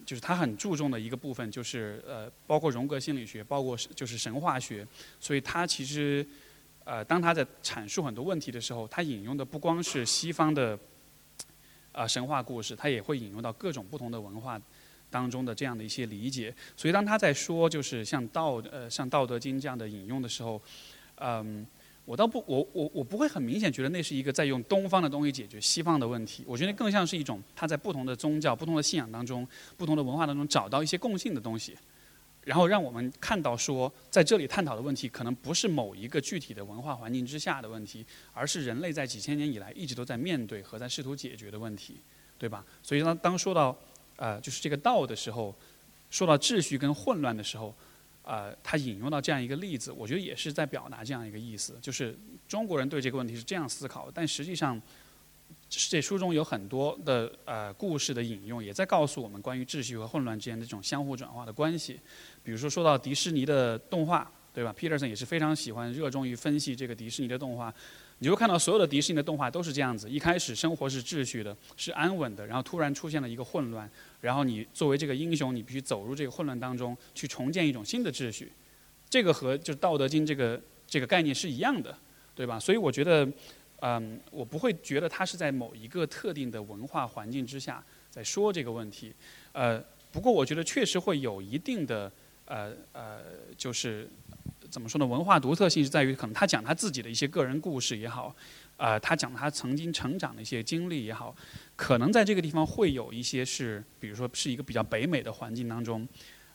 [0.05, 4.87] 就是他很注重的一个部分，就是呃，包括荣格心理学，包括就是神话学，
[5.19, 6.25] 所以他其实，
[6.83, 10.77] 呃，当他在阐述很多问题的时候，他引用的不光是西方的，
[11.91, 14.61] 啊神话故事，他也会引用到各种不同的文化
[15.09, 16.53] 当中的这样的一些理解。
[16.77, 20.61] 所以当他在说就是像道呃像《道德经》这样的引用的时候，
[21.15, 21.65] 嗯。
[22.05, 26.43] 我倒不，我我我不会很明显觉得那是一个在用东方的东西解决西方的问题。
[26.45, 31.75] 我觉得更像是一种他在不同的宗教、不同的信仰当中、不同的文化当中找到一些共性的东西，
[32.43, 41.97] 然后让我们看到说，在这里探讨的问题可能不是某一个具体的文化环境之下的问题，而是人类在几千年以来一直都在面对和在试图解决的问题，
[42.37, 42.63] 对吧？
[42.83, 43.75] 所以当当说到
[44.17, 45.55] 呃就是这个道的时候，
[46.11, 47.73] 说到秩序跟混乱的时候。
[48.25, 54.81] 呃，他引用到这样一个例子，我觉得也是在表达这样一个意思，就是中国人对这个问题是这样思考，但实际上，
[55.69, 61.99] 这书中有很多的呃故事的引用，也在告诉我们关于秩序和混乱之间的这种相互转化的关系。
[62.43, 67.71] 比如说说到迪士尼的动画，对吧？Peterson 也是非常喜欢、热衷于分析这个迪士尼的动画。
[68.19, 73.89] 你会看到所有的迪士尼的动画都是这样子，一开始生活是秩序的，是安稳的，然后突然出现了一个混乱，
[74.21, 78.51] 然后你作为这个英雄，你必须走入这个混乱当中，去重建一种新的秩序。
[79.09, 81.97] 这个和就《道德经》这个这个概念是一样的，
[82.33, 82.59] 对吧？
[82.59, 83.29] 所以我觉得，
[83.81, 89.13] 嗯，我不会觉得他是在某一个特定的文化环境之下在说这个问题，
[89.51, 92.11] 呃，不过我觉得确实会有一定的，
[92.45, 93.21] 呃呃，
[93.57, 94.09] 就是
[94.75, 95.05] 怎么说呢？
[95.05, 98.35] 文化独特性是在于，可能他讲他自己的一些个人故事也好，
[98.75, 101.33] 呃，他讲他曾经成长的一些经历也好，
[101.77, 106.05] 可能在这个地方会有一些是，比如说是一个比较北美的环境当中。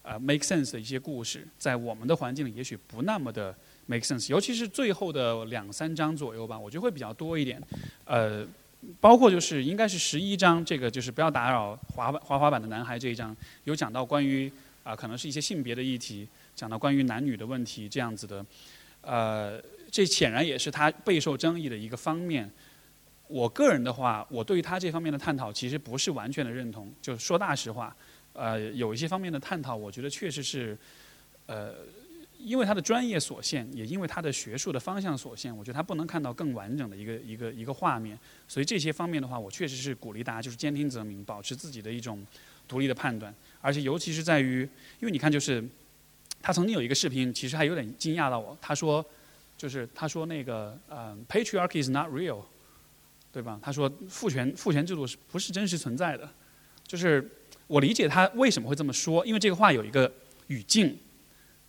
[0.03, 3.57] 呃，make sense 的一些故事，在我们的环境里也许不那么的
[3.87, 7.59] make sense，尤其是最后的两三章左右吧，我觉得会比较多一点。
[8.05, 8.47] 呃，
[9.01, 13.35] 包括就是应该是十一章，这个就是不要打扰滑滑滑板的男孩这一章，
[13.65, 14.51] 有讲到关于
[14.85, 16.27] 啊，可能是一些性别的议题，
[16.61, 18.45] 讲到关于男女的问题这样子的。
[19.01, 19.59] 呃，
[19.91, 22.51] 这显然也是他备受争议的一个方面。
[23.29, 27.97] 我个人的话，我对于他这方面的探讨其实不是完全的认同，就说大实话。
[28.35, 30.77] 呃，有一些方面的探讨，我觉得确实是，
[31.47, 31.77] 呃，
[32.39, 38.19] 因为他的专业所限，也因为他的学术的方向所限，我觉得他不能看到更完整的一个一个一个画面。
[38.47, 42.23] 所以这些方面的话，我确实是鼓励大家就是兼听则明，保持自己的一种
[42.69, 43.35] 独立的判断。
[43.63, 44.69] 而且尤其是在于，
[45.01, 45.65] 因为你看，就是
[46.43, 48.57] 他曾经有一个视频，其实还有点惊讶到我。
[48.61, 49.05] 他说，
[49.57, 52.43] 就是他说那个呃，patriarchy is not real，
[53.33, 53.59] 对吧？
[53.63, 56.29] 他说父权父权制度是不是真实存在的？
[56.87, 57.31] 就是。
[57.71, 60.13] 我理解他为什么会这么说，因为这个话有一个
[60.49, 60.99] 语境，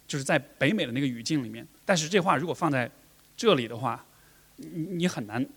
[0.07, 1.63] 就是在北美的那个语境里面。
[1.85, 2.89] 但是这话如果放在
[3.37, 4.03] 这里的话，
[4.55, 5.47] 你你很难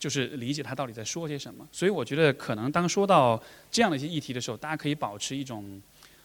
[0.00, 1.64] 就是理解他到底在说些什么。
[1.70, 3.40] 所以我觉得可能当说到
[3.70, 5.80] 这样的一些议题的时候，大家可以保持一种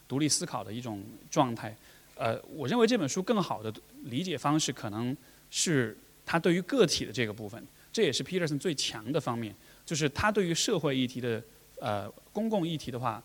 [0.08, 1.78] 独立思考的一种状态。
[2.18, 3.74] 呃，我认为这本书更好的
[4.06, 5.16] 理解方式可能
[5.50, 7.64] 是他对于个体的这个部分，
[7.94, 11.42] 这也是 Peterson 最强的方面，就是他对于社会议题的
[11.80, 13.24] 呃公共议题的话。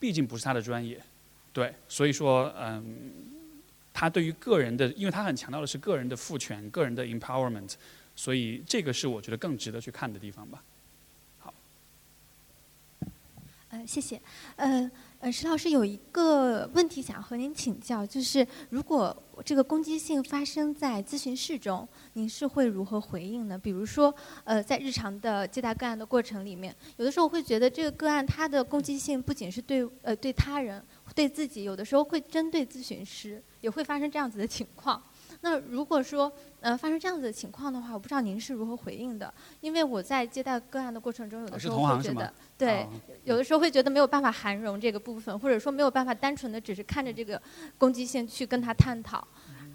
[0.00, 1.02] 毕竟不是他的专业，
[1.50, 3.10] 对，所以说，嗯，
[3.94, 7.72] 他对于个人的，因为他很强调的是个人的赋权、个人的 empowerment，
[8.14, 10.62] 所以这个是我觉得更值得去看的地方吧。
[11.38, 11.54] 好，
[13.74, 14.20] 呃，谢谢，
[14.54, 14.88] 呃。
[15.18, 23.56] 呃，石老师有一个问题想和您请教，就是如果这个攻击性发生在咨询室中，您是会如何回应呢？
[23.56, 24.14] 比如说，
[24.44, 30.84] 呃，在日常的接待个案的过程里面，有的时候会觉得这个个案它的攻击性不仅是对呃对他人，
[31.14, 35.02] 对自己，有的时候会针对咨询师，也会发生这样子的情况。
[35.44, 39.32] 那如果说呃发生这样子的情况的话，我不知道您是如何回应的？
[39.60, 42.88] 因为我在接待个案的过程中，有的时候会觉得，对，
[43.24, 47.38] 有的时候会觉得没有办法涵容这个部分，或者说没有办法单纯的只是看着这个
[47.76, 49.28] 攻击性去跟他探讨。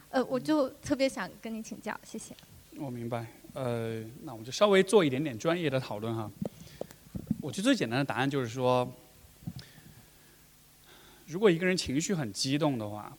[0.10, 2.36] 呃，我就特别想跟您请教，谢谢。
[2.80, 6.32] 我明白，呃，那我就稍微做一点点专业的讨论哈。
[7.40, 8.92] 我觉得最简单的答案就是说，
[11.28, 13.16] 如果一个人情绪很激动的话。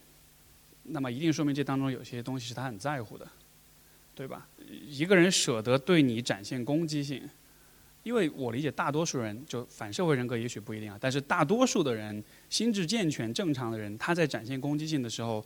[0.83, 3.27] 那么一定说明这当中有些东西是他很在乎的，
[4.15, 4.49] 对吧？
[4.87, 7.23] 一个人舍得对你展现攻击性，
[8.03, 15.45] 因为我理解大多数人就反社会人格也许不一定啊，但是大多数的人心智健全正常的人，他在展现攻击性的时候，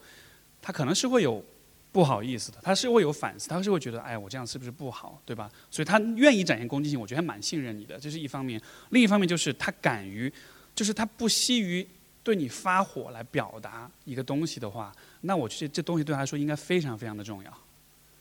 [0.63, 1.45] 他可能是会有
[1.93, 5.51] 不好意思的，他是会有反思，他是会觉得哎，我这样是不是不好，对吧？
[5.71, 8.61] 所以他愿意展现攻击性，我觉得还蛮信任你的，这是一方面。
[8.91, 10.33] 另一方面就是他敢于，
[10.75, 11.87] 就是他不惜于
[12.25, 14.93] 对你发火来表达一个东西的话。
[15.21, 17.59] 那我觉得这东西对他来说应该非常非常的重要，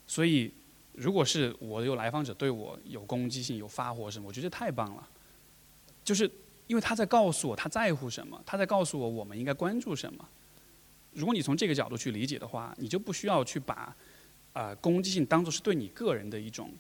[0.05, 0.51] 所以
[0.91, 5.09] 如果是我有来访者对我有攻击性、有发火什么，我觉得太棒了，
[6.03, 6.29] 就是
[6.67, 10.27] 因为他在告诉我他在乎什么，他在告诉我我们应该关注什么。
[11.13, 13.95] 如果你从这个角度去理解的话，你就不需要去把
[14.53, 16.71] 啊攻击性当做是对你个人的一种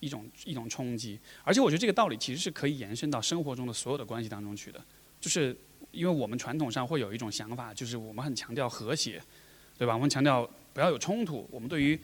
[0.00, 1.18] 一种一种冲击。
[1.42, 4.82] 而且我觉得这个道理其实是可以延伸到生活中的所有的关系当中去的，
[5.20, 5.56] 就是
[5.92, 9.22] 因为我们传统上会有一种想法，就是我们很强调和谐。
[9.78, 9.94] 对吧？
[9.94, 11.48] 我们强调不要有冲突。
[11.50, 11.98] 我们对于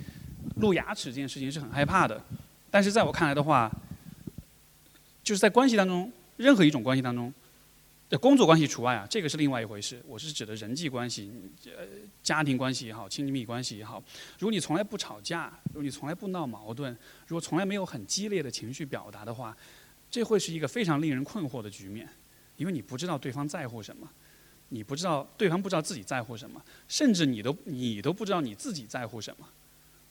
[0.62, 2.18] 露牙齿这件事情是很害怕的。
[2.70, 3.70] 但是在我看来的话，
[5.22, 7.30] 就是在关系当中，任何一种关系当中，
[8.18, 10.02] 工作关系除外啊，这个是另外一回事。
[10.08, 11.30] 我是指的人际关系，
[11.66, 11.86] 呃，
[12.22, 14.02] 家庭关系也好，亲密关系也好。
[14.38, 16.96] 如果你从来不吵架，如果你从来不闹矛盾，
[17.26, 19.54] 如果从来没有很激烈的情绪表达的话，
[20.10, 22.08] 这会是一个非常令人困惑的局面，
[22.56, 24.08] 因为你不知道对方在乎什么。
[24.70, 29.48] 你不知道对方不知道自己在乎什么，甚至你都你都不知道你自己在乎什么，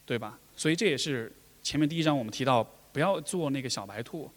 [0.06, 0.38] 对吧？
[0.56, 1.30] 所以这也是
[1.62, 4.30] 前面第一章我们提到不要做那个小白兔，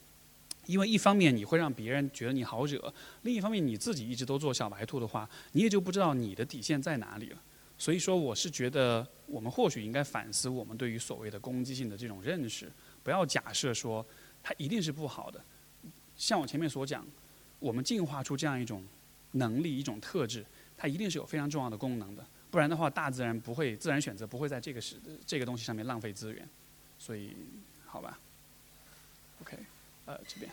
[0.65, 7.41] 因为一方面你会让别人觉得你好惹，另一方面你自己一直都做小白兔的话，你也就不知道你的底线在哪里了。
[7.77, 12.69] 所以说，我是觉得我们或许应该反思我们对于所谓的攻击性的这种认识，
[13.03, 14.05] 不要假设说
[14.43, 15.41] 它一定是不好的。
[16.17, 17.07] 像我前面所讲，
[17.59, 18.83] 我们进化出这样一种
[19.33, 20.45] 能力、一种特质，
[20.77, 22.25] 它一定是有非常重要的功能的。
[22.51, 24.95] 不然的话，大自然不会自然选择不会在这个是
[25.27, 26.47] 这个东西上面浪费资源。
[26.97, 27.35] 所以，
[27.85, 28.19] 好吧
[29.41, 29.57] ，OK，
[30.05, 30.51] 呃，这边。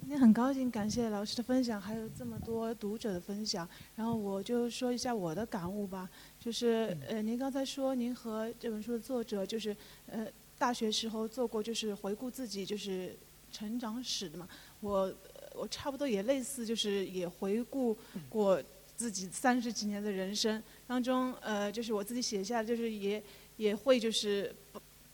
[0.00, 3.66] 今天很高兴，感谢老师的分享，还有这么多读者的分享。
[3.96, 9.74] 然后我就说一下我的感悟吧，就是呃，您刚才说您和这本书的作者就是
[10.06, 10.26] 呃
[10.62, 13.12] 大学时候做过就是回顾自己就是
[13.50, 14.48] 成长史的嘛。
[14.78, 15.12] 我
[15.54, 17.98] 我差不多也类似，就是也回顾
[18.28, 18.62] 过
[18.94, 23.20] 自己三十几年的人生当中，呃，就是我自己写下，就是也
[23.56, 24.54] 也会就是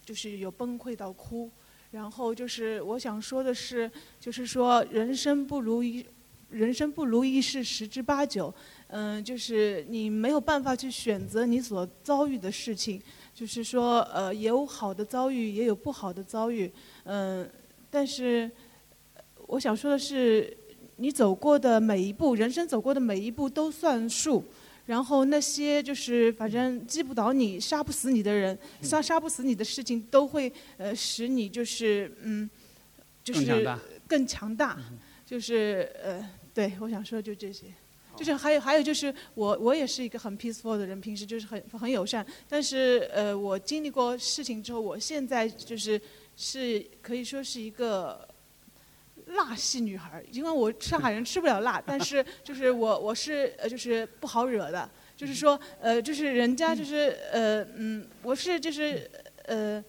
[0.05, 1.51] 就是有崩溃到哭。
[1.93, 6.05] 然后就是我想说的是，就是说人生不如意，
[6.51, 8.55] 人生不如意事十之八九。
[8.89, 13.01] 嗯，就是你没有办法去选择你所遭遇的事情，
[13.39, 16.69] 就是说呃也有好的遭遇，也有不好的遭遇。
[17.05, 17.49] 嗯，
[17.89, 18.51] 但是
[19.47, 20.57] 我想说的是，
[20.97, 24.43] 你走过的每一步，人生走过的每一步都算数。
[24.87, 32.51] 然后那些就是反正击不倒你、杀不死你的人，杀杀不死你的事情，都会呃使你就是嗯，
[33.23, 33.65] 就是
[34.09, 34.77] 更强大，
[35.25, 37.67] 就是呃，对我想说就这些，
[38.19, 46.01] 就是还有还有就是我我也是一个很 peaceful 的人，平时就是很很友善，但是呃我经历过事情之后，我现在就是
[46.37, 48.27] 是可以说是一个。
[49.33, 59.07] 辣系女孩，因为我上海人吃不了辣，但是 就是我我是呃就是不好惹的，就是说呃就是人家就是呃嗯我是就是
[59.45, 59.85] 呃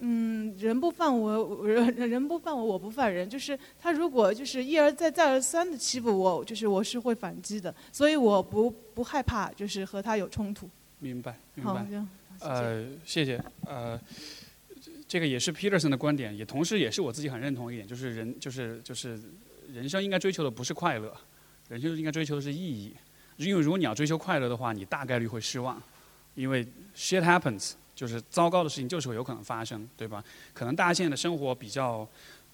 [0.00, 10.68] 嗯人不犯我人 人不犯我我不犯人，就是他如果就是一而再再而三的欺负我，就是我是会反击的，所以我不不害怕就是和他有冲突。
[11.00, 11.86] 明白明白。
[12.40, 14.00] 呃谢谢呃。
[15.08, 19.18] 这个也是 Peterson 的观点，也同时也是我自己很认同一点，就是人就是就是
[19.72, 21.16] 人生应该追求的不是快乐，
[21.70, 22.94] 人生应该追求的是意义。
[23.38, 25.82] 因为如果你要追求快乐的话，你大概率会失望，
[26.34, 26.62] 因为
[26.94, 30.22] shit happens，就是糟糕的事情就是会有可能发生，对吧？
[30.54, 32.08] 可能大家现在的生活比较，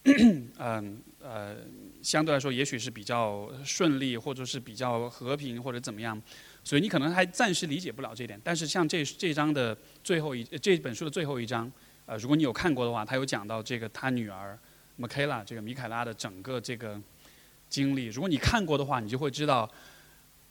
[0.04, 1.54] 嗯呃，
[2.00, 6.18] 相对来说也许是比较顺利，或者是比较和平或者怎么样，
[6.64, 8.40] 所以你可能还暂时理解不了这点。
[8.42, 11.70] 但是像这这章的最后一这本书的最后一章。
[12.06, 14.58] 呃，如果你有看过的话，他有讲到这个他女儿
[14.96, 17.00] m i k a e l a 这个米凯拉的整个这个
[17.70, 18.08] 经历。
[18.08, 19.66] 如果你看过的话，你就会知道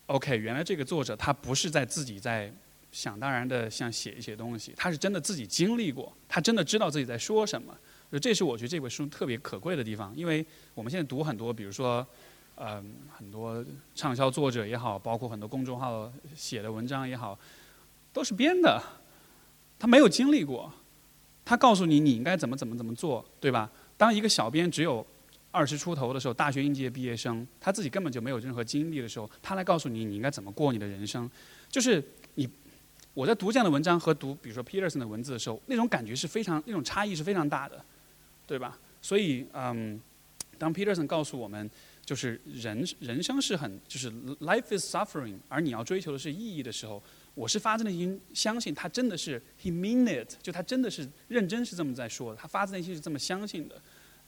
[0.07, 2.51] ，OK，原来这个作者他不是在自己在
[2.93, 7.75] 想当然的像写一些东西，他是真的自己经历过，他真的知道自己在说什么。
[8.21, 10.45] 这是我觉得这本书特别可贵的地方，因为
[10.75, 12.05] 我们现在读很多，比如说，
[12.53, 13.65] 呃，很多
[13.95, 17.37] 畅销作者也好，包括很多公众号写的文章也好，
[18.13, 18.79] 都是编的，
[19.79, 20.71] 他没有经历过。
[21.43, 23.69] 他告诉你你应该怎么怎么怎么做，对吧？
[23.97, 25.05] 当一个小编只有
[25.49, 31.29] 二十出头的时候，大学应届毕业生，他自己根本就没有任何经历的时候，他来告诉你你应该怎么过你的人生，
[31.67, 32.01] 就是
[32.35, 32.47] 你
[33.13, 37.83] 我在读这样的文章和读比如说 Peterson 的文字的时候，那种感觉是非常那种差异是非常大的，
[38.47, 38.79] 对吧？
[39.01, 39.99] 所以嗯，
[40.57, 41.69] 当 Peterson 告诉我们
[42.05, 44.11] 就是人人生是很就是
[44.41, 47.01] life is suffering，而你要追求的是意义的时候。
[47.35, 53.81] 我是发自内心相信他真的是 he mean it，就他真的是认真是这么在说的，他发自内心是这么相信的。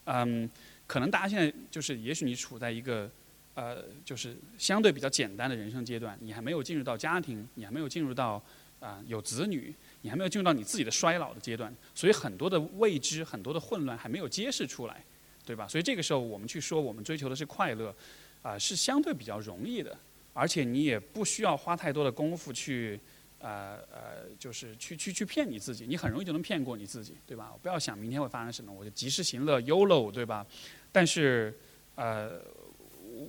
[0.06, 0.50] 嗯，
[0.88, 3.08] 可能大家现在就是，也许你处在一个
[3.54, 8.44] 呃，就是相对比较简单的人生阶段，你还没有进入到家庭，你还没有进入到
[8.86, 15.04] 啊有子女，你还没有进入到你自己的衰老的阶段，所以很多的未知、很多的混乱还没有揭示出来，
[15.44, 15.68] 对吧？
[15.68, 17.96] 所以这个时候我们去说我们追求的是快乐，
[18.44, 19.98] 啊，是相对比较容易的。
[20.34, 23.00] 而且你也不需要花太多的功夫去，
[23.40, 27.54] 呃呃，就是去去去骗你自己，你很容易就能骗过你自己，对吧？
[27.62, 30.46] 不要想明天会发生什么，我就及时行乐，YOLO，对吧？
[30.92, 31.58] 但是，
[31.96, 32.42] 呃，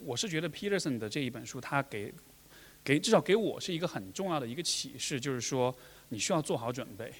[0.04, 2.12] 我是觉得 Peterson 的这一本书，他给
[2.86, 5.74] 给至少给我是一个很重要的一个启示，就是说
[6.10, 7.12] 你需要做好准备，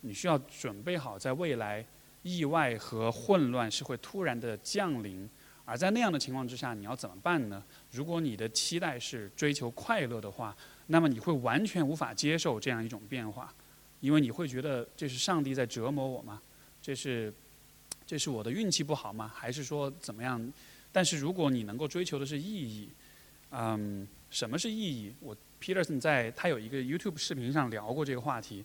[0.00, 1.86] 你需要准备好在未来
[2.24, 5.30] 意外和混乱是会突然的降临。
[5.64, 7.62] 而在那样的情况之下，你要怎么办呢？
[7.92, 10.56] 如果你的期待是追求快乐的话，
[10.88, 13.54] 那么你会完全无法接受这样一种变化，
[14.00, 16.42] 因为你会觉得这是上帝在折磨我吗？
[16.82, 17.32] 这是，
[18.04, 19.30] 这是我的运气不好吗？
[19.32, 20.52] 还是说怎么样？
[20.90, 22.88] 但是如果你能够追求的是意义，
[23.50, 25.14] 嗯，什么是意义？
[25.20, 28.64] 我 Peterson 在他有一个 YouTube 视频上聊过这个话题，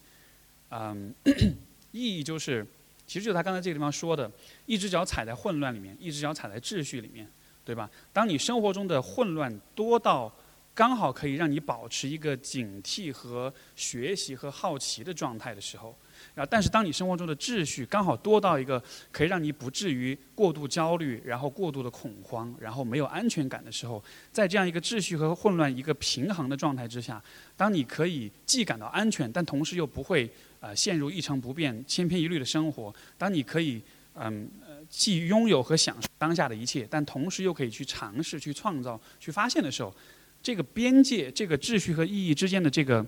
[0.69, 1.13] 嗯，
[1.91, 2.65] 意义就是。
[3.07, 4.31] 其实就他刚才这个地方说的，
[4.65, 7.29] 一只脚踩在混乱里面，一只脚踩在秩序里面，
[7.65, 7.91] 对吧？
[8.13, 10.33] 当你生活中的混乱多到
[10.73, 15.93] 刚好可以让你保持一个警惕和学习和好奇的状态的时候，
[16.35, 18.81] 然后但是当你生活中的秩序刚好多到一个
[19.11, 27.21] 可以让你不至于过度焦虑，然后过度的恐慌，然后没有安全感的时候，在这样一个秩序和混乱一个平衡的状态之下，
[27.55, 30.29] 当你可以既感到安全，但同时又不会
[30.59, 33.81] 呃陷入一成不变、千篇一律的生活，当你可以
[34.15, 34.71] 嗯呃。
[34.89, 39.95] 既拥有和享受当下的一切，但同时又可以去尝试、去创造、去发现的时候，
[40.43, 43.05] 这个边界、这个秩序和意义之间的这个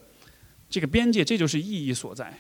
[0.70, 2.34] 这个边界，这就是意义所在。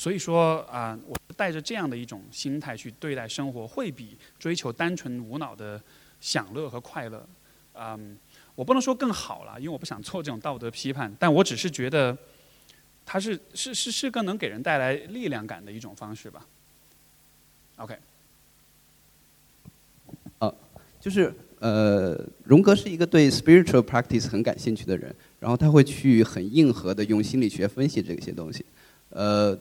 [0.00, 5.78] 所以说啊，我带着这样的一种心态去对待生活，会比追求单纯无脑的
[6.22, 7.28] 享乐和快乐，
[7.74, 8.16] 嗯，
[8.54, 12.16] 我不能说更好了，因为我不想做这种道德批判，但我只是觉得
[13.04, 16.46] 它是是是是更能给人带来力量感的一种方式吧。
[17.76, 17.98] OK
[20.38, 20.54] 呃。
[20.98, 28.64] 就是呃，荣格是一个对 spiritual practice 很感兴趣的人，然后他会去很硬核的用心理学分析这些东西，
[29.10, 29.58] 呃，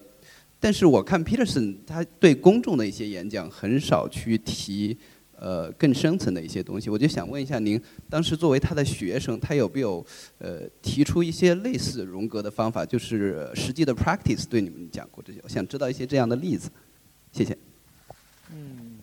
[0.59, 4.97] 但是我看 Peterson 他对公众的一些演讲很少去提
[5.37, 10.05] 呃更深层的一些东西，我就想问一下您，当时作为他的学生，他有没有
[10.39, 15.39] 呃提出一些类似荣格的方法，就是实际的 practice 对你们讲过这些？
[15.43, 16.69] 我想知道一些这样的例子，
[17.31, 17.57] 谢谢。
[18.51, 18.99] 嗯。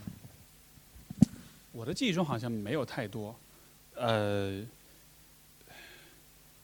[1.73, 3.37] 我的记忆中好像没有太多，
[3.97, 4.63] 呃，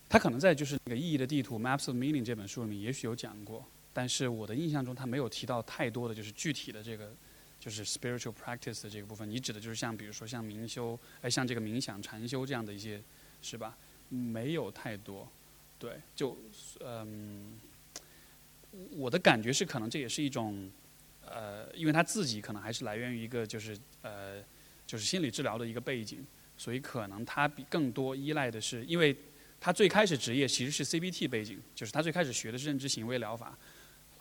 [0.08, 3.62] 他可能在就是那个意义的地图 （Maps of Meaning） 这本书里面也许有讲过，
[3.92, 7.14] 但是我的印象中他没有提到太多的就是具体的这个
[7.58, 9.28] 就是 spiritual practice 的这个部分。
[9.28, 13.02] 你指的就是像比如说像冥修，哎，像这个冥想、禅修这样的一些，
[13.40, 13.76] 是吧？
[14.08, 15.28] 没有太多，
[15.78, 16.36] 对，就
[16.80, 17.58] 嗯，
[18.92, 20.70] 我的感觉是可能这也是一种，
[21.24, 24.42] 呃，因为他自己可能还是来源于一个就是呃。
[24.84, 26.22] 就是心理治疗的一个背景，
[26.58, 29.16] 所以可能他比更多依赖的是，因为
[29.58, 33.56] 他最开始职业其实是 CBT 背景，就是他最开始学的是认知行为疗法，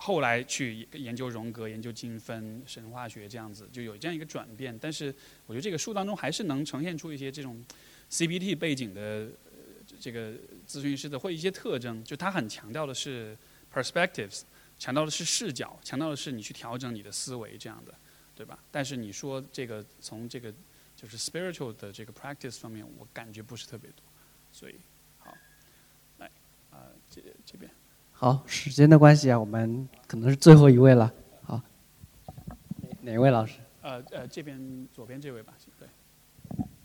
[0.01, 4.75] 后来去研究荣格、研究精分、神话学这样子，就有这样一个转变。
[4.79, 5.13] 但是
[5.45, 7.63] 我觉得这个书当中还是能呈现出一些这种
[8.09, 9.29] CBT 背景的
[9.99, 10.33] 这个
[10.67, 13.37] 咨询师的或一些特征，就他很强调的是
[13.71, 14.41] perspectives，
[14.79, 17.93] 强调的是视角，强调的是你去调整你的思维这样的。
[18.33, 18.57] 对吧？
[18.71, 20.51] 但是你说这个从这个
[20.95, 24.03] 就是 spiritual 的这个 practice 方面，我感觉不是特别多，
[24.51, 24.79] 所以
[25.19, 25.37] 好，
[26.17, 26.31] 来
[26.71, 27.69] 啊这这边。
[28.21, 31.11] 好，时间的关系啊，我们可能是最后一位了。
[31.41, 31.59] 好，
[33.01, 33.57] 哪位老师？
[33.81, 35.87] 呃呃，这边左边这位吧，对。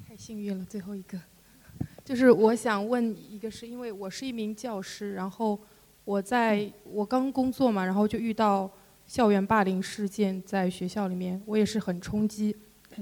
[0.08, 1.20] 太幸运了，最后一个。
[2.02, 5.60] 就是我想问一个，是因为我是一名教师，然后
[6.06, 8.70] 我在我刚工作嘛，然后就遇到。
[9.06, 12.56] 校园霸凌事件在学校里面，我也是很冲击。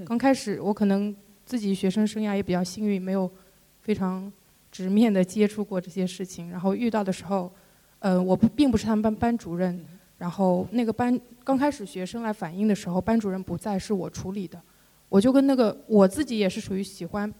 [0.05, 3.31] 刚开始我可能自己学生生涯也比较幸运，没有
[3.79, 4.31] 非常
[4.71, 6.51] 直面的接触过这些事情。
[6.51, 7.51] 然后遇到的时候，
[8.05, 9.83] 呃，我并不是他们班班主任。
[10.19, 14.61] 然后那个班刚开始学生来反映的时候，班主任不在，是我处理的。
[15.09, 17.33] 我就跟那个我自己也是属于喜欢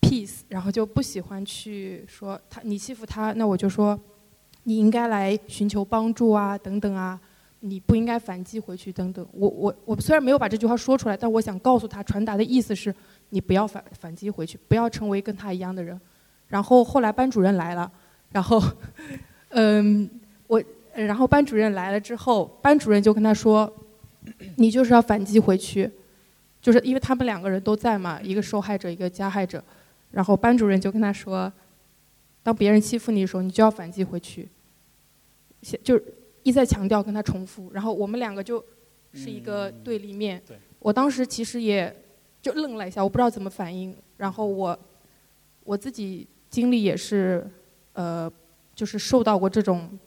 [0.00, 3.98] peace，然后就不喜欢去说他你欺负他，那我就说
[4.62, 7.20] 你应该来寻求帮助啊，等等啊。
[7.58, 9.26] 你不应该反击回去，等等。
[9.32, 12.94] 我我我虽然没有把这句话说出来，但我想告诉他，传达的意思是，
[13.30, 16.00] 你不要反反击回去，不要成为跟他一样的人。
[16.46, 17.90] 然后后来班主任来了，
[18.30, 18.62] 然后，
[19.54, 20.08] 嗯，
[20.46, 20.62] 我
[20.94, 23.72] 然后班主任来了之后，班主任就跟他说，
[24.56, 25.90] 你就是要反击回去，
[26.60, 29.62] 就是因为他们两个人都在嘛，一个受害者，一个加害者。
[30.10, 31.52] 然后班主任就跟他说，
[32.42, 34.48] 当别人欺负你的时候，你就要反击回去，
[35.82, 36.00] 就。
[36.46, 38.62] 一再强调跟他重复，然后我们两个就
[39.14, 40.42] 是一个对立面。
[40.78, 41.90] 我当时其实也
[42.42, 43.96] 就愣了一下，我不知道怎么反应。
[44.18, 44.78] 然后我
[45.62, 47.50] 我自己经历也是，
[47.94, 48.30] 呃，
[48.74, 49.98] 就是受到过这种，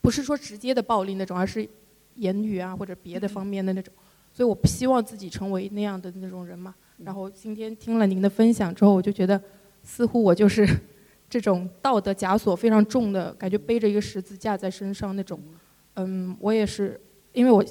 [0.00, 1.68] 不是说直接的暴力那种，而是
[2.14, 3.92] 言语啊或者别的方面的那种。
[4.32, 6.74] 所以我不希望自己成为那样的那种人嘛。
[6.98, 9.40] 然后今天听了您的分享之后，我就觉得
[9.82, 10.66] 似乎我就是
[11.28, 15.40] 这种道德枷锁非常重的感觉，背着一个十字架在身上那种。
[15.94, 17.00] 嗯，我也是，
[17.32, 17.64] 因为我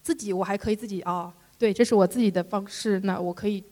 [0.00, 3.62] 自己我还可以自己啊，对，这是我自己的方式，那我可以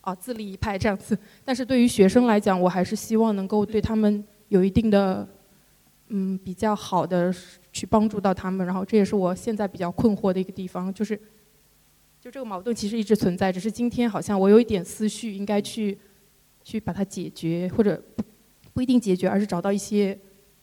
[0.00, 1.16] 啊自立一派这样子。
[1.44, 5.28] 但是对于学生来讲，我还是希望能够对他们有一定的
[6.08, 7.34] 嗯比较好的
[7.72, 8.66] 去帮助到他们。
[8.66, 11.16] 然后这也是我现在比较困惑的一个地方，就是
[12.20, 15.98] 就这个矛盾其实一直存在，只是今天好像我有一点思绪，应该去
[16.64, 18.02] 去把它解决，或者
[18.72, 20.18] 不一定解决，而是找到一些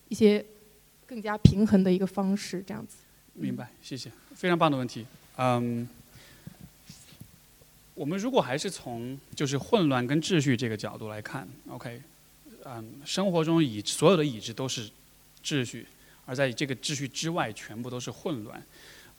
[0.10, 0.46] 一些。
[1.08, 2.96] 更加平衡的一个方式，这样子。
[3.34, 5.06] 明白，谢谢，非常棒的问题。
[5.38, 5.88] 嗯，
[7.94, 12.02] 我们如果还是从就是混乱跟秩序这个角度来看，OK，
[12.68, 14.90] 嗯，生活中已所有的已知都是
[15.44, 15.86] 秩序，
[16.26, 18.62] 而在这个秩序之外，全部都是混乱。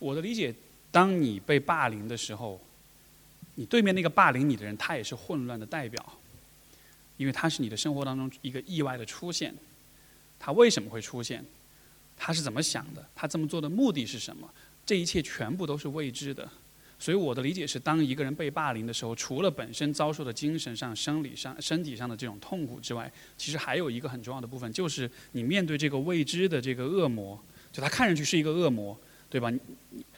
[0.00, 0.52] 我的理解，
[0.90, 2.60] 当你被霸凌的时候，
[3.54, 6.18] 你对面那个霸凌你的人，他也是混乱的代表，
[7.16, 9.54] 因为他是你的生活当中一个意外的出现。
[10.40, 11.44] 他为什么会出现？
[12.16, 13.06] 他是怎么想的？
[13.14, 14.52] 他这么做的目的是什么？
[14.84, 16.50] 这一切全部都是未知的。
[16.98, 27.38] 所以我的理解是，当一个人被霸凌的时候，除了本身遭受的精神上、生理上、身体上的这种痛苦之外，其实还有一个很重要的部分，就是你面对这个未知的这个恶魔，
[27.70, 28.98] 就他看上去是一个恶魔，
[29.28, 29.50] 对吧？
[29.50, 29.60] 你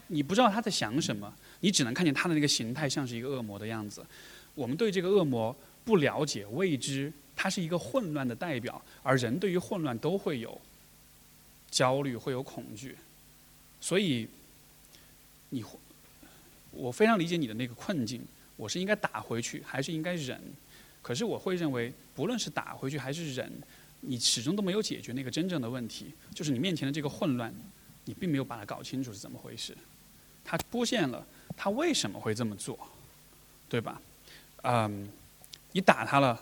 [0.07, 4.07] 你不知道他在想什么，你只能看见他的那个形态像是一个恶魔的样子。
[4.55, 10.61] 我们对这个恶魔不了解、未知，它是一个混乱的代表，而人对于混乱都会有
[11.73, 12.97] 焦虑，会有恐惧，
[13.81, 14.29] 所以
[15.49, 15.77] 你会。
[16.79, 18.25] 我非常理解你的那个困境，
[18.57, 20.41] 我是应该打回去，还是应该忍？
[21.03, 23.51] 可是我会认为，不论是打回去还是忍，
[24.01, 27.53] 你始终都没有解决那个真正的问题，就是你面前的这个混乱，
[28.05, 29.77] 你并没有把它搞清楚是怎么回事。
[30.45, 31.27] 他出现了，
[31.57, 32.79] 他为什么会这么做？
[33.69, 34.01] 对吧？
[34.63, 35.09] 嗯，
[35.73, 36.41] 你打他了，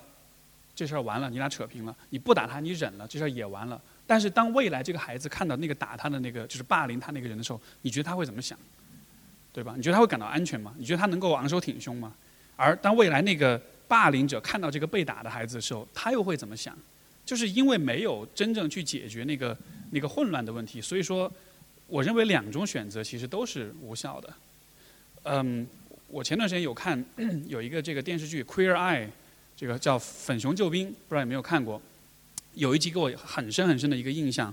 [0.74, 3.80] 这事儿完了，你俩扯平了；你不打他，你忍了，这事儿也完了。
[4.06, 8.58] 但是当未来这个孩子看到那个打他的那个，就是霸凌他那个人的时候，你觉得他会怎么想？
[9.56, 9.72] 对吧？
[9.74, 10.74] 你觉得他会感到安全吗？
[10.76, 12.12] 你觉得他能够昂首挺胸吗？
[12.56, 13.58] 而当未来那个
[13.88, 16.76] 霸凌者看到这个被打的孩子的时候，他又会怎么想？
[17.24, 19.56] 就是因为没有真正去解决那个
[19.92, 21.32] 那个混乱的问题，所以说，
[21.86, 24.34] 我认为两种选择其实都是无效的。
[25.22, 25.66] 嗯，
[26.08, 27.02] 我前段时间有看
[27.48, 29.06] 有一个这个电视剧《Queer Eye》，
[29.56, 31.80] 这个叫《粉熊救兵》，不知道有没有看过？
[32.52, 34.52] 有一集给我很深很深的一个印象。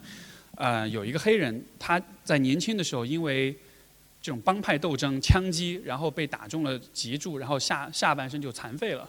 [0.55, 3.53] 呃，有一个黑人，他在年轻的时候因为
[4.23, 9.07] 这种帮派斗争、枪击，然后被打中了脊柱，然后下下半身就残废了，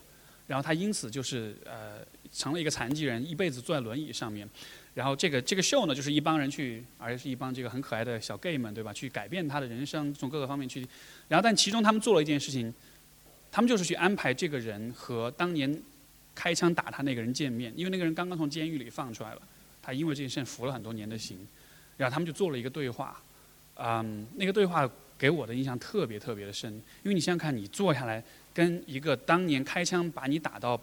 [0.49, 4.47] 然后他因此就是呃成了一个残疾人，一辈子坐在轮椅上面。
[4.93, 8.93] 然后这个这个秀呢，就是一帮人去，而且是一帮这个很可爱的小 gay 们，对吧？
[8.93, 10.85] 去改变他的人生，从各个方面去。
[11.29, 12.75] 然后但其中他们做了一件事情，
[13.53, 15.81] 他们就是去安排这个人和当年
[16.35, 19.43] 开枪打他那个人见面，因为那个人刚刚从监狱里放出来了，
[19.81, 21.39] 他因为这件事服了很多年的刑，
[21.97, 23.23] 然后他们就做了一个对话，
[23.77, 24.91] 嗯，那个对话。
[25.17, 26.73] 给我的印象特别特别的深，
[27.03, 28.23] 因为你想想看，你坐下来
[28.53, 30.79] 跟一个当年开枪把你打到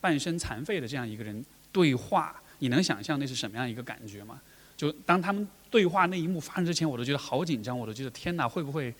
[0.00, 4.40] 半身残废的这样一个人对话，你能想象那是什么样一个感觉吗？
[4.76, 8.90] 就当他们对话那一幕发生之前，我都觉得好紧张，我都觉得天哪，会不会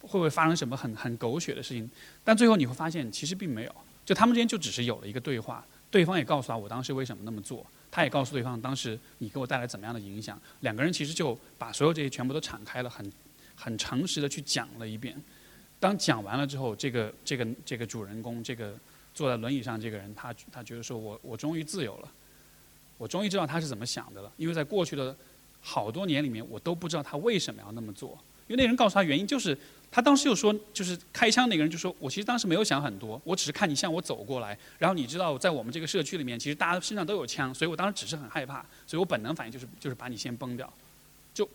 [0.00, 1.90] 会不会发生什么很很狗血的事情？
[2.22, 3.74] 但最后你会发现，其实并没有，
[4.04, 13.10] 就他们之间就只是有了一个对话，对方也告诉他我当时为什么那么做，他也告诉对方当时你给我带来怎么样的影响，两个人其实就把所有这些全部都敞开了，很。
[13.64, 15.18] 很诚实的去讲了一遍，
[15.80, 18.74] 当讲完了之后，这个这个这个主人公，这个
[19.14, 22.08] 坐在轮椅上这个人，他他觉得说我我终于自由了，
[22.98, 25.16] 我终于知道他是怎么想的了，因为在过去的
[25.62, 28.10] 好多年里面，我都不知道他为什么要那么做，
[28.48, 29.56] 因为那人告诉他原因就是
[29.90, 40.70] 他当时又说，就是开枪那个人就说我其实当时没有想很多，我只是看你向我走过来，然后你知道在我们这个社区里面，其实大家身上都有枪，所以我当时只是很害怕，所以我本能反应就是就是把你先崩掉，
[41.32, 41.48] 就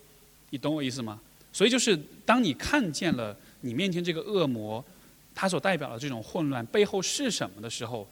[0.50, 1.22] 你懂我意思吗？
[1.52, 4.84] 所以就是，当你看见了你面前这个恶魔，
[5.34, 8.08] 他所代表的这种混乱背后是什么的时候，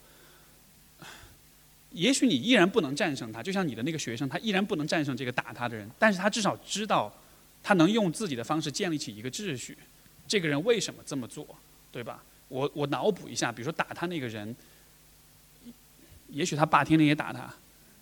[1.91, 7.13] 也许你依然不能战胜他，就像你的那个学生，他依然不能战胜这个打他的人，但是他至少知道，
[7.61, 9.77] 他能用自己的方式建立起一个秩序。
[10.27, 11.47] 这个人为什么这么做，
[11.91, 12.23] 对吧？
[12.49, 14.55] 我我脑补一下，比如说打他那个人，
[16.29, 17.53] 也许他爸天天也打他，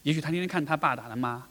[0.04, 1.48] 也许他天天看他爸打他妈。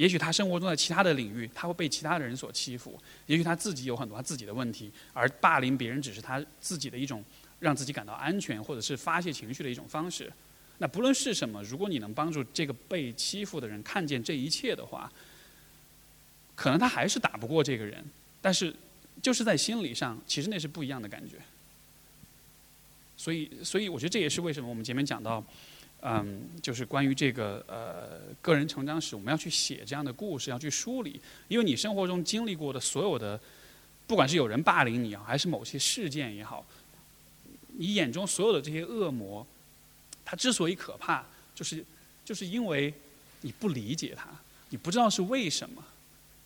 [0.00, 2.92] 也许他生活中的其他的领域，他会被其他的人所欺负；
[3.26, 7.22] 也许他自己有很多他自己的问题，而霸凌别人只是他自己的一种
[7.58, 10.32] 让自己感到安全或者是发泄情绪的一种方式。
[10.78, 15.12] 那不论是什么，如果你能帮助这个被欺负的人看见这一切的话，
[16.54, 18.02] 可能他还是打不过这个人，
[18.40, 18.74] 但是
[19.20, 21.36] 就是在心理上，其实那是不一样的感觉。
[23.18, 25.44] 所以，所以我觉得这也是为什么我们前面讲到。
[26.02, 33.38] 嗯，就是关于这个呃个人成长史，我们要去写这样的故事，要去梳理，因为你生活中经历过的所有的，
[34.06, 36.64] 不管是有人霸凌你啊，还是某些事件也好，
[37.76, 39.46] 你眼中所有的这些恶魔，
[40.24, 41.84] 他之所以可怕，就是
[42.24, 42.94] 就是因为
[43.42, 44.30] 你不理解他，
[44.70, 45.84] 你不知道是为什么，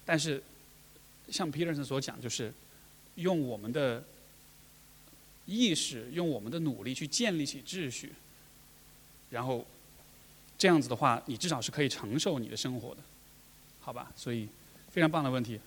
[0.04, 0.42] 但是
[1.30, 2.52] 像 Peterson 所讲，就是
[3.14, 4.02] 用我们的
[5.46, 8.10] 意识，用我们的努力去建立起秩序。
[9.30, 9.64] 然后，
[10.56, 13.00] 这样子的话，你至少是可以承受你的生活的，
[13.80, 14.10] 好吧？
[14.16, 14.48] 所以，
[14.90, 15.60] 非常棒的问题。